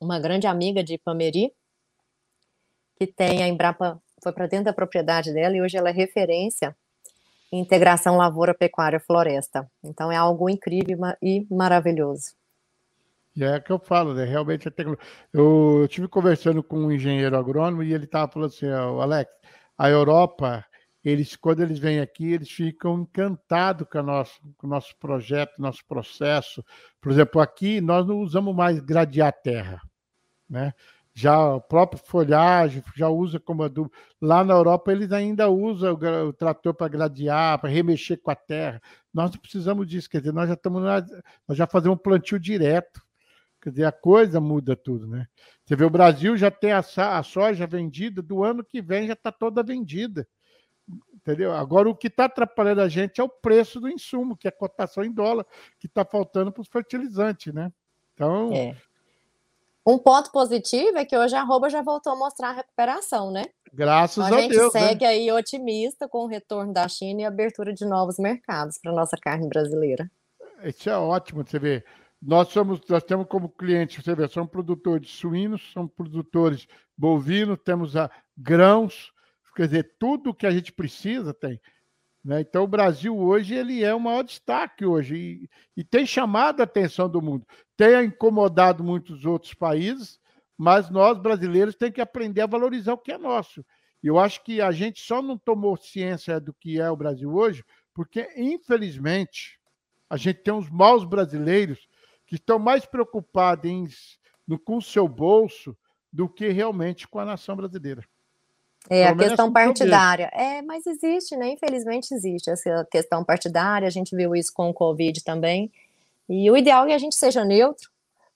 uma 0.00 0.18
grande 0.18 0.48
amiga 0.48 0.82
de 0.82 0.98
Pameri, 0.98 1.52
que 2.96 3.06
tem 3.06 3.44
a 3.44 3.46
Embrapa, 3.46 4.02
foi 4.26 4.32
para 4.32 4.48
dentro 4.48 4.64
da 4.64 4.72
propriedade 4.72 5.32
dela 5.32 5.56
e 5.56 5.62
hoje 5.62 5.76
ela 5.76 5.88
é 5.88 5.92
referência 5.92 6.76
em 7.52 7.60
integração 7.60 8.16
lavoura, 8.16 8.52
pecuária, 8.52 8.98
floresta. 8.98 9.70
Então 9.84 10.10
é 10.10 10.16
algo 10.16 10.50
incrível 10.50 10.98
e 11.22 11.46
maravilhoso. 11.48 12.34
E 13.36 13.44
é 13.44 13.60
que 13.60 13.70
eu 13.70 13.78
falo, 13.78 14.14
né? 14.14 14.24
Realmente 14.24 14.66
a 14.66 14.70
tecnologia. 14.72 15.06
Eu 15.32 15.84
estive 15.84 16.08
conversando 16.08 16.60
com 16.60 16.76
um 16.76 16.90
engenheiro 16.90 17.36
agrônomo 17.36 17.84
e 17.84 17.94
ele 17.94 18.06
estava 18.06 18.32
falando 18.32 18.48
assim, 18.48 18.66
oh, 18.66 19.00
Alex, 19.00 19.30
a 19.78 19.88
Europa, 19.88 20.66
eles, 21.04 21.36
quando 21.36 21.62
eles 21.62 21.78
vêm 21.78 22.00
aqui, 22.00 22.32
eles 22.32 22.50
ficam 22.50 23.02
encantados 23.02 23.86
com, 23.88 24.02
nosso, 24.02 24.40
com 24.56 24.66
o 24.66 24.70
nosso 24.70 24.96
projeto, 24.98 25.52
nosso 25.56 25.86
processo. 25.86 26.64
Por 27.00 27.12
exemplo, 27.12 27.40
aqui 27.40 27.80
nós 27.80 28.04
não 28.04 28.18
usamos 28.18 28.52
mais 28.56 28.80
gradear 28.80 29.32
terra, 29.40 29.80
né? 30.50 30.72
Já 31.18 31.54
a 31.54 31.60
própria 31.60 31.98
folhagem 31.98 32.84
já 32.94 33.08
usa 33.08 33.40
como 33.40 33.62
adubo. 33.62 33.90
Lá 34.20 34.44
na 34.44 34.52
Europa 34.52 34.92
eles 34.92 35.10
ainda 35.12 35.48
usam 35.48 35.94
o, 35.94 36.28
o 36.28 36.32
trator 36.34 36.74
para 36.74 36.88
gradear, 36.88 37.58
para 37.58 37.70
remexer 37.70 38.20
com 38.20 38.30
a 38.30 38.34
terra. 38.34 38.82
Nós 39.14 39.30
não 39.32 39.40
precisamos 39.40 39.86
disso, 39.88 40.10
quer 40.10 40.18
dizer, 40.18 40.34
nós 40.34 40.46
já 40.46 40.52
estamos 40.52 40.82
nós 41.48 41.56
já 41.56 41.66
fazemos 41.66 41.96
um 41.96 42.02
plantio 42.02 42.38
direto. 42.38 43.00
Quer 43.62 43.70
dizer, 43.70 43.84
a 43.86 43.92
coisa 43.92 44.38
muda 44.42 44.76
tudo, 44.76 45.06
né? 45.06 45.26
Você 45.64 45.74
vê, 45.74 45.86
o 45.86 45.90
Brasil 45.90 46.36
já 46.36 46.50
tem 46.50 46.72
a, 46.72 46.80
a 46.80 47.22
soja 47.22 47.66
vendida, 47.66 48.20
do 48.20 48.44
ano 48.44 48.62
que 48.62 48.82
vem 48.82 49.06
já 49.06 49.14
está 49.14 49.32
toda 49.32 49.62
vendida. 49.62 50.28
Entendeu? 51.14 51.50
Agora, 51.50 51.88
o 51.88 51.96
que 51.96 52.08
está 52.08 52.26
atrapalhando 52.26 52.82
a 52.82 52.88
gente 52.90 53.22
é 53.22 53.24
o 53.24 53.28
preço 53.28 53.80
do 53.80 53.88
insumo, 53.88 54.36
que 54.36 54.46
é 54.46 54.50
a 54.50 54.52
cotação 54.52 55.02
em 55.02 55.10
dólar, 55.10 55.46
que 55.80 55.86
está 55.86 56.04
faltando 56.04 56.52
para 56.52 56.60
os 56.60 56.68
fertilizantes, 56.68 57.54
né? 57.54 57.72
Então. 58.12 58.52
É. 58.52 58.76
Um 59.86 59.98
ponto 59.98 60.32
positivo 60.32 60.98
é 60.98 61.04
que 61.04 61.16
hoje 61.16 61.36
a 61.36 61.42
arroba 61.42 61.70
já 61.70 61.80
voltou 61.80 62.12
a 62.12 62.16
mostrar 62.16 62.48
a 62.48 62.52
recuperação, 62.54 63.30
né? 63.30 63.44
Graças 63.72 64.26
então, 64.26 64.38
a, 64.38 64.44
a 64.44 64.48
Deus. 64.48 64.74
A 64.74 64.78
gente 64.78 64.88
segue 64.88 65.04
né? 65.04 65.10
aí 65.10 65.30
otimista 65.30 66.08
com 66.08 66.24
o 66.24 66.26
retorno 66.26 66.72
da 66.72 66.88
China 66.88 67.20
e 67.20 67.24
a 67.24 67.28
abertura 67.28 67.72
de 67.72 67.84
novos 67.84 68.18
mercados 68.18 68.78
para 68.78 68.90
a 68.90 68.94
nossa 68.94 69.16
carne 69.16 69.48
brasileira. 69.48 70.10
Isso 70.64 70.90
é 70.90 70.96
ótimo, 70.96 71.44
você 71.46 71.58
vê. 71.60 71.84
Nós 72.20 72.48
somos, 72.48 72.80
nós 72.88 73.04
temos 73.04 73.26
como 73.28 73.48
cliente, 73.48 74.02
você 74.02 74.12
vê, 74.14 74.26
somos 74.26 74.50
produtores 74.50 75.06
de 75.06 75.14
suínos, 75.14 75.62
somos 75.72 75.92
produtores 75.92 76.66
bovinos, 76.98 77.58
temos 77.64 77.94
a 77.94 78.10
grãos, 78.36 79.12
quer 79.54 79.68
dizer, 79.68 79.94
tudo 80.00 80.34
que 80.34 80.46
a 80.46 80.50
gente 80.50 80.72
precisa 80.72 81.32
tem. 81.32 81.60
Né? 82.26 82.40
Então 82.40 82.64
o 82.64 82.68
Brasil 82.68 83.16
hoje 83.16 83.54
ele 83.54 83.84
é 83.84 83.94
o 83.94 84.00
maior 84.00 84.24
destaque 84.24 84.84
hoje 84.84 85.14
e, 85.16 85.50
e 85.76 85.84
tem 85.84 86.04
chamado 86.04 86.60
a 86.60 86.64
atenção 86.64 87.08
do 87.08 87.22
mundo. 87.22 87.46
Tem 87.76 88.06
incomodado 88.06 88.82
muitos 88.82 89.24
outros 89.24 89.54
países, 89.54 90.18
mas 90.58 90.90
nós 90.90 91.16
brasileiros 91.18 91.76
temos 91.76 91.94
que 91.94 92.00
aprender 92.00 92.40
a 92.40 92.46
valorizar 92.46 92.94
o 92.94 92.98
que 92.98 93.12
é 93.12 93.18
nosso. 93.18 93.64
E 94.02 94.08
eu 94.08 94.18
acho 94.18 94.42
que 94.42 94.60
a 94.60 94.72
gente 94.72 95.00
só 95.00 95.22
não 95.22 95.38
tomou 95.38 95.76
ciência 95.76 96.40
do 96.40 96.52
que 96.52 96.80
é 96.80 96.90
o 96.90 96.96
Brasil 96.96 97.32
hoje, 97.32 97.64
porque, 97.94 98.28
infelizmente, 98.36 99.60
a 100.10 100.16
gente 100.16 100.42
tem 100.42 100.52
uns 100.52 100.68
maus 100.68 101.04
brasileiros 101.04 101.88
que 102.26 102.34
estão 102.34 102.58
mais 102.58 102.84
preocupados 102.84 103.70
em, 103.70 103.86
no, 104.44 104.58
com 104.58 104.78
o 104.78 104.82
seu 104.82 105.06
bolso 105.06 105.76
do 106.12 106.28
que 106.28 106.48
realmente 106.48 107.06
com 107.06 107.20
a 107.20 107.24
nação 107.24 107.54
brasileira. 107.54 108.02
É, 108.88 109.06
a 109.06 109.16
questão 109.16 109.52
partidária. 109.52 110.30
É, 110.32 110.62
mas 110.62 110.86
existe, 110.86 111.36
né? 111.36 111.50
Infelizmente 111.50 112.12
existe 112.14 112.50
essa 112.50 112.86
questão 112.90 113.24
partidária, 113.24 113.86
a 113.86 113.90
gente 113.90 114.14
viu 114.14 114.34
isso 114.34 114.52
com 114.54 114.70
o 114.70 114.74
Covid 114.74 115.22
também. 115.24 115.70
E 116.28 116.50
o 116.50 116.56
ideal 116.56 116.84
é 116.84 116.88
que 116.88 116.94
a 116.94 116.98
gente 116.98 117.14
seja 117.14 117.44
neutro, 117.44 117.90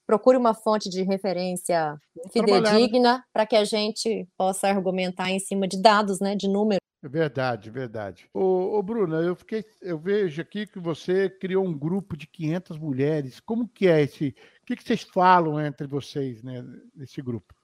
procure 0.07 0.37
uma 0.37 0.55
fonte 0.55 0.89
de 0.89 1.03
referência 1.03 1.97
fidedigna 2.33 3.25
para 3.33 3.47
que 3.47 3.57
a 3.57 3.65
gente 3.65 4.27
possa 4.37 4.69
argumentar 4.69 5.31
em 5.31 5.39
cima 5.39 5.69
de 5.69 5.81
dados, 5.81 6.21
né, 6.21 6.35
de 6.35 6.49
números. 6.49 6.81
É 7.03 7.09
verdade, 7.09 7.71
verdade. 7.71 8.29
Ô, 8.35 8.77
ô, 8.77 8.83
Bruna, 8.83 9.17
eu 9.21 9.35
fiquei, 9.35 9.65
eu 9.81 9.99
vejo 9.99 10.43
aqui 10.43 10.67
que 10.67 10.79
você 10.79 11.31
criou 11.31 11.65
um 11.65 11.73
grupo 11.73 12.17
de 12.17 12.27
500 12.27 12.77
mulheres. 12.79 13.41
Como 13.41 13.67
que 13.67 13.89
é 13.89 14.03
esse? 14.03 14.35
O 14.63 14.67
que, 14.67 14.77
que 14.77 14.85
vocês 14.85 15.03
falam 15.03 15.59
entre 15.59 15.87
vocês, 15.87 16.43
né, 16.43 16.63
nesse 16.95 17.23
grupo? 17.23 17.55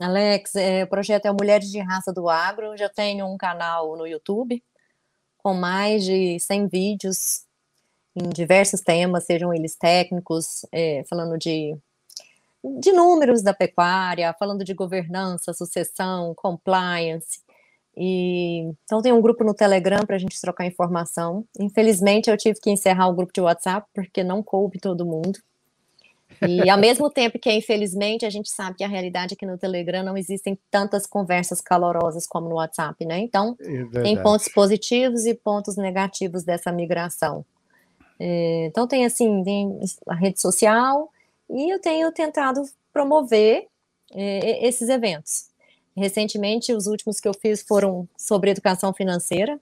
Alex, 0.00 0.54
é, 0.54 0.84
o 0.84 0.86
projeto 0.86 1.26
é 1.26 1.32
Mulheres 1.32 1.70
de 1.70 1.78
Raça 1.80 2.12
do 2.12 2.28
Agro. 2.28 2.76
Já 2.76 2.88
tenho 2.88 3.26
um 3.26 3.36
canal 3.36 3.96
no 3.96 4.06
YouTube 4.06 4.62
com 5.38 5.54
mais 5.54 6.04
de 6.04 6.38
100 6.40 6.68
vídeos 6.68 7.44
em 8.14 8.28
diversos 8.28 8.80
temas, 8.80 9.24
sejam 9.24 9.52
eles 9.54 9.76
técnicos, 9.76 10.66
é, 10.72 11.04
falando 11.08 11.38
de 11.38 11.76
de 12.80 12.90
números 12.90 13.42
da 13.42 13.54
pecuária, 13.54 14.34
falando 14.36 14.64
de 14.64 14.74
governança, 14.74 15.52
sucessão, 15.52 16.34
compliance, 16.34 17.38
e, 17.96 18.70
então 18.84 19.00
tem 19.00 19.12
um 19.12 19.22
grupo 19.22 19.42
no 19.42 19.54
Telegram 19.54 20.04
para 20.04 20.16
a 20.16 20.18
gente 20.18 20.38
trocar 20.40 20.66
informação. 20.66 21.46
Infelizmente 21.58 22.28
eu 22.28 22.36
tive 22.36 22.60
que 22.60 22.70
encerrar 22.70 23.08
o 23.08 23.14
grupo 23.14 23.32
de 23.32 23.40
WhatsApp 23.40 23.88
porque 23.94 24.22
não 24.22 24.42
coube 24.42 24.78
todo 24.78 25.06
mundo. 25.06 25.38
E 26.46 26.68
ao 26.68 26.78
mesmo 26.78 27.10
tempo 27.10 27.38
que 27.38 27.52
infelizmente 27.52 28.26
a 28.26 28.30
gente 28.30 28.50
sabe 28.50 28.76
que 28.76 28.84
a 28.84 28.88
realidade 28.88 29.34
é 29.34 29.36
que 29.36 29.46
no 29.46 29.56
Telegram 29.56 30.02
não 30.02 30.16
existem 30.16 30.58
tantas 30.70 31.06
conversas 31.06 31.60
calorosas 31.60 32.26
como 32.26 32.48
no 32.48 32.56
WhatsApp, 32.56 33.04
né? 33.04 33.18
Então 33.18 33.56
é 33.60 34.02
tem 34.02 34.20
pontos 34.22 34.48
positivos 34.48 35.26
e 35.26 35.34
pontos 35.34 35.76
negativos 35.76 36.42
dessa 36.44 36.72
migração. 36.72 37.44
É, 38.18 38.66
então 38.66 38.86
tem 38.86 39.04
assim, 39.04 39.42
tem 39.44 39.78
a 40.08 40.14
rede 40.14 40.40
social 40.40 41.10
e 41.50 41.72
eu 41.72 41.80
tenho 41.80 42.10
tentado 42.12 42.62
promover 42.92 43.66
é, 44.12 44.66
esses 44.66 44.88
eventos. 44.88 45.48
Recentemente, 45.96 46.72
os 46.74 46.86
últimos 46.86 47.20
que 47.20 47.26
eu 47.26 47.32
fiz 47.32 47.62
foram 47.62 48.06
sobre 48.18 48.50
educação 48.50 48.92
financeira, 48.92 49.58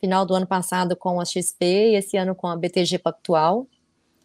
final 0.00 0.26
do 0.26 0.34
ano 0.34 0.46
passado 0.46 0.96
com 0.96 1.20
a 1.20 1.24
XP 1.24 1.64
e 1.64 1.94
esse 1.94 2.16
ano 2.16 2.34
com 2.34 2.48
a 2.48 2.56
BTG 2.56 2.98
Pactual. 2.98 3.68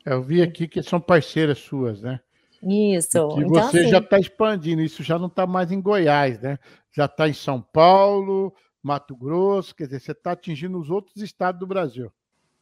Eu 0.09 0.23
vi 0.23 0.41
aqui 0.41 0.69
que 0.69 0.81
são 0.81 1.01
parceiras 1.01 1.59
suas, 1.59 2.01
né? 2.01 2.21
Isso. 2.63 3.17
E 3.17 3.43
então, 3.43 3.49
você 3.49 3.81
assim, 3.81 3.89
já 3.89 3.97
está 3.97 4.17
expandindo, 4.17 4.81
isso 4.81 5.03
já 5.03 5.19
não 5.19 5.27
está 5.27 5.45
mais 5.45 5.69
em 5.69 5.81
Goiás, 5.81 6.39
né? 6.39 6.57
Já 6.93 7.05
está 7.05 7.27
em 7.27 7.33
São 7.33 7.61
Paulo, 7.61 8.53
Mato 8.81 9.13
Grosso, 9.17 9.75
quer 9.75 9.83
dizer, 9.83 9.99
você 9.99 10.13
está 10.13 10.31
atingindo 10.31 10.79
os 10.79 10.89
outros 10.89 11.21
estados 11.21 11.59
do 11.59 11.67
Brasil. 11.67 12.09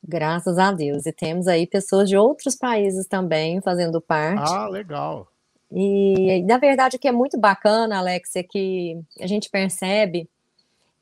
Graças 0.03 0.57
a 0.57 0.71
Deus. 0.71 1.05
E 1.05 1.13
temos 1.13 1.47
aí 1.47 1.67
pessoas 1.67 2.09
de 2.09 2.17
outros 2.17 2.55
países 2.55 3.05
também 3.05 3.61
fazendo 3.61 4.01
parte. 4.01 4.51
Ah, 4.51 4.67
legal. 4.67 5.27
E, 5.71 6.41
na 6.43 6.57
verdade, 6.57 6.97
o 6.97 6.99
que 6.99 7.07
é 7.07 7.11
muito 7.11 7.39
bacana, 7.39 7.99
Alex, 7.99 8.35
é 8.35 8.43
que 8.43 8.99
a 9.19 9.27
gente 9.27 9.51
percebe 9.51 10.27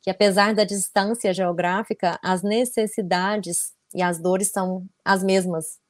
que, 0.01 0.09
apesar 0.09 0.53
da 0.53 0.65
distância 0.65 1.33
geográfica, 1.33 2.19
as 2.21 2.43
necessidades 2.43 3.73
e 3.95 4.01
as 4.01 4.19
dores 4.19 4.51
são 4.51 4.85
as 5.05 5.23
mesmas. 5.23 5.81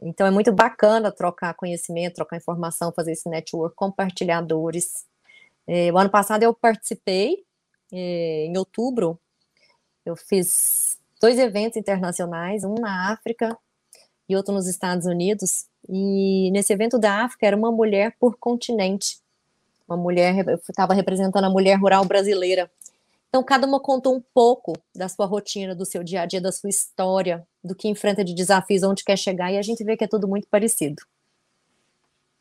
Então, 0.00 0.26
é 0.26 0.30
muito 0.30 0.52
bacana 0.52 1.10
trocar 1.10 1.54
conhecimento, 1.54 2.14
trocar 2.14 2.36
informação, 2.36 2.92
fazer 2.92 3.12
esse 3.12 3.28
network, 3.28 3.74
compartilhar 3.74 4.40
dores. 4.40 5.06
É, 5.66 5.90
o 5.92 5.98
ano 5.98 6.10
passado 6.10 6.42
eu 6.42 6.52
participei, 6.52 7.44
é, 7.92 8.46
em 8.46 8.56
outubro, 8.58 9.18
eu 10.04 10.14
fiz 10.14 10.98
dois 11.20 11.38
eventos 11.38 11.76
internacionais, 11.76 12.64
um 12.64 12.74
na 12.74 13.12
África 13.12 13.56
e 14.28 14.36
outro 14.36 14.52
nos 14.52 14.66
Estados 14.66 15.06
Unidos, 15.06 15.66
e 15.88 16.50
nesse 16.50 16.72
evento 16.72 16.98
da 16.98 17.24
África 17.24 17.46
era 17.46 17.56
uma 17.56 17.70
mulher 17.70 18.14
por 18.18 18.36
continente. 18.36 19.18
Uma 19.88 19.96
mulher, 19.96 20.46
eu 20.48 20.56
estava 20.56 20.94
representando 20.94 21.44
a 21.44 21.50
mulher 21.50 21.78
rural 21.78 22.04
brasileira. 22.04 22.70
Então, 23.28 23.42
cada 23.42 23.66
uma 23.66 23.80
contou 23.80 24.14
um 24.14 24.22
pouco 24.32 24.72
da 24.94 25.08
sua 25.08 25.26
rotina, 25.26 25.74
do 25.74 25.84
seu 25.84 26.02
dia 26.02 26.22
a 26.22 26.26
dia, 26.26 26.40
da 26.40 26.52
sua 26.52 26.70
história, 26.70 27.46
do 27.64 27.74
que 27.74 27.88
enfrenta 27.88 28.22
de 28.22 28.34
desafios, 28.34 28.82
onde 28.82 29.02
quer 29.02 29.16
chegar, 29.16 29.50
e 29.50 29.56
a 29.56 29.62
gente 29.62 29.82
vê 29.82 29.96
que 29.96 30.04
é 30.04 30.08
tudo 30.08 30.28
muito 30.28 30.46
parecido. 30.48 31.02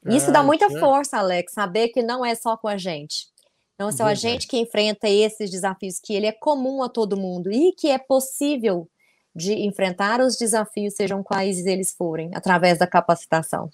Isso 0.05 0.29
é, 0.29 0.33
dá 0.33 0.43
muita 0.43 0.65
é. 0.65 0.79
força, 0.79 1.17
Alex, 1.17 1.53
saber 1.53 1.89
que 1.89 2.03
não 2.03 2.25
é 2.25 2.35
só 2.35 2.57
com 2.57 2.67
a 2.67 2.77
gente. 2.77 3.31
Então, 3.75 3.91
se 3.91 4.03
a 4.03 4.13
gente 4.13 4.47
que 4.47 4.57
enfrenta 4.57 5.09
esses 5.09 5.49
desafios, 5.49 5.99
que 5.99 6.13
ele 6.13 6.27
é 6.27 6.31
comum 6.31 6.83
a 6.83 6.89
todo 6.89 7.17
mundo 7.17 7.51
e 7.51 7.71
que 7.71 7.89
é 7.89 7.97
possível 7.97 8.87
de 9.35 9.53
enfrentar 9.53 10.21
os 10.21 10.37
desafios, 10.37 10.93
sejam 10.93 11.23
quais 11.23 11.65
eles 11.65 11.91
forem, 11.91 12.29
através 12.35 12.77
da 12.77 12.85
capacitação. 12.85 13.71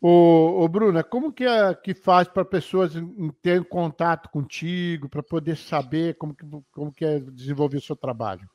Ô, 0.00 0.62
ô 0.62 0.68
Bruna, 0.68 1.02
como 1.02 1.32
que, 1.32 1.44
é, 1.44 1.74
que 1.74 1.94
faz 1.94 2.28
para 2.28 2.44
pessoas 2.44 2.92
terem 3.40 3.64
contato 3.64 4.28
contigo, 4.28 5.08
para 5.08 5.22
poder 5.22 5.56
saber 5.56 6.14
como 6.16 6.34
que, 6.34 6.44
como 6.70 6.92
que 6.92 7.04
é 7.04 7.18
desenvolver 7.18 7.78
o 7.78 7.82
seu 7.82 7.96
trabalho? 7.96 8.48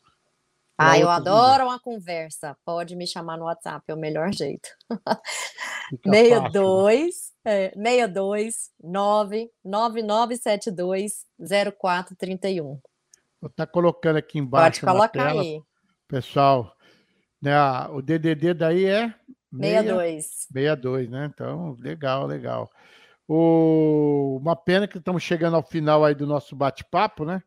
Ah, 0.77 0.97
eu 0.97 1.09
adoro 1.09 1.65
uma 1.65 1.79
conversa. 1.79 2.57
Pode 2.65 2.95
me 2.95 3.05
chamar 3.05 3.37
no 3.37 3.45
WhatsApp, 3.45 3.83
é 3.87 3.93
o 3.93 3.97
melhor 3.97 4.33
jeito. 4.33 4.69
62 6.03 7.33
é, 7.45 7.71
62 7.75 8.71
99972 8.81 11.25
0431. 11.79 12.63
Vou 12.63 12.81
estar 13.49 13.65
tá 13.65 13.71
colocando 13.71 14.17
aqui 14.17 14.39
embaixo. 14.39 14.81
Pode 14.81 14.93
colocar 14.93 15.27
tela, 15.27 15.41
aí. 15.41 15.61
Pessoal, 16.07 16.73
né, 17.41 17.57
o 17.91 18.01
DDD 18.01 18.53
daí 18.53 18.85
é 18.85 19.13
62. 19.51 20.25
62, 20.53 21.09
né? 21.09 21.29
Então, 21.31 21.75
legal, 21.79 22.25
legal. 22.25 22.71
O... 23.27 24.39
Uma 24.41 24.55
pena 24.55 24.87
que 24.87 24.97
estamos 24.97 25.21
chegando 25.21 25.55
ao 25.55 25.63
final 25.63 26.03
aí 26.03 26.15
do 26.15 26.25
nosso 26.25 26.55
bate-papo, 26.55 27.25
né? 27.25 27.43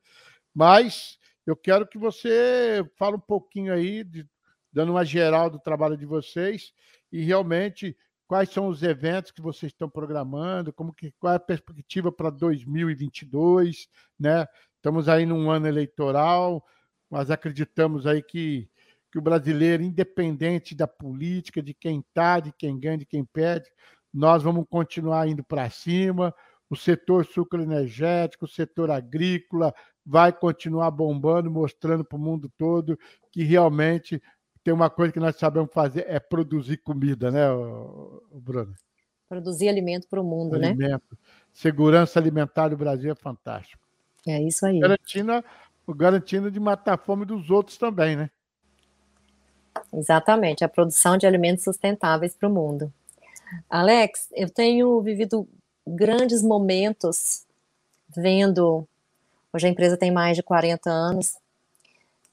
Mas 0.54 1.18
eu 1.46 1.56
quero 1.56 1.86
que 1.86 1.96
você 1.96 2.84
fale 2.96 3.16
um 3.16 3.20
pouquinho 3.20 3.72
aí, 3.72 4.02
de, 4.02 4.28
dando 4.72 4.92
uma 4.92 5.04
geral 5.04 5.48
do 5.48 5.58
trabalho 5.58 5.96
de 5.96 6.04
vocês 6.04 6.72
e 7.12 7.22
realmente 7.22 7.96
quais 8.26 8.50
são 8.50 8.66
os 8.68 8.82
eventos 8.82 9.30
que 9.30 9.40
vocês 9.40 9.72
estão 9.72 9.88
programando, 9.88 10.72
como 10.72 10.92
que, 10.92 11.12
qual 11.20 11.34
é 11.34 11.36
a 11.36 11.40
perspectiva 11.40 12.10
para 12.10 12.28
2022, 12.28 13.88
né? 14.18 14.46
Estamos 14.74 15.08
aí 15.08 15.24
num 15.24 15.50
ano 15.50 15.68
eleitoral, 15.68 16.64
mas 17.08 17.30
acreditamos 17.30 18.06
aí 18.06 18.22
que 18.22 18.68
que 19.16 19.18
o 19.18 19.22
brasileiro, 19.22 19.82
independente 19.82 20.74
da 20.74 20.86
política, 20.86 21.62
de 21.62 21.72
quem 21.72 22.00
está, 22.00 22.38
de 22.38 22.52
quem 22.52 22.78
ganha, 22.78 22.98
de 22.98 23.06
quem 23.06 23.24
perde, 23.24 23.70
nós 24.12 24.42
vamos 24.42 24.66
continuar 24.68 25.26
indo 25.26 25.42
para 25.42 25.70
cima. 25.70 26.34
O 26.68 26.76
setor 26.76 27.24
sucroenergético, 27.24 28.44
o 28.44 28.48
setor 28.48 28.90
agrícola 28.90 29.72
vai 30.06 30.32
continuar 30.32 30.90
bombando, 30.90 31.50
mostrando 31.50 32.04
para 32.04 32.16
o 32.16 32.20
mundo 32.20 32.50
todo 32.56 32.98
que 33.32 33.42
realmente 33.42 34.22
tem 34.62 34.72
uma 34.72 34.88
coisa 34.88 35.12
que 35.12 35.20
nós 35.20 35.36
sabemos 35.36 35.70
fazer 35.72 36.06
é 36.08 36.20
produzir 36.20 36.78
comida, 36.78 37.30
né, 37.30 37.44
Bruno? 38.32 38.74
Produzir 39.28 39.68
alimento 39.68 40.06
para 40.08 40.20
o 40.20 40.24
mundo, 40.24 40.58
né? 40.58 40.68
alimento. 40.68 41.04
né? 41.10 41.18
Segurança 41.52 42.18
alimentar 42.18 42.68
do 42.68 42.76
Brasil 42.76 43.10
é 43.10 43.14
fantástico. 43.14 43.82
É 44.26 44.40
isso 44.40 44.64
aí. 44.64 44.78
Garantindo, 44.80 45.44
garantindo 45.88 46.50
de 46.50 46.60
matar 46.60 46.94
a 46.94 46.98
fome 46.98 47.24
dos 47.24 47.50
outros 47.50 47.76
também, 47.76 48.16
né? 48.16 48.30
Exatamente, 49.92 50.64
a 50.64 50.68
produção 50.68 51.16
de 51.16 51.26
alimentos 51.26 51.64
sustentáveis 51.64 52.34
para 52.34 52.48
o 52.48 52.52
mundo. 52.52 52.92
Alex, 53.68 54.28
eu 54.32 54.48
tenho 54.48 55.00
vivido 55.00 55.48
grandes 55.86 56.42
momentos 56.42 57.46
vendo. 58.08 58.86
Hoje 59.56 59.68
a 59.68 59.70
empresa 59.70 59.96
tem 59.96 60.10
mais 60.10 60.36
de 60.36 60.42
40 60.42 60.90
anos 60.90 61.38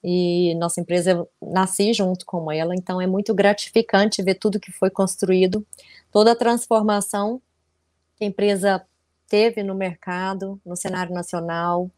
e 0.03 0.53
nossa 0.55 0.82
empresa 0.82 1.11
eu 1.11 1.30
nasci 1.41 1.93
junto 1.93 2.26
com 2.26 2.51
ela, 2.51 2.76
então 2.76 2.99
é 2.99 3.07
muito 3.07 3.34
gratificante 3.34 4.21
ver 4.21 4.36
tudo 4.36 4.59
que 4.59 4.74
foi 4.74 4.89
construído, 4.89 5.65
toda 6.11 6.34
a 6.34 6.36
transformação 6.36 7.41
que 8.17 8.26
a 8.26 8.28
empresa 8.28 8.86
teve 9.30 9.63
no 9.63 9.74
mercado, 9.74 10.59
no 10.65 10.76
cenário 10.76 11.13
nacional, 11.13 11.89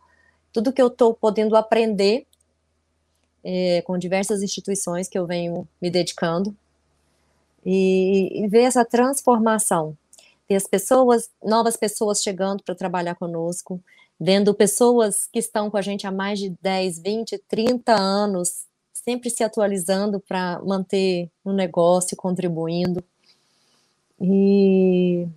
tudo 0.53 0.71
que 0.71 0.79
eu 0.79 0.89
estou 0.89 1.15
podendo 1.15 1.55
aprender 1.55 2.27
é, 3.43 3.81
com 3.81 3.97
diversas 3.97 4.43
instituições 4.43 5.07
que 5.07 5.17
eu 5.17 5.25
venho 5.25 5.67
me 5.81 5.89
dedicando, 5.89 6.55
e, 7.65 8.43
e 8.43 8.47
ver 8.47 8.61
essa 8.61 8.85
transformação, 8.85 9.97
ter 10.47 10.53
as 10.53 10.67
pessoas, 10.67 11.31
novas 11.43 11.75
pessoas 11.75 12.21
chegando 12.21 12.61
para 12.61 12.75
trabalhar 12.75 13.15
conosco, 13.15 13.81
vendo 14.19 14.53
pessoas 14.53 15.27
que 15.31 15.39
estão 15.39 15.69
com 15.69 15.77
a 15.77 15.81
gente 15.81 16.07
há 16.07 16.11
mais 16.11 16.39
de 16.39 16.49
10, 16.61 16.99
20, 16.99 17.37
30 17.47 17.93
anos, 17.93 18.65
sempre 18.93 19.29
se 19.29 19.43
atualizando 19.43 20.19
para 20.19 20.61
manter 20.63 21.29
o 21.43 21.51
negócio, 21.51 22.15
contribuindo. 22.17 23.03
E, 24.19 25.27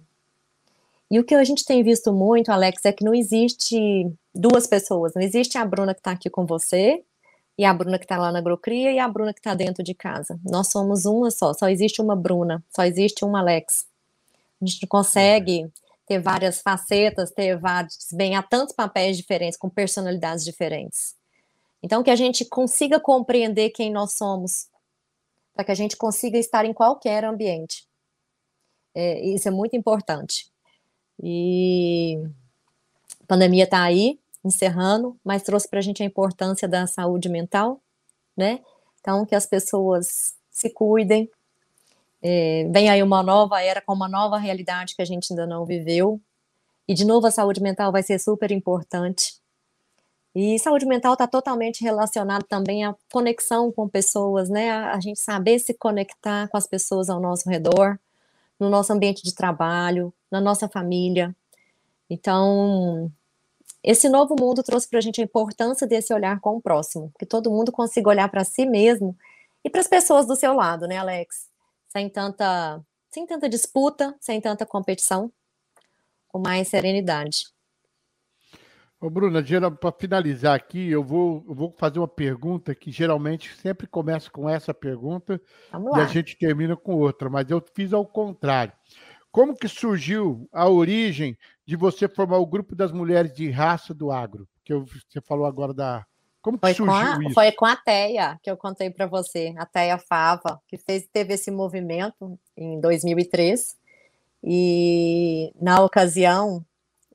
e 1.10 1.18
o 1.18 1.24
que 1.24 1.34
a 1.34 1.44
gente 1.44 1.64
tem 1.64 1.82
visto 1.82 2.12
muito, 2.12 2.50
Alex, 2.50 2.84
é 2.84 2.92
que 2.92 3.04
não 3.04 3.14
existe 3.14 4.10
duas 4.34 4.66
pessoas, 4.66 5.14
não 5.14 5.22
existe 5.22 5.58
a 5.58 5.64
Bruna 5.64 5.92
que 5.92 6.00
está 6.00 6.12
aqui 6.12 6.30
com 6.30 6.46
você 6.46 7.02
e 7.58 7.64
a 7.64 7.74
Bruna 7.74 7.98
que 7.98 8.04
está 8.04 8.16
lá 8.16 8.30
na 8.30 8.38
Agrocria 8.38 8.92
e 8.92 9.00
a 9.00 9.08
Bruna 9.08 9.34
que 9.34 9.40
está 9.40 9.52
dentro 9.52 9.82
de 9.82 9.92
casa. 9.92 10.38
Nós 10.44 10.68
somos 10.68 11.04
uma 11.04 11.30
só, 11.30 11.52
só 11.52 11.68
existe 11.68 12.00
uma 12.00 12.14
Bruna, 12.14 12.62
só 12.74 12.84
existe 12.84 13.24
um 13.24 13.34
Alex. 13.34 13.86
A 14.62 14.64
gente 14.64 14.82
não 14.82 14.88
consegue 14.88 15.68
ter 16.08 16.18
várias 16.20 16.60
facetas, 16.60 17.30
ter 17.30 17.56
vários, 17.58 17.96
desempenhar 17.98 18.48
tantos 18.48 18.74
papéis 18.74 19.16
diferentes, 19.16 19.58
com 19.58 19.68
personalidades 19.68 20.44
diferentes. 20.44 21.14
Então, 21.82 22.02
que 22.02 22.10
a 22.10 22.16
gente 22.16 22.44
consiga 22.44 22.98
compreender 22.98 23.70
quem 23.70 23.92
nós 23.92 24.14
somos, 24.14 24.68
para 25.54 25.64
que 25.64 25.72
a 25.72 25.74
gente 25.74 25.96
consiga 25.96 26.38
estar 26.38 26.64
em 26.64 26.72
qualquer 26.72 27.24
ambiente. 27.24 27.86
É, 28.94 29.20
isso 29.26 29.46
é 29.46 29.50
muito 29.50 29.76
importante. 29.76 30.50
E 31.22 32.18
a 33.22 33.26
pandemia 33.26 33.64
está 33.64 33.82
aí, 33.82 34.18
encerrando, 34.44 35.18
mas 35.22 35.42
trouxe 35.42 35.68
para 35.68 35.78
a 35.78 35.82
gente 35.82 36.02
a 36.02 36.06
importância 36.06 36.66
da 36.66 36.86
saúde 36.86 37.28
mental, 37.28 37.80
né? 38.36 38.60
Então, 39.00 39.26
que 39.26 39.34
as 39.34 39.46
pessoas 39.46 40.34
se 40.50 40.70
cuidem. 40.70 41.30
É, 42.22 42.68
vem 42.72 42.90
aí 42.90 43.02
uma 43.02 43.22
nova 43.22 43.62
era 43.62 43.80
com 43.80 43.92
uma 43.92 44.08
nova 44.08 44.38
realidade 44.38 44.96
que 44.96 45.02
a 45.02 45.04
gente 45.04 45.32
ainda 45.32 45.46
não 45.46 45.64
viveu. 45.64 46.20
E, 46.86 46.94
de 46.94 47.04
novo, 47.04 47.26
a 47.26 47.30
saúde 47.30 47.62
mental 47.62 47.92
vai 47.92 48.02
ser 48.02 48.18
super 48.18 48.50
importante. 48.50 49.34
E 50.34 50.58
saúde 50.58 50.86
mental 50.86 51.14
está 51.14 51.26
totalmente 51.26 51.82
relacionado 51.82 52.44
também 52.44 52.84
à 52.84 52.94
conexão 53.12 53.72
com 53.72 53.88
pessoas, 53.88 54.48
né? 54.48 54.70
A, 54.70 55.00
gente 55.00 55.20
saber 55.20 55.58
se 55.58 55.74
conectar 55.74 56.48
com 56.48 56.56
as 56.56 56.66
pessoas 56.66 57.10
ao 57.10 57.20
nosso 57.20 57.48
redor, 57.48 57.98
no 58.58 58.70
nosso 58.70 58.92
ambiente 58.92 59.22
de 59.22 59.34
trabalho, 59.34 60.12
na 60.30 60.40
nossa 60.40 60.68
família. 60.68 61.34
Então, 62.08 63.10
esse 63.82 64.08
novo 64.08 64.36
mundo 64.38 64.62
trouxe 64.62 64.88
para 64.88 64.98
a 64.98 65.02
gente 65.02 65.20
a 65.20 65.24
importância 65.24 65.86
desse 65.86 66.14
olhar 66.14 66.40
com 66.40 66.56
o 66.56 66.62
próximo, 66.62 67.12
que 67.18 67.26
todo 67.26 67.50
mundo 67.50 67.72
consiga 67.72 68.08
olhar 68.08 68.28
para 68.30 68.44
si 68.44 68.64
mesmo 68.64 69.16
e 69.64 69.70
para 69.70 69.80
as 69.80 69.88
pessoas 69.88 70.26
do 70.26 70.36
seu 70.36 70.54
lado, 70.54 70.86
né, 70.86 70.98
Alex? 70.98 71.47
Sem 71.88 72.08
tanta, 72.08 72.82
sem 73.10 73.26
tanta 73.26 73.48
disputa, 73.48 74.14
sem 74.20 74.40
tanta 74.40 74.66
competição, 74.66 75.32
com 76.28 76.38
mais 76.38 76.68
serenidade. 76.68 77.46
Ô, 79.00 79.08
Bruna, 79.08 79.40
para 79.70 79.92
finalizar 79.92 80.56
aqui, 80.56 80.90
eu 80.90 81.04
vou, 81.04 81.44
eu 81.48 81.54
vou 81.54 81.74
fazer 81.78 82.00
uma 82.00 82.08
pergunta 82.08 82.74
que 82.74 82.90
geralmente 82.90 83.54
sempre 83.56 83.86
começa 83.86 84.28
com 84.28 84.48
essa 84.48 84.74
pergunta 84.74 85.40
e 85.72 86.00
a 86.00 86.06
gente 86.06 86.36
termina 86.36 86.76
com 86.76 86.96
outra, 86.96 87.30
mas 87.30 87.48
eu 87.48 87.62
fiz 87.74 87.92
ao 87.92 88.04
contrário. 88.04 88.72
Como 89.30 89.54
que 89.54 89.68
surgiu 89.68 90.48
a 90.52 90.68
origem 90.68 91.38
de 91.64 91.76
você 91.76 92.08
formar 92.08 92.38
o 92.38 92.46
grupo 92.46 92.74
das 92.74 92.90
mulheres 92.90 93.32
de 93.32 93.48
raça 93.50 93.94
do 93.94 94.10
agro? 94.10 94.48
Que 94.64 94.72
eu, 94.72 94.84
você 94.84 95.20
falou 95.20 95.46
agora 95.46 95.72
da. 95.72 96.04
Como 96.40 96.58
foi 96.58 96.74
surgiu 96.74 96.94
a, 96.94 97.18
isso? 97.22 97.34
Foi 97.34 97.52
com 97.52 97.64
a 97.64 97.76
Teia 97.76 98.38
que 98.42 98.50
eu 98.50 98.56
contei 98.56 98.90
para 98.90 99.06
você, 99.06 99.54
a 99.58 99.66
Teia 99.66 99.98
Fava, 99.98 100.60
que 100.66 100.76
fez, 100.78 101.06
teve 101.12 101.34
esse 101.34 101.50
movimento 101.50 102.38
em 102.56 102.80
2003. 102.80 103.76
E 104.42 105.52
na 105.60 105.82
ocasião, 105.82 106.64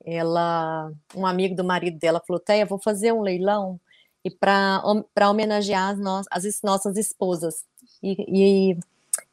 ela, 0.06 0.92
um 1.16 1.26
amigo 1.26 1.56
do 1.56 1.64
marido 1.64 1.98
dela 1.98 2.22
falou: 2.26 2.40
Teia, 2.40 2.66
vou 2.66 2.80
fazer 2.80 3.14
um 3.14 3.22
leilão 3.22 3.80
e 4.24 4.30
para 4.30 4.82
homenagear 5.30 5.92
as, 5.92 6.00
no, 6.00 6.22
as 6.30 6.62
nossas 6.62 6.98
esposas. 6.98 7.66
E, 8.02 8.72
e 8.72 8.78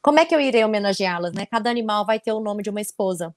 como 0.02 0.18
é 0.18 0.24
que 0.24 0.34
eu 0.34 0.40
irei 0.40 0.64
homenageá-las, 0.64 1.32
né? 1.32 1.46
Cada 1.46 1.70
animal 1.70 2.04
vai 2.04 2.18
ter 2.18 2.32
o 2.32 2.40
nome 2.40 2.62
de 2.62 2.70
uma 2.70 2.80
esposa. 2.80 3.34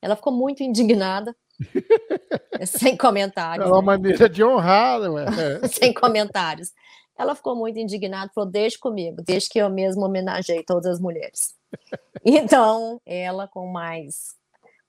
Ela 0.00 0.16
ficou 0.16 0.32
muito 0.32 0.62
indignada, 0.62 1.34
sem 2.66 2.96
comentários. 2.96 3.66
É 3.66 3.70
uma 3.70 3.80
né? 3.80 3.86
maneira 3.86 4.28
de 4.28 4.44
honrar, 4.44 5.00
ué. 5.00 5.26
sem 5.68 5.92
comentários. 5.92 6.72
Ela 7.16 7.34
ficou 7.34 7.56
muito 7.56 7.78
indignada, 7.78 8.30
falou: 8.34 8.48
deixe 8.48 8.78
comigo, 8.78 9.22
deixe 9.22 9.48
que 9.48 9.58
eu 9.58 9.68
mesmo 9.68 10.04
homenageei 10.04 10.62
todas 10.62 10.86
as 10.86 11.00
mulheres. 11.00 11.54
Então, 12.24 13.00
ela, 13.06 13.46
com 13.46 13.68
mais 13.68 14.34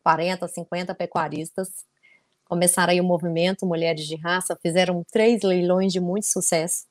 40, 0.04 0.48
50 0.48 0.96
pecuaristas, 0.96 1.70
começaram 2.44 2.92
aí 2.92 3.00
o 3.00 3.04
movimento 3.04 3.68
Mulheres 3.68 4.06
de 4.08 4.16
Raça, 4.16 4.58
fizeram 4.62 5.06
três 5.12 5.44
leilões 5.44 5.94
de 5.94 6.00
muito 6.00 6.26
sucesso. 6.26 6.86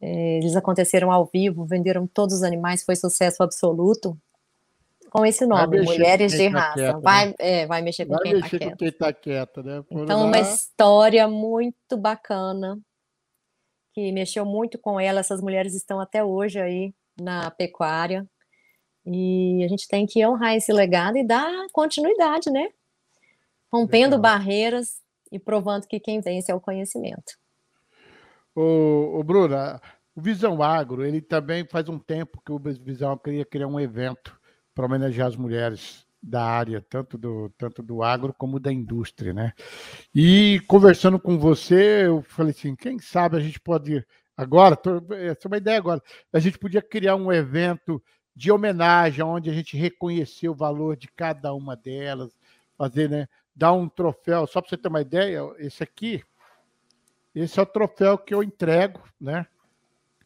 É, 0.00 0.38
eles 0.38 0.56
aconteceram 0.56 1.12
ao 1.12 1.24
vivo, 1.24 1.64
venderam 1.64 2.06
todos 2.08 2.34
os 2.34 2.42
animais, 2.42 2.82
foi 2.82 2.96
sucesso 2.96 3.42
absoluto. 3.42 4.18
Com 5.12 5.26
esse 5.26 5.44
nome, 5.44 5.82
Mulheres 5.82 6.32
de 6.32 6.50
tá 6.50 6.58
Raça. 6.58 6.72
Quieta, 6.72 7.00
vai, 7.00 7.26
né? 7.26 7.34
é, 7.38 7.66
vai 7.66 7.82
mexer 7.82 8.06
com 8.06 8.14
vai 8.14 8.22
quem 8.22 8.32
está 8.32 8.48
quieto. 8.48 8.76
quem 8.78 8.88
está 8.88 9.12
quieta, 9.12 9.62
né? 9.62 9.82
Por 9.82 10.04
então, 10.04 10.20
lá... 10.20 10.24
uma 10.24 10.40
história 10.40 11.28
muito 11.28 11.98
bacana, 11.98 12.80
que 13.92 14.10
mexeu 14.10 14.46
muito 14.46 14.78
com 14.78 14.98
ela. 14.98 15.20
Essas 15.20 15.42
mulheres 15.42 15.74
estão 15.74 16.00
até 16.00 16.24
hoje 16.24 16.58
aí 16.58 16.94
na 17.20 17.50
pecuária. 17.50 18.26
E 19.04 19.62
a 19.62 19.68
gente 19.68 19.86
tem 19.86 20.06
que 20.06 20.26
honrar 20.26 20.56
esse 20.56 20.72
legado 20.72 21.18
e 21.18 21.26
dar 21.26 21.50
continuidade, 21.74 22.50
né? 22.50 22.70
Rompendo 23.70 24.16
Legal. 24.16 24.20
barreiras 24.20 25.02
e 25.30 25.38
provando 25.38 25.86
que 25.86 26.00
quem 26.00 26.22
vence 26.22 26.50
é 26.50 26.54
o 26.54 26.60
conhecimento. 26.60 27.36
O, 28.56 29.18
o 29.18 29.22
Bruna, 29.22 29.78
o 30.16 30.22
Visão 30.22 30.62
Agro, 30.62 31.04
ele 31.04 31.20
também 31.20 31.66
faz 31.66 31.86
um 31.90 31.98
tempo 31.98 32.40
que 32.40 32.52
o 32.52 32.58
Visão 32.58 33.18
queria 33.18 33.44
criar 33.44 33.66
um 33.66 33.78
evento 33.78 34.40
para 34.74 34.86
homenagear 34.86 35.28
as 35.28 35.36
mulheres 35.36 36.06
da 36.22 36.44
área, 36.44 36.80
tanto 36.88 37.18
do, 37.18 37.50
tanto 37.58 37.82
do 37.82 38.02
agro 38.02 38.32
como 38.32 38.60
da 38.60 38.72
indústria, 38.72 39.32
né? 39.32 39.52
E 40.14 40.60
conversando 40.68 41.18
com 41.18 41.38
você, 41.38 42.06
eu 42.06 42.22
falei 42.22 42.52
assim, 42.52 42.76
quem 42.76 42.98
sabe 42.98 43.36
a 43.36 43.40
gente 43.40 43.58
pode 43.58 44.06
agora, 44.36 44.76
tô, 44.76 44.96
essa 45.14 45.46
é 45.46 45.48
uma 45.48 45.56
ideia 45.56 45.78
agora, 45.78 46.00
a 46.32 46.38
gente 46.38 46.58
podia 46.58 46.80
criar 46.80 47.16
um 47.16 47.32
evento 47.32 48.02
de 48.34 48.52
homenagem, 48.52 49.22
onde 49.24 49.50
a 49.50 49.52
gente 49.52 49.76
reconhecer 49.76 50.48
o 50.48 50.54
valor 50.54 50.96
de 50.96 51.08
cada 51.08 51.52
uma 51.52 51.76
delas, 51.76 52.34
fazer, 52.78 53.10
né, 53.10 53.28
dar 53.54 53.72
um 53.72 53.88
troféu, 53.88 54.46
só 54.46 54.60
para 54.60 54.70
você 54.70 54.78
ter 54.78 54.88
uma 54.88 55.00
ideia, 55.00 55.40
esse 55.58 55.82
aqui, 55.82 56.22
esse 57.34 57.58
é 57.58 57.62
o 57.62 57.66
troféu 57.66 58.16
que 58.16 58.32
eu 58.32 58.42
entrego, 58.42 59.02
né? 59.20 59.46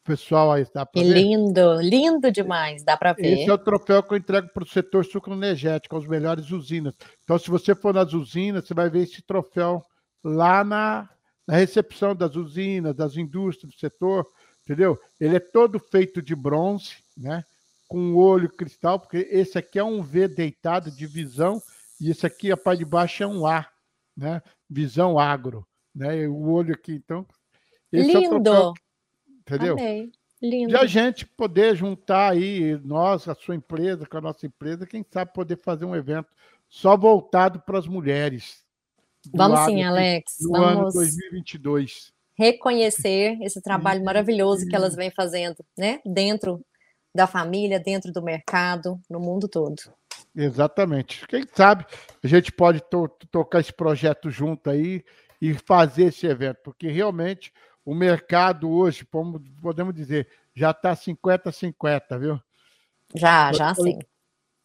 Pessoal 0.07 0.53
aí 0.53 0.65
dá 0.73 0.87
para 0.87 1.03
ver. 1.03 1.13
Lindo, 1.13 1.81
lindo 1.81 2.31
demais, 2.31 2.85
dá 2.85 2.97
para 2.97 3.13
ver. 3.13 3.41
Esse 3.41 3.51
é 3.51 3.53
o 3.53 3.59
troféu 3.59 4.03
que 4.03 4.15
eu 4.15 4.19
entrego 4.19 4.49
para 4.55 4.63
o 4.63 4.69
setor 4.69 5.05
sucroenergético, 5.05 5.97
as 5.97 6.07
melhores 6.07 6.51
usinas. 6.51 6.95
Então, 7.25 7.39
se 7.39 7.51
você 7.51 7.75
for 7.75 7.93
nas 7.93 8.13
usinas, 8.13 8.67
você 8.67 8.73
vai 8.73 8.89
ver 8.89 9.03
esse 9.03 9.21
troféu 9.23 9.83
lá 10.23 10.63
na, 10.63 11.11
na 11.47 11.57
recepção 11.57 12.15
das 12.15 12.37
usinas, 12.37 12.95
das 12.95 13.17
indústrias 13.17 13.75
do 13.75 13.79
setor, 13.79 14.27
entendeu? 14.63 14.99
Ele 15.21 15.37
é 15.37 15.41
todo 15.41 15.79
feito 15.81 16.23
de 16.23 16.35
bronze, 16.35 16.97
né? 17.17 17.45
Com 17.89 18.15
olho 18.15 18.49
cristal, 18.49 18.99
porque 19.01 19.29
esse 19.31 19.59
aqui 19.59 19.79
é 19.79 19.85
um 19.85 20.03
V 20.03 20.29
deitado 20.29 20.91
de 20.91 21.07
visão 21.07 21.61
e 22.01 22.11
esse 22.11 22.27
aqui, 22.27 22.53
a 22.53 22.57
parte 22.57 22.81
de 22.81 22.85
baixo, 22.85 23.23
é 23.23 23.27
um 23.27 23.47
A, 23.47 23.67
né? 24.17 24.41
Visão 24.71 25.19
agro, 25.19 25.67
né? 25.95 26.27
O 26.29 26.51
olho 26.51 26.75
aqui, 26.75 26.93
então. 26.93 27.27
Lindo! 27.93 28.19
É 28.19 28.29
o 28.29 28.43
troféu 28.43 28.86
entendeu? 29.47 29.75
Amei. 29.75 30.11
Lindo. 30.43 30.69
De 30.69 30.77
a 30.77 30.85
gente 30.85 31.25
poder 31.25 31.75
juntar 31.75 32.33
aí, 32.33 32.79
nós, 32.85 33.27
a 33.27 33.35
sua 33.35 33.55
empresa, 33.55 34.07
com 34.07 34.19
a 34.19 34.21
nossa 34.21 34.47
empresa, 34.47 34.87
quem 34.87 35.05
sabe 35.11 35.33
poder 35.33 35.59
fazer 35.63 35.87
um 35.87 35.97
evento 35.97 36.29
só 36.69 36.97
voltado 36.97 37.61
para 37.61 37.79
as 37.79 37.87
mulheres. 37.87 38.63
Vamos 39.35 39.61
sim, 39.61 39.83
Alex. 39.83 40.37
No 40.43 40.53
Vamos 40.53 40.69
ano 40.69 40.93
2022. 40.93 42.13
Reconhecer 42.35 43.39
esse 43.41 43.63
trabalho 43.63 44.05
maravilhoso 44.05 44.67
que 44.69 44.77
elas 44.77 44.95
vêm 44.95 45.11
fazendo, 45.11 45.65
né? 45.77 46.01
Dentro 46.05 46.63
da 47.15 47.27
família, 47.27 47.81
dentro 47.81 48.13
do 48.13 48.23
mercado, 48.23 49.01
no 49.09 49.19
mundo 49.19 49.49
todo. 49.49 49.77
Exatamente. 50.35 51.27
Quem 51.27 51.45
sabe 51.51 51.87
a 52.23 52.27
gente 52.27 52.53
pode 52.53 52.83
to 52.91 53.09
tocar 53.31 53.61
esse 53.61 53.73
projeto 53.73 54.31
junto 54.31 54.69
aí 54.69 55.03
e 55.41 55.55
fazer 55.55 56.07
esse 56.07 56.27
evento, 56.27 56.59
porque 56.63 56.89
realmente 56.89 57.53
o 57.87 57.95
mercado 57.95 58.69
hoje, 58.69 59.07
podemos 59.63 59.95
dizer, 59.95 60.29
já 60.53 60.73
está 60.73 60.93
50-50, 60.95 62.19
viu? 62.19 62.41
Já, 63.15 63.53
já 63.53 63.73
sim. 63.75 63.99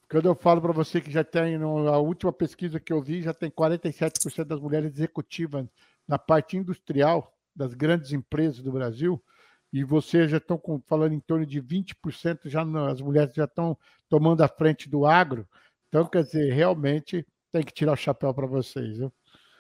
Quando 0.10 0.26
eu 0.26 0.36
falo 0.36 0.60
para 0.60 0.74
você 0.74 1.00
que 1.00 1.12
já 1.12 1.24
tem, 1.24 1.56
a 1.56 1.98
última 2.00 2.34
pesquisa 2.34 2.80
que 2.80 2.92
eu 2.92 3.02
vi, 3.02 3.22
já 3.22 3.34
tem 3.34 3.50
47% 3.50 4.44
das 4.44 4.60
mulheres 4.60 4.94
executivas 4.94 5.68
na 6.08 6.18
parte 6.18 6.58
industrial 6.58 7.34
das 7.56 7.74
grandes 7.76 8.12
empresas 8.12 8.62
do 8.62 8.72
Brasil, 8.72 9.24
e 9.72 9.84
vocês 9.84 10.32
já 10.32 10.38
estão 10.38 10.60
falando 10.88 11.14
em 11.14 11.20
torno 11.20 11.46
de 11.46 11.62
20%, 11.62 12.40
já 12.46 12.64
as 12.90 13.00
mulheres 13.00 13.34
já 13.36 13.46
estão 13.46 13.78
tomando 14.10 14.42
a 14.42 14.48
frente 14.48 14.90
do 14.90 15.06
agro. 15.06 15.48
Então, 15.88 16.06
quer 16.06 16.24
dizer, 16.24 16.52
realmente 16.52 17.26
tem 17.52 17.64
que 17.64 17.72
tirar 17.72 17.94
o 17.94 17.98
chapéu 17.98 18.34
para 18.34 18.48
vocês. 18.48 18.98
Viu? 18.98 19.14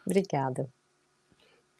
Obrigada. 0.05 0.67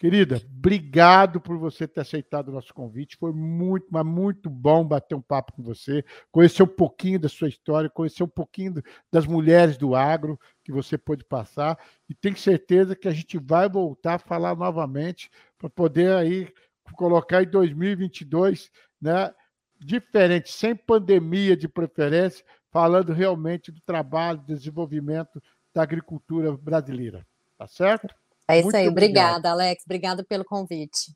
Querida, 0.01 0.41
obrigado 0.57 1.39
por 1.39 1.59
você 1.59 1.87
ter 1.87 2.01
aceitado 2.01 2.47
o 2.47 2.51
nosso 2.51 2.73
convite. 2.73 3.15
Foi 3.17 3.31
muito, 3.31 3.85
mas 3.91 4.03
muito 4.03 4.49
bom 4.49 4.83
bater 4.83 5.13
um 5.13 5.21
papo 5.21 5.53
com 5.53 5.61
você, 5.61 6.03
conhecer 6.31 6.63
um 6.63 6.67
pouquinho 6.67 7.19
da 7.19 7.29
sua 7.29 7.47
história, 7.47 7.87
conhecer 7.87 8.23
um 8.23 8.27
pouquinho 8.27 8.81
das 9.13 9.27
mulheres 9.27 9.77
do 9.77 9.93
agro 9.93 10.39
que 10.63 10.71
você 10.71 10.97
pôde 10.97 11.23
passar. 11.23 11.77
E 12.09 12.15
tenho 12.15 12.35
certeza 12.35 12.95
que 12.95 13.07
a 13.07 13.11
gente 13.11 13.37
vai 13.37 13.69
voltar 13.69 14.15
a 14.15 14.17
falar 14.17 14.55
novamente 14.55 15.29
para 15.55 15.69
poder 15.69 16.11
aí 16.13 16.51
colocar 16.95 17.43
em 17.43 17.47
2022, 17.47 18.71
né, 18.99 19.31
diferente, 19.79 20.51
sem 20.51 20.75
pandemia 20.75 21.55
de 21.55 21.67
preferência, 21.67 22.43
falando 22.71 23.13
realmente 23.13 23.71
do 23.71 23.79
trabalho, 23.81 24.43
desenvolvimento 24.47 25.39
da 25.71 25.83
agricultura 25.83 26.57
brasileira. 26.57 27.23
Tá 27.55 27.67
certo? 27.67 28.15
É 28.51 28.57
isso 28.57 28.65
Muito 28.65 28.75
aí. 28.75 28.87
Obrigada, 28.87 29.51
Alex. 29.51 29.83
Obrigado 29.85 30.25
pelo 30.25 30.43
convite. 30.43 31.15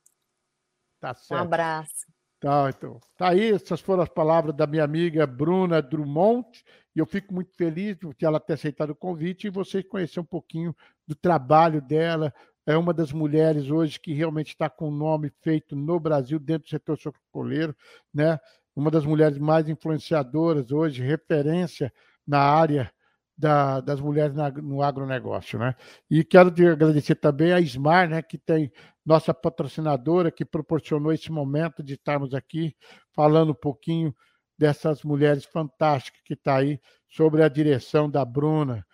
Tá 0.99 1.13
certo. 1.13 1.39
Um 1.39 1.43
abraço. 1.43 2.05
Tá, 2.39 2.69
então. 2.69 2.99
Tá 3.17 3.29
aí, 3.29 3.51
essas 3.51 3.81
foram 3.81 4.03
as 4.03 4.09
palavras 4.09 4.55
da 4.55 4.67
minha 4.67 4.83
amiga 4.83 5.25
Bruna 5.25 5.81
Drummond, 5.81 6.47
e 6.95 6.99
eu 6.99 7.05
fico 7.05 7.33
muito 7.33 7.53
feliz 7.55 7.97
de 7.97 8.25
ela 8.25 8.39
ter 8.39 8.53
aceitado 8.53 8.91
o 8.91 8.95
convite 8.95 9.47
e 9.47 9.49
vocês 9.49 9.85
conhecer 9.87 10.19
um 10.19 10.25
pouquinho 10.25 10.75
do 11.07 11.15
trabalho 11.15 11.81
dela. 11.81 12.33
É 12.65 12.77
uma 12.77 12.93
das 12.93 13.11
mulheres 13.11 13.69
hoje 13.69 13.99
que 13.99 14.13
realmente 14.13 14.49
está 14.49 14.69
com 14.69 14.87
o 14.87 14.91
nome 14.91 15.31
feito 15.41 15.75
no 15.75 15.99
Brasil, 15.99 16.39
dentro 16.39 16.67
do 16.67 16.69
setor 16.69 16.97
socorroleiro, 16.97 17.75
né? 18.13 18.39
Uma 18.75 18.89
das 18.89 19.05
mulheres 19.05 19.37
mais 19.37 19.67
influenciadoras 19.67 20.71
hoje, 20.71 21.03
referência 21.03 21.91
na 22.25 22.39
área 22.39 22.91
da, 23.37 23.81
das 23.81 23.99
mulheres 23.99 24.35
na, 24.35 24.49
no 24.49 24.81
agronegócio. 24.81 25.59
Né? 25.59 25.75
E 26.09 26.23
quero 26.23 26.49
agradecer 26.49 27.15
também 27.15 27.51
a 27.51 27.59
Ismar, 27.59 28.09
né, 28.09 28.21
que 28.21 28.37
tem 28.37 28.71
nossa 29.05 29.33
patrocinadora, 29.33 30.31
que 30.31 30.45
proporcionou 30.45 31.11
esse 31.11 31.31
momento 31.31 31.83
de 31.83 31.93
estarmos 31.93 32.33
aqui 32.33 32.75
falando 33.13 33.51
um 33.51 33.55
pouquinho 33.55 34.15
dessas 34.57 35.03
mulheres 35.03 35.45
fantásticas 35.45 36.21
que 36.23 36.33
está 36.33 36.57
aí 36.57 36.79
sobre 37.07 37.43
a 37.43 37.49
direção 37.49 38.09
da 38.09 38.25
Bruna. 38.25 38.85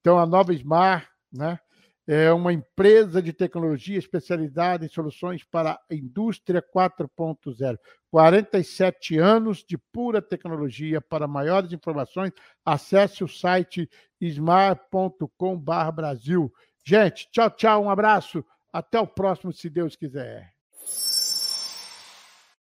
Então, 0.00 0.18
a 0.18 0.26
nova 0.26 0.52
Smar, 0.54 1.08
né, 1.32 1.58
é 2.12 2.32
uma 2.32 2.52
empresa 2.52 3.22
de 3.22 3.32
tecnologia 3.32 3.96
especializada 3.96 4.84
em 4.84 4.88
soluções 4.88 5.44
para 5.44 5.78
a 5.88 5.94
indústria 5.94 6.60
4.0. 6.60 7.78
47 8.10 9.16
anos 9.16 9.62
de 9.62 9.78
pura 9.78 10.20
tecnologia. 10.20 11.00
Para 11.00 11.28
maiores 11.28 11.72
informações, 11.72 12.32
acesse 12.64 13.22
o 13.22 13.28
site 13.28 13.88
smart.com.br. 14.20 15.28
Gente, 16.84 17.30
tchau, 17.30 17.50
tchau, 17.50 17.84
um 17.84 17.90
abraço. 17.90 18.44
Até 18.72 18.98
o 18.98 19.06
próximo, 19.06 19.52
se 19.52 19.70
Deus 19.70 19.94
quiser. 19.94 20.59